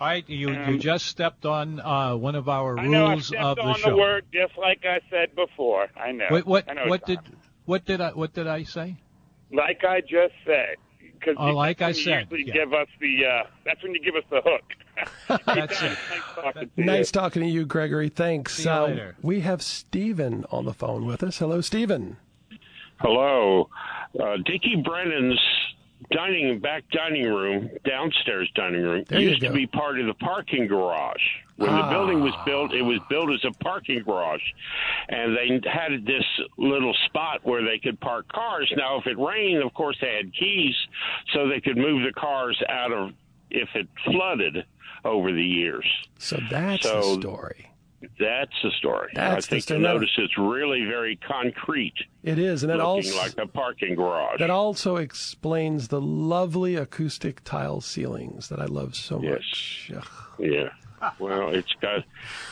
All 0.00 0.08
right, 0.08 0.28
you 0.28 0.50
you 0.50 0.56
Um, 0.56 0.78
just 0.80 1.06
stepped 1.06 1.46
on 1.46 1.80
uh, 1.80 2.16
one 2.16 2.34
of 2.34 2.48
our 2.48 2.78
I 2.78 2.86
know 2.86 3.06
I 3.06 3.10
rules 3.12 3.26
stepped 3.28 3.42
of 3.42 3.56
the 3.56 3.62
on 3.62 3.74
show. 3.76 3.90
the 3.90 3.96
word 3.96 4.24
just 4.32 4.58
like 4.58 4.84
I 4.84 5.00
said 5.10 5.34
before. 5.34 5.88
I 5.96 6.12
know. 6.12 6.26
What 6.28 6.46
what 6.46 6.70
I 6.70 6.74
know, 6.74 6.86
what 6.86 7.06
did 7.06 7.24
Tom. 7.24 7.36
what 7.64 7.84
did 7.84 8.00
I 8.00 8.10
what 8.10 8.32
did 8.34 8.46
I 8.46 8.64
say? 8.64 8.96
Like 9.52 9.84
I 9.84 10.00
just 10.00 10.34
said. 10.44 10.76
Because 11.00 11.36
Oh, 11.38 11.52
like 11.54 11.80
I 11.80 11.92
said, 11.92 12.26
you 12.30 12.38
usually 12.38 12.44
yeah. 12.48 12.64
give 12.64 12.72
us 12.74 12.88
the. 13.00 13.24
Uh, 13.24 13.42
that's 13.64 13.82
when 13.82 13.94
you 13.94 14.00
give 14.02 14.14
us 14.16 14.24
the 14.30 14.42
hook. 14.44 14.64
That's 15.46 15.82
it. 15.82 15.98
Nice 15.98 16.22
talking 16.34 16.70
to 16.76 16.84
Nice 16.84 17.08
you. 17.08 17.12
talking 17.20 17.42
to 17.42 17.48
you, 17.48 17.64
Gregory. 17.66 18.08
Thanks. 18.08 18.54
See 18.56 18.64
you 18.64 18.70
Uh, 18.70 18.86
later. 18.86 19.16
we 19.22 19.40
have 19.40 19.62
Stephen 19.62 20.44
on 20.50 20.64
the 20.64 20.74
phone 20.74 21.06
with 21.06 21.22
us. 21.22 21.38
Hello, 21.38 21.60
Stephen. 21.60 22.16
Hello. 23.00 23.68
Uh, 24.18 24.36
Dickie 24.44 24.76
Brennan's 24.76 25.40
dining 26.12 26.58
back 26.60 26.84
dining 26.90 27.24
room, 27.32 27.70
downstairs 27.84 28.50
dining 28.54 28.82
room, 28.82 29.04
There 29.08 29.20
used 29.20 29.40
to 29.42 29.50
be 29.52 29.66
part 29.66 29.98
of 29.98 30.06
the 30.06 30.14
parking 30.14 30.66
garage. 30.66 31.22
When 31.56 31.70
the 31.72 31.82
Ah. 31.82 31.90
building 31.90 32.20
was 32.20 32.34
built, 32.44 32.74
it 32.74 32.82
was 32.82 32.98
built 33.08 33.30
as 33.30 33.44
a 33.44 33.52
parking 33.62 34.02
garage, 34.02 34.42
and 35.08 35.36
they 35.36 35.60
had 35.68 36.04
this 36.04 36.24
little 36.58 36.92
spot 37.06 37.40
where 37.44 37.62
they 37.64 37.78
could 37.78 37.98
park 38.00 38.26
cars. 38.28 38.70
Now, 38.76 38.98
if 38.98 39.06
it 39.06 39.16
rained, 39.18 39.62
of 39.62 39.72
course, 39.72 39.96
they 40.00 40.14
had 40.16 40.32
keys, 40.34 40.74
so 41.32 41.48
they 41.48 41.60
could 41.60 41.76
move 41.78 42.02
the 42.04 42.12
cars 42.12 42.60
out 42.68 42.92
of 42.92 43.12
if 43.50 43.68
it 43.76 43.86
flooded 44.04 44.64
over 45.04 45.32
the 45.32 45.42
years. 45.44 45.86
So 46.18 46.38
that's 46.50 46.82
the 46.84 47.02
story. 47.20 47.70
That's 48.18 48.52
the 48.62 48.70
story. 48.72 49.12
That's 49.14 49.46
I 49.46 49.48
think 49.50 49.70
you'll 49.70 49.78
notice 49.80 50.10
it's 50.18 50.36
really 50.36 50.84
very 50.84 51.16
concrete, 51.16 51.94
It 52.22 52.38
is, 52.38 52.62
and 52.62 52.70
it 52.70 52.78
also 52.78 53.16
like 53.16 53.36
a 53.38 53.46
parking 53.46 53.94
garage. 53.94 54.40
that 54.40 54.50
also 54.50 54.96
explains 54.96 55.88
the 55.88 56.00
lovely 56.02 56.76
acoustic 56.76 57.42
tile 57.44 57.80
ceilings 57.80 58.48
that 58.50 58.60
I 58.60 58.66
love 58.66 58.94
so 58.94 59.22
Yes. 59.22 59.32
much. 59.40 59.92
Ugh. 59.96 60.06
Yeah. 60.38 60.68
Well, 61.18 61.54
it's 61.54 61.72
got, 61.80 62.04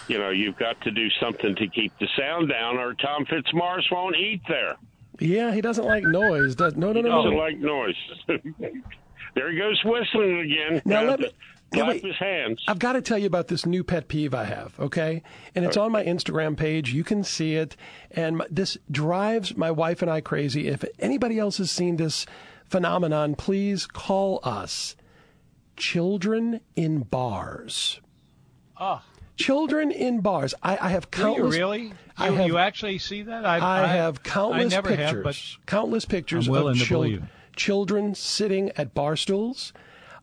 you 0.08 0.18
know, 0.18 0.30
you've 0.30 0.56
got 0.56 0.80
to 0.82 0.90
do 0.90 1.08
something 1.20 1.54
to 1.56 1.68
keep 1.68 1.92
the 1.98 2.08
sound 2.18 2.48
down, 2.48 2.76
or 2.78 2.94
Tom 2.94 3.24
Fitzmorris 3.26 3.90
won't 3.90 4.16
eat 4.16 4.40
there. 4.48 4.76
Yeah, 5.20 5.52
he 5.54 5.60
doesn't 5.60 5.84
like 5.84 6.04
noise. 6.04 6.54
Does 6.54 6.76
no, 6.76 6.92
no, 6.92 7.00
no, 7.02 7.08
He 7.08 7.14
Doesn't 7.14 7.30
no. 7.30 7.38
like 7.38 7.58
noise. 7.58 7.96
there 9.34 9.50
he 9.50 9.58
goes 9.58 9.80
whistling 9.84 10.38
again. 10.40 10.82
Now, 10.84 11.02
Now, 11.02 11.08
let 11.10 11.20
me- 11.20 11.32
now, 11.74 11.84
clap 11.84 11.88
wait. 11.88 12.04
his 12.04 12.16
hands. 12.16 12.62
I've 12.68 12.78
got 12.78 12.92
to 12.92 13.00
tell 13.00 13.16
you 13.16 13.26
about 13.26 13.48
this 13.48 13.64
new 13.64 13.82
pet 13.82 14.06
peeve 14.08 14.34
I 14.34 14.44
have, 14.44 14.78
okay? 14.78 15.22
And 15.54 15.64
it's 15.64 15.78
on 15.78 15.90
my 15.90 16.04
Instagram 16.04 16.54
page. 16.54 16.92
You 16.92 17.02
can 17.02 17.24
see 17.24 17.54
it. 17.54 17.76
And 18.10 18.36
my, 18.36 18.46
this 18.50 18.76
drives 18.90 19.56
my 19.56 19.70
wife 19.70 20.02
and 20.02 20.10
I 20.10 20.20
crazy. 20.20 20.68
If 20.68 20.84
anybody 20.98 21.38
else 21.38 21.56
has 21.56 21.70
seen 21.70 21.96
this 21.96 22.26
phenomenon, 22.66 23.34
please 23.36 23.86
call 23.86 24.40
us. 24.42 24.96
Children 25.76 26.60
in 26.76 27.00
bars. 27.00 28.00
Oh, 28.78 29.00
Children 29.36 29.90
in 29.90 30.20
bars. 30.20 30.54
I, 30.62 30.76
I 30.78 30.88
have 30.90 31.10
do 31.10 31.18
you 31.20 31.24
countless. 31.24 31.56
really? 31.56 31.82
You, 31.84 31.92
I 32.18 32.30
have- 32.30 32.46
you 32.46 32.58
actually 32.58 32.98
see 32.98 33.22
that? 33.22 33.46
I, 33.46 33.84
I 33.84 33.86
have 33.86 34.22
countless 34.22 34.72
I 34.72 34.76
never 34.76 34.90
pictures. 34.90 35.10
have, 35.10 35.22
but 35.24 35.40
countless 35.66 36.04
pictures 36.04 36.46
I'm 36.48 36.52
willing 36.52 36.72
of 36.72 36.78
to 36.80 36.84
chil- 36.84 37.00
believe. 37.00 37.22
Children 37.56 38.14
sitting 38.14 38.70
at 38.76 38.94
bar 38.94 39.16
stools. 39.16 39.72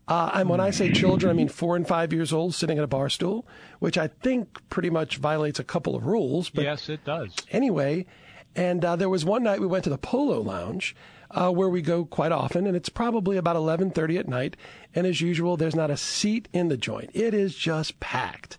Uh, 0.08 0.32
and 0.34 0.50
when 0.50 0.60
I 0.60 0.72
say 0.72 0.92
children, 0.92 1.30
I 1.30 1.34
mean 1.34 1.50
four 1.50 1.76
and 1.76 1.88
five 1.88 2.12
years 2.12 2.34
old 2.34 2.56
sitting 2.56 2.80
at 2.80 2.84
a 2.84 2.88
bar 2.88 3.10
stool, 3.10 3.46
which 3.78 3.96
I 3.98 4.08
think 4.08 4.58
pretty 4.70 4.90
much 4.90 5.18
violates 5.18 5.60
a 5.60 5.64
couple 5.64 5.96
of 5.96 6.06
rules. 6.06 6.50
But 6.50 6.64
yes, 6.64 6.90
it 6.90 7.06
does. 7.06 7.36
anyway, 7.52 8.08
and 8.56 8.84
uh, 8.84 8.96
there 8.96 9.10
was 9.10 9.24
one 9.24 9.44
night 9.44 9.62
we 9.62 9.68
went 9.68 9.84
to 9.84 9.92
the 9.92 10.00
Polo 10.00 10.42
Lounge, 10.42 10.96
uh, 11.30 11.52
where 11.52 11.70
we 11.70 11.84
go 11.84 12.06
quite 12.06 12.32
often, 12.32 12.66
and 12.66 12.76
it's 12.76 12.90
probably 12.90 13.38
about 13.38 13.56
eleven 13.56 13.92
thirty 13.92 14.18
at 14.18 14.28
night. 14.28 14.58
And 14.96 15.06
as 15.06 15.22
usual, 15.22 15.58
there's 15.58 15.76
not 15.76 15.92
a 15.92 15.98
seat 15.98 16.48
in 16.54 16.70
the 16.70 16.78
joint; 16.78 17.12
it 17.14 17.36
is 17.36 17.54
just 17.54 18.00
packed. 18.00 18.58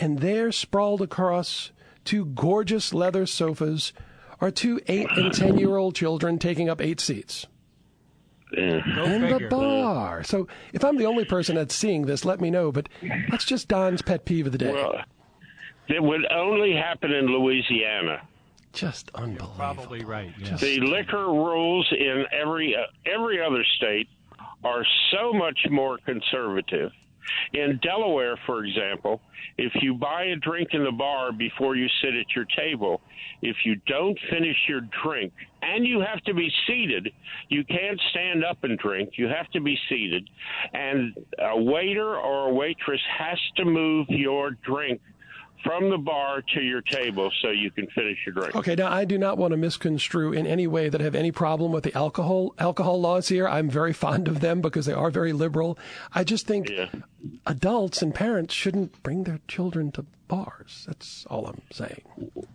And 0.00 0.18
there, 0.18 0.50
sprawled 0.50 1.00
across 1.00 1.70
two 2.04 2.24
gorgeous 2.24 2.92
leather 2.92 3.24
sofas, 3.24 3.92
are 4.40 4.50
two 4.50 4.80
eight 4.88 5.06
and 5.12 5.32
ten 5.32 5.58
year 5.58 5.76
old 5.76 5.94
children 5.94 6.40
taking 6.40 6.68
up 6.68 6.80
eight 6.80 6.98
seats. 6.98 7.46
Go 8.54 9.04
in 9.04 9.22
figure. 9.22 9.38
the 9.38 9.46
bar. 9.48 10.22
So 10.24 10.46
if 10.72 10.84
I'm 10.84 10.96
the 10.96 11.06
only 11.06 11.24
person 11.24 11.56
that's 11.56 11.74
seeing 11.74 12.06
this, 12.06 12.24
let 12.24 12.40
me 12.40 12.50
know. 12.50 12.70
But 12.72 12.88
that's 13.30 13.44
just 13.44 13.68
Don's 13.68 14.02
pet 14.02 14.24
peeve 14.24 14.46
of 14.46 14.52
the 14.52 14.58
day. 14.58 14.72
Well, 14.72 15.00
it 15.88 16.02
would 16.02 16.30
only 16.30 16.74
happen 16.74 17.12
in 17.12 17.26
Louisiana. 17.26 18.22
just 18.72 19.10
unbelievable. 19.14 19.54
Probably 19.56 20.04
right. 20.04 20.32
Yeah. 20.38 20.56
The 20.56 20.80
liquor 20.80 21.26
rules 21.26 21.86
in 21.92 22.24
every 22.32 22.74
uh, 22.76 22.86
every 23.06 23.42
other 23.42 23.64
state 23.76 24.08
are 24.64 24.84
so 25.10 25.32
much 25.32 25.66
more 25.70 25.98
conservative. 26.06 26.92
In 27.52 27.78
Delaware, 27.82 28.38
for 28.46 28.64
example, 28.64 29.20
if 29.58 29.72
you 29.82 29.94
buy 29.94 30.24
a 30.24 30.36
drink 30.36 30.70
in 30.72 30.84
the 30.84 30.92
bar 30.92 31.32
before 31.32 31.76
you 31.76 31.86
sit 32.02 32.14
at 32.14 32.26
your 32.34 32.46
table, 32.56 33.00
if 33.42 33.56
you 33.64 33.76
don't 33.86 34.18
finish 34.30 34.56
your 34.68 34.82
drink, 35.02 35.32
and 35.62 35.86
you 35.86 36.00
have 36.00 36.20
to 36.24 36.34
be 36.34 36.50
seated, 36.66 37.12
you 37.48 37.64
can't 37.64 38.00
stand 38.10 38.44
up 38.44 38.64
and 38.64 38.78
drink, 38.78 39.10
you 39.16 39.28
have 39.28 39.48
to 39.50 39.60
be 39.60 39.78
seated, 39.88 40.28
and 40.72 41.14
a 41.38 41.60
waiter 41.60 42.16
or 42.16 42.48
a 42.50 42.52
waitress 42.54 43.00
has 43.18 43.38
to 43.56 43.64
move 43.64 44.06
your 44.08 44.52
drink 44.64 45.00
from 45.64 45.90
the 45.90 45.98
bar 45.98 46.42
to 46.54 46.60
your 46.60 46.80
table 46.80 47.30
so 47.40 47.50
you 47.50 47.70
can 47.70 47.86
finish 47.94 48.18
your 48.26 48.34
drink. 48.34 48.54
Okay, 48.56 48.74
now 48.74 48.90
I 48.90 49.04
do 49.04 49.16
not 49.16 49.38
want 49.38 49.52
to 49.52 49.56
misconstrue 49.56 50.32
in 50.32 50.46
any 50.46 50.66
way 50.66 50.88
that 50.88 51.00
I 51.00 51.04
have 51.04 51.14
any 51.14 51.30
problem 51.30 51.72
with 51.72 51.84
the 51.84 51.94
alcohol 51.96 52.54
alcohol 52.58 53.00
laws 53.00 53.28
here. 53.28 53.48
I'm 53.48 53.70
very 53.70 53.92
fond 53.92 54.28
of 54.28 54.40
them 54.40 54.60
because 54.60 54.86
they 54.86 54.92
are 54.92 55.10
very 55.10 55.32
liberal. 55.32 55.78
I 56.12 56.24
just 56.24 56.46
think 56.46 56.68
Yeah. 56.68 56.86
Adults 57.46 58.02
and 58.02 58.14
parents 58.14 58.54
shouldn't 58.54 59.02
bring 59.02 59.24
their 59.24 59.40
children 59.48 59.92
to 59.92 60.04
bars. 60.28 60.84
That's 60.86 61.26
all 61.30 61.46
I'm 61.46 61.60
saying. 61.70 62.02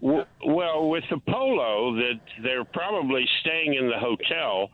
Well, 0.01 0.89
with 0.89 1.03
the 1.09 1.19
polo, 1.27 1.95
that 1.95 2.19
they're 2.43 2.65
probably 2.65 3.25
staying 3.41 3.75
in 3.75 3.87
the 3.87 3.97
hotel, 3.99 4.69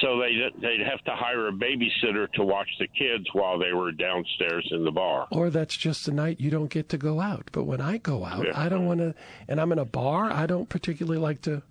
so 0.00 0.18
they 0.20 0.50
they'd 0.60 0.84
have 0.86 1.02
to 1.04 1.12
hire 1.14 1.48
a 1.48 1.52
babysitter 1.52 2.30
to 2.34 2.44
watch 2.44 2.68
the 2.78 2.86
kids 2.88 3.26
while 3.32 3.58
they 3.58 3.72
were 3.72 3.92
downstairs 3.92 4.68
in 4.70 4.84
the 4.84 4.90
bar. 4.92 5.26
Or 5.30 5.50
that's 5.50 5.76
just 5.76 6.08
a 6.08 6.12
night 6.12 6.40
you 6.40 6.50
don't 6.50 6.70
get 6.70 6.88
to 6.90 6.98
go 6.98 7.20
out. 7.20 7.48
But 7.52 7.64
when 7.64 7.80
I 7.80 7.98
go 7.98 8.24
out, 8.24 8.46
Yeah. 8.46 8.52
I 8.60 8.68
don't 8.68 8.86
want 8.86 9.00
to, 9.00 9.14
and 9.48 9.60
I'm 9.60 9.72
in 9.72 9.78
a 9.78 9.84
bar, 9.84 10.30
I 10.30 10.46
don't 10.46 10.68
particularly 10.68 11.18
like 11.18 11.42
to 11.42 11.62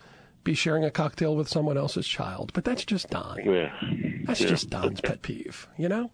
be 0.43 0.53
sharing 0.53 0.83
a 0.83 0.91
cocktail 0.91 1.35
with 1.35 1.47
someone 1.47 1.77
else's 1.77 2.07
child. 2.07 2.51
But 2.53 2.65
that's 2.65 2.83
just 2.83 3.09
Don. 3.09 3.39
Yeah. 3.45 3.71
That's 4.25 4.41
Yeah. 4.41 4.47
just 4.47 4.69
Don's 4.69 4.99
pet 4.99 5.21
peeve, 5.21 5.67
you 5.77 5.87
know? 5.87 6.11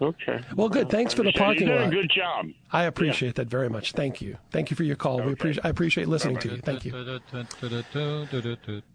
Okay. 0.00 0.40
Well, 0.56 0.70
good. 0.70 0.88
Thanks 0.88 1.12
for 1.12 1.22
the 1.22 1.32
parking 1.32 1.68
You're 1.68 1.76
doing 1.78 1.90
lot. 1.90 1.98
a 1.98 2.02
good 2.02 2.10
job. 2.10 2.46
I 2.72 2.84
appreciate 2.84 3.34
that 3.34 3.48
very 3.48 3.68
much. 3.68 3.92
Thank 3.92 4.22
you. 4.22 4.38
Thank 4.50 4.70
you 4.70 4.76
for 4.76 4.82
your 4.84 4.96
call. 4.96 5.20
We 5.20 5.32
appreciate. 5.32 5.64
I 5.64 5.68
appreciate 5.68 6.08
listening 6.08 6.38
to 6.38 6.50
you. 6.52 6.56
Thank 6.58 6.84
you. 6.86 6.92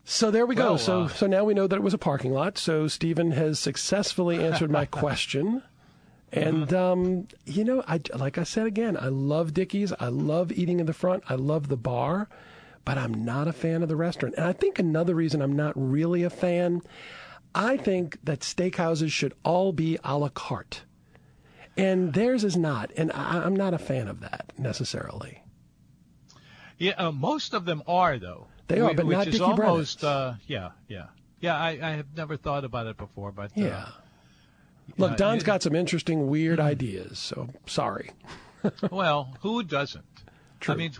So 0.04 0.32
there 0.32 0.46
we 0.46 0.56
go. 0.56 0.70
Well, 0.70 0.78
so 0.78 1.02
uh, 1.04 1.08
so 1.10 1.28
now 1.28 1.44
we 1.44 1.54
know 1.54 1.68
that 1.68 1.76
it 1.76 1.84
was 1.84 1.94
a 1.94 2.00
parking 2.00 2.32
lot. 2.32 2.58
So 2.58 2.88
Stephen 2.88 3.32
has 3.32 3.60
successfully 3.60 4.44
answered 4.44 4.72
my 4.72 4.86
question. 4.86 5.62
And 6.32 6.74
um, 6.74 7.28
you 7.46 7.64
know, 7.64 7.84
I 7.88 8.02
like 8.16 8.38
I 8.38 8.44
said 8.44 8.66
again, 8.66 8.98
I 8.98 9.08
love 9.08 9.54
Dickies. 9.54 9.94
I 10.00 10.08
love 10.08 10.52
eating 10.52 10.80
in 10.80 10.86
the 10.86 10.94
front. 10.94 11.24
I 11.30 11.36
love 11.36 11.68
the 11.68 11.78
bar, 11.78 12.28
but 12.84 12.98
I'm 12.98 13.24
not 13.24 13.48
a 13.48 13.54
fan 13.54 13.84
of 13.84 13.90
the 13.90 13.96
restaurant. 13.96 14.36
And 14.36 14.46
I 14.46 14.54
think 14.54 14.80
another 14.80 15.16
reason 15.16 15.42
I'm 15.42 15.56
not 15.56 15.74
really 15.76 16.24
a 16.24 16.30
fan, 16.30 16.82
I 17.54 17.78
think 17.78 18.18
that 18.24 18.42
steakhouses 18.42 19.12
should 19.12 19.34
all 19.46 19.72
be 19.72 19.98
a 20.04 20.18
la 20.18 20.28
carte, 20.30 20.82
and 21.78 22.14
theirs 22.14 22.44
is 22.44 22.56
not. 22.58 22.92
And 22.98 23.12
I, 23.12 23.44
I'm 23.44 23.56
not 23.56 23.74
a 23.74 23.78
fan 23.78 24.08
of 24.08 24.22
that 24.22 24.52
necessarily. 24.58 25.42
Yeah, 26.78 26.94
uh, 26.98 27.12
most 27.12 27.54
of 27.54 27.66
them 27.66 27.84
are 27.88 28.18
though. 28.20 28.48
They 28.68 28.80
are, 28.80 28.94
but 28.94 29.06
which 29.06 29.18
not 29.18 29.28
is 29.28 29.34
Dickie 29.34 29.44
almost. 29.44 30.04
Uh, 30.04 30.34
yeah, 30.48 30.72
yeah, 30.88 31.06
yeah. 31.40 31.56
I, 31.58 31.70
I 31.82 31.90
have 31.92 32.08
never 32.18 32.36
thought 32.36 32.64
about 32.66 32.88
it 32.88 32.98
before, 32.98 33.32
but 33.32 33.52
uh, 33.52 33.62
Yeah. 33.62 33.88
Look, 34.98 35.12
Yeah, 35.12 35.18
Don's 35.18 35.44
it- 35.44 35.46
got 35.46 35.64
some 35.64 35.76
interesting, 35.76 36.28
weird 36.28 36.60
ideas. 36.60 37.18
So 37.20 37.50
sorry. 37.66 38.12
well, 38.92 39.36
who 39.42 39.64
doesn't? 39.64 40.06
True. 40.60 40.74
I 40.74 40.78
mean, 40.78 40.92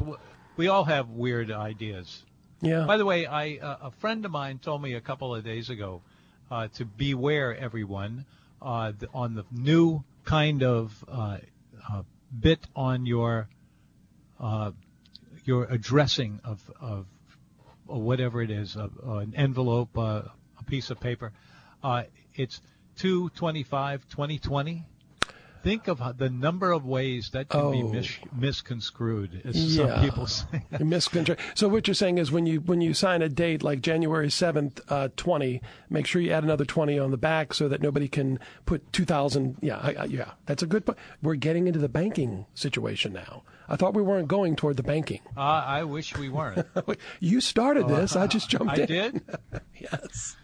we 0.58 0.68
all 0.68 0.84
have 0.86 1.10
weird 1.10 1.52
ideas. 1.52 2.24
Yeah. 2.62 2.86
By 2.86 2.98
the 2.98 3.06
way, 3.06 3.26
I 3.26 3.58
uh, 3.58 3.78
a 3.84 3.92
friend 3.92 4.24
of 4.26 4.32
mine 4.32 4.60
told 4.60 4.82
me 4.82 4.94
a 4.94 5.02
couple 5.02 5.34
of 5.36 5.44
days 5.44 5.70
ago 5.70 6.02
uh, 6.50 6.68
to 6.76 6.86
beware 6.86 7.56
everyone 7.56 8.26
uh, 8.62 8.94
on 9.14 9.36
the 9.36 9.44
new 9.52 10.04
kind 10.26 10.64
of 10.64 11.06
uh, 11.08 11.38
uh, 11.90 12.04
bit 12.38 12.60
on 12.76 13.06
your 13.06 13.48
uh, 14.40 14.72
your 15.46 15.66
addressing 15.66 16.42
of 16.44 16.60
of 16.82 17.06
whatever 17.86 18.42
it 18.42 18.50
is, 18.50 18.76
uh, 18.76 18.88
an 19.04 19.34
envelope, 19.36 19.96
uh, 19.98 20.24
a 20.60 20.64
piece 20.66 20.90
of 20.90 21.00
paper. 21.00 21.32
Uh, 21.84 22.04
it's 22.34 22.60
225 22.98 24.08
2020. 24.10 24.84
Think 25.66 25.88
of 25.88 26.18
the 26.20 26.30
number 26.30 26.72
of 26.72 26.86
ways 26.86 27.32
that 27.32 27.50
can 27.50 27.72
be 27.72 27.82
Oh. 27.84 27.88
mis- 27.90 28.20
misconstrued, 28.34 29.42
as 29.46 29.76
Yeah. 29.76 29.88
some 29.96 30.04
people 30.06 30.28
say. 30.40 30.64
Miscontra- 30.74 31.40
so 31.56 31.68
what 31.68 31.88
you're 31.88 31.96
saying 31.96 32.20
is 32.20 32.32
when 32.32 32.46
you 32.46 32.62
when 32.62 32.82
you 32.82 32.94
sign 32.94 33.22
a 33.24 33.30
date 33.30 33.64
like 33.64 33.82
January 33.82 34.30
seventh, 34.30 34.80
uh, 34.90 35.10
twenty, 35.18 35.62
make 35.90 36.06
sure 36.06 36.22
you 36.22 36.32
add 36.32 36.44
another 36.44 36.66
twenty 36.66 37.00
on 37.00 37.10
the 37.12 37.18
back 37.18 37.54
so 37.54 37.68
that 37.68 37.82
nobody 37.82 38.08
can 38.08 38.40
put 38.68 38.94
two 38.94 39.06
thousand. 39.06 39.58
Yeah, 39.62 39.80
I, 39.82 39.94
I, 39.96 40.06
yeah, 40.06 40.32
that's 40.46 40.62
a 40.62 40.68
good. 40.68 40.86
point. 40.86 41.00
We're 41.24 41.36
getting 41.36 41.66
into 41.68 41.80
the 41.80 41.90
banking 41.90 42.46
situation 42.54 43.12
now. 43.14 43.42
I 43.68 43.76
thought 43.76 43.96
we 43.96 44.04
weren't 44.04 44.28
going 44.28 44.56
toward 44.56 44.78
the 44.78 44.84
banking. 44.84 45.22
Uh, 45.36 45.40
I 45.42 45.84
wish 45.84 46.16
we 46.16 46.30
weren't. 46.30 46.68
You 47.20 47.42
started 47.42 47.88
this. 47.88 48.16
I 48.16 48.28
just 48.28 48.50
jumped 48.52 48.78
I 48.78 48.82
in. 48.84 48.86
did. 48.86 49.22
yes. 49.80 50.36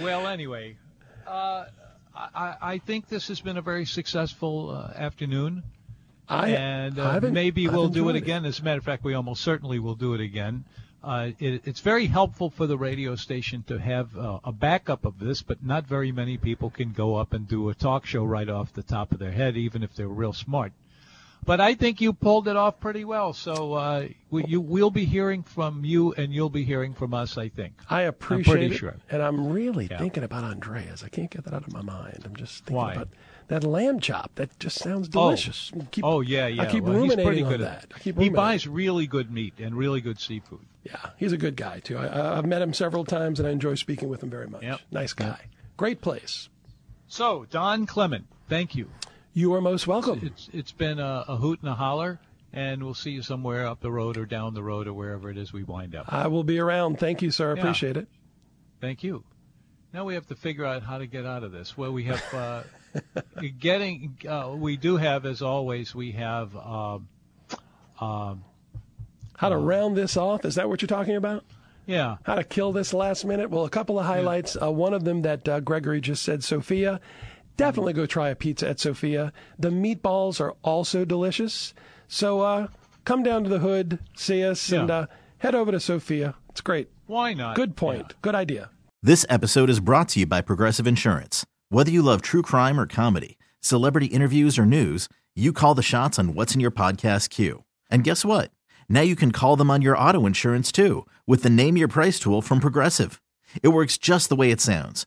Well, 0.00 0.28
anyway, 0.28 0.76
uh, 1.26 1.64
I, 2.14 2.56
I 2.60 2.78
think 2.78 3.08
this 3.08 3.28
has 3.28 3.40
been 3.40 3.56
a 3.56 3.62
very 3.62 3.86
successful 3.86 4.70
uh, 4.70 4.92
afternoon, 4.96 5.62
I 6.28 6.50
and 6.50 6.98
uh, 6.98 7.20
maybe 7.22 7.68
we'll 7.68 7.88
do 7.88 8.08
it 8.08 8.16
again. 8.16 8.44
As 8.44 8.60
a 8.60 8.62
matter 8.62 8.78
of 8.78 8.84
fact, 8.84 9.04
we 9.04 9.14
almost 9.14 9.42
certainly 9.42 9.78
will 9.78 9.94
do 9.94 10.14
it 10.14 10.20
again. 10.20 10.64
Uh, 11.02 11.30
it, 11.38 11.62
it's 11.64 11.80
very 11.80 12.06
helpful 12.06 12.50
for 12.50 12.66
the 12.66 12.76
radio 12.76 13.16
station 13.16 13.62
to 13.66 13.78
have 13.78 14.16
uh, 14.16 14.38
a 14.44 14.52
backup 14.52 15.04
of 15.04 15.18
this, 15.18 15.40
but 15.42 15.64
not 15.64 15.86
very 15.86 16.12
many 16.12 16.36
people 16.36 16.68
can 16.68 16.92
go 16.92 17.16
up 17.16 17.32
and 17.32 17.48
do 17.48 17.70
a 17.70 17.74
talk 17.74 18.04
show 18.04 18.22
right 18.22 18.48
off 18.48 18.72
the 18.74 18.82
top 18.82 19.10
of 19.12 19.18
their 19.18 19.32
head, 19.32 19.56
even 19.56 19.82
if 19.82 19.94
they're 19.94 20.08
real 20.08 20.34
smart. 20.34 20.72
But 21.44 21.60
I 21.60 21.74
think 21.74 22.00
you 22.00 22.12
pulled 22.12 22.48
it 22.48 22.56
off 22.56 22.80
pretty 22.80 23.04
well. 23.04 23.32
So 23.32 23.72
uh, 23.74 24.08
we, 24.30 24.44
you, 24.44 24.60
we'll 24.60 24.90
be 24.90 25.04
hearing 25.04 25.42
from 25.42 25.84
you, 25.84 26.12
and 26.14 26.32
you'll 26.32 26.50
be 26.50 26.64
hearing 26.64 26.94
from 26.94 27.14
us. 27.14 27.38
I 27.38 27.48
think. 27.48 27.72
I 27.88 28.02
appreciate 28.02 28.52
I'm 28.52 28.58
pretty 28.58 28.74
it, 28.74 28.78
sure. 28.78 28.96
and 29.10 29.22
I'm 29.22 29.48
really 29.48 29.88
Yeah. 29.90 29.98
thinking 29.98 30.22
about 30.22 30.44
Andreas. 30.44 31.02
I 31.02 31.08
can't 31.08 31.30
get 31.30 31.44
that 31.44 31.54
out 31.54 31.66
of 31.66 31.72
my 31.72 31.82
mind. 31.82 32.22
I'm 32.24 32.36
just 32.36 32.64
thinking 32.64 32.76
Why? 32.76 32.92
about 32.92 33.08
that 33.48 33.64
lamb 33.64 34.00
chop. 34.00 34.32
That 34.36 34.56
just 34.60 34.78
sounds 34.78 35.08
delicious. 35.08 35.72
Keep- 35.90 36.04
oh 36.04 36.20
yeah, 36.20 36.46
yeah. 36.46 36.62
I 36.62 36.66
keep 36.66 36.84
well, 36.84 36.94
ruminating 36.94 37.46
on 37.46 37.60
that. 37.60 37.84
at 37.84 37.92
I 37.96 37.98
keep 37.98 38.18
He 38.18 38.28
buys 38.28 38.66
really 38.68 39.06
good 39.06 39.30
meat 39.32 39.54
and 39.58 39.74
really 39.74 40.00
good 40.00 40.20
seafood. 40.20 40.60
Yeah, 40.84 41.10
he's 41.16 41.32
a 41.32 41.36
good 41.38 41.56
guy 41.56 41.80
too. 41.80 41.98
I- 41.98 42.38
I've 42.38 42.46
met 42.46 42.62
him 42.62 42.72
several 42.74 43.04
times, 43.04 43.40
and 43.40 43.48
I 43.48 43.50
enjoy 43.52 43.74
speaking 43.74 44.08
with 44.08 44.22
him 44.22 44.30
very 44.30 44.46
much. 44.46 44.62
Yep. 44.62 44.80
Nice 44.92 45.14
guy. 45.14 45.46
Great 45.76 46.00
place. 46.00 46.48
So 47.08 47.46
Don 47.50 47.86
Clement, 47.86 48.26
thank 48.48 48.74
you. 48.76 48.88
You 49.32 49.54
are 49.54 49.60
most 49.60 49.86
welcome. 49.86 50.20
It's 50.22 50.48
it's 50.52 50.72
been 50.72 50.98
a, 50.98 51.24
a 51.28 51.36
hoot 51.36 51.60
and 51.60 51.68
a 51.68 51.74
holler, 51.74 52.18
and 52.52 52.82
we'll 52.82 52.94
see 52.94 53.12
you 53.12 53.22
somewhere 53.22 53.66
up 53.66 53.80
the 53.80 53.90
road 53.90 54.16
or 54.16 54.26
down 54.26 54.54
the 54.54 54.62
road 54.62 54.88
or 54.88 54.92
wherever 54.92 55.30
it 55.30 55.38
is 55.38 55.52
we 55.52 55.62
wind 55.62 55.94
up. 55.94 56.12
I 56.12 56.26
will 56.26 56.42
be 56.44 56.58
around. 56.58 56.98
Thank 56.98 57.22
you, 57.22 57.30
sir. 57.30 57.52
I 57.52 57.54
Yeah. 57.54 57.60
Appreciate 57.60 57.96
it. 57.96 58.08
Thank 58.80 59.04
you. 59.04 59.22
Now 59.92 60.04
we 60.04 60.14
have 60.14 60.26
to 60.28 60.34
figure 60.36 60.64
out 60.64 60.82
how 60.82 60.98
to 60.98 61.06
get 61.06 61.26
out 61.26 61.44
of 61.44 61.52
this. 61.52 61.76
Well, 61.76 61.92
we 61.92 62.04
have 62.04 62.34
uh, 62.34 62.62
getting. 63.58 64.16
Uh, 64.28 64.54
we 64.56 64.76
do 64.76 64.96
have, 64.96 65.26
as 65.26 65.42
always, 65.42 65.94
we 65.94 66.12
have. 66.12 66.56
Um, 66.56 67.08
um, 68.00 68.44
How 69.36 69.50
to 69.50 69.56
round 69.56 69.96
this 69.96 70.16
off? 70.16 70.44
Is 70.44 70.54
that 70.56 70.68
what 70.68 70.82
you're 70.82 70.88
talking 70.88 71.16
about? 71.16 71.44
yeah. 71.86 72.16
How 72.24 72.36
to 72.36 72.44
kill 72.44 72.72
this 72.72 72.94
last 72.94 73.24
minute? 73.24 73.50
Well, 73.50 73.64
a 73.64 73.70
couple 73.70 73.98
of 73.98 74.06
highlights. 74.06 74.56
Uh, 74.60 74.70
one 74.72 74.94
of 74.94 75.04
them 75.04 75.22
that 75.22 75.48
uh, 75.48 75.60
Gregory 75.60 76.00
just 76.00 76.22
said, 76.22 76.42
Sophia. 76.42 77.00
Definitely 77.60 77.92
go 77.92 78.06
try 78.06 78.30
a 78.30 78.34
pizza 78.34 78.68
at 78.68 78.80
Sophia. 78.80 79.34
The 79.58 79.68
meatballs 79.68 80.40
are 80.40 80.54
also 80.62 81.04
delicious. 81.04 81.74
So 82.08 82.40
uh, 82.40 82.68
come 83.04 83.22
down 83.22 83.44
to 83.44 83.50
the 83.50 83.58
hood, 83.58 83.98
see 84.16 84.42
us, 84.42 84.72
and 84.72 84.90
uh, 84.90 85.06
head 85.38 85.54
over 85.54 85.70
to 85.70 85.78
Sophia. 85.78 86.34
It's 86.48 86.62
great. 86.62 86.88
Why 87.06 87.34
not? 87.34 87.56
Good 87.56 87.76
point. 87.76 88.06
Yeah. 88.08 88.16
Good 88.22 88.34
idea. 88.34 88.70
This 89.02 89.26
episode 89.28 89.68
is 89.68 89.78
brought 89.78 90.08
to 90.10 90.20
you 90.20 90.26
by 90.26 90.40
Progressive 90.40 90.86
Insurance. 90.86 91.44
Whether 91.68 91.90
you 91.90 92.00
love 92.00 92.22
true 92.22 92.40
crime 92.40 92.80
or 92.80 92.86
comedy, 92.86 93.36
celebrity 93.60 94.06
interviews 94.06 94.58
or 94.58 94.64
news, 94.64 95.08
you 95.36 95.52
call 95.52 95.74
the 95.74 95.82
shots 95.82 96.18
on 96.18 96.34
what's 96.34 96.54
in 96.54 96.60
your 96.60 96.70
podcast 96.70 97.28
queue. 97.28 97.64
And 97.90 98.04
guess 98.04 98.24
what? 98.24 98.50
Now 98.88 99.02
you 99.02 99.16
can 99.16 99.32
call 99.32 99.56
them 99.56 99.70
on 99.70 99.82
your 99.82 99.98
auto 99.98 100.24
insurance 100.24 100.72
too 100.72 101.06
with 101.26 101.42
the 101.42 101.50
Name 101.50 101.76
Your 101.76 101.88
Price 101.88 102.18
tool 102.18 102.40
from 102.40 102.60
Progressive. 102.60 103.20
It 103.62 103.68
works 103.68 103.98
just 103.98 104.28
the 104.30 104.36
way 104.36 104.50
it 104.50 104.60
sounds. 104.62 105.06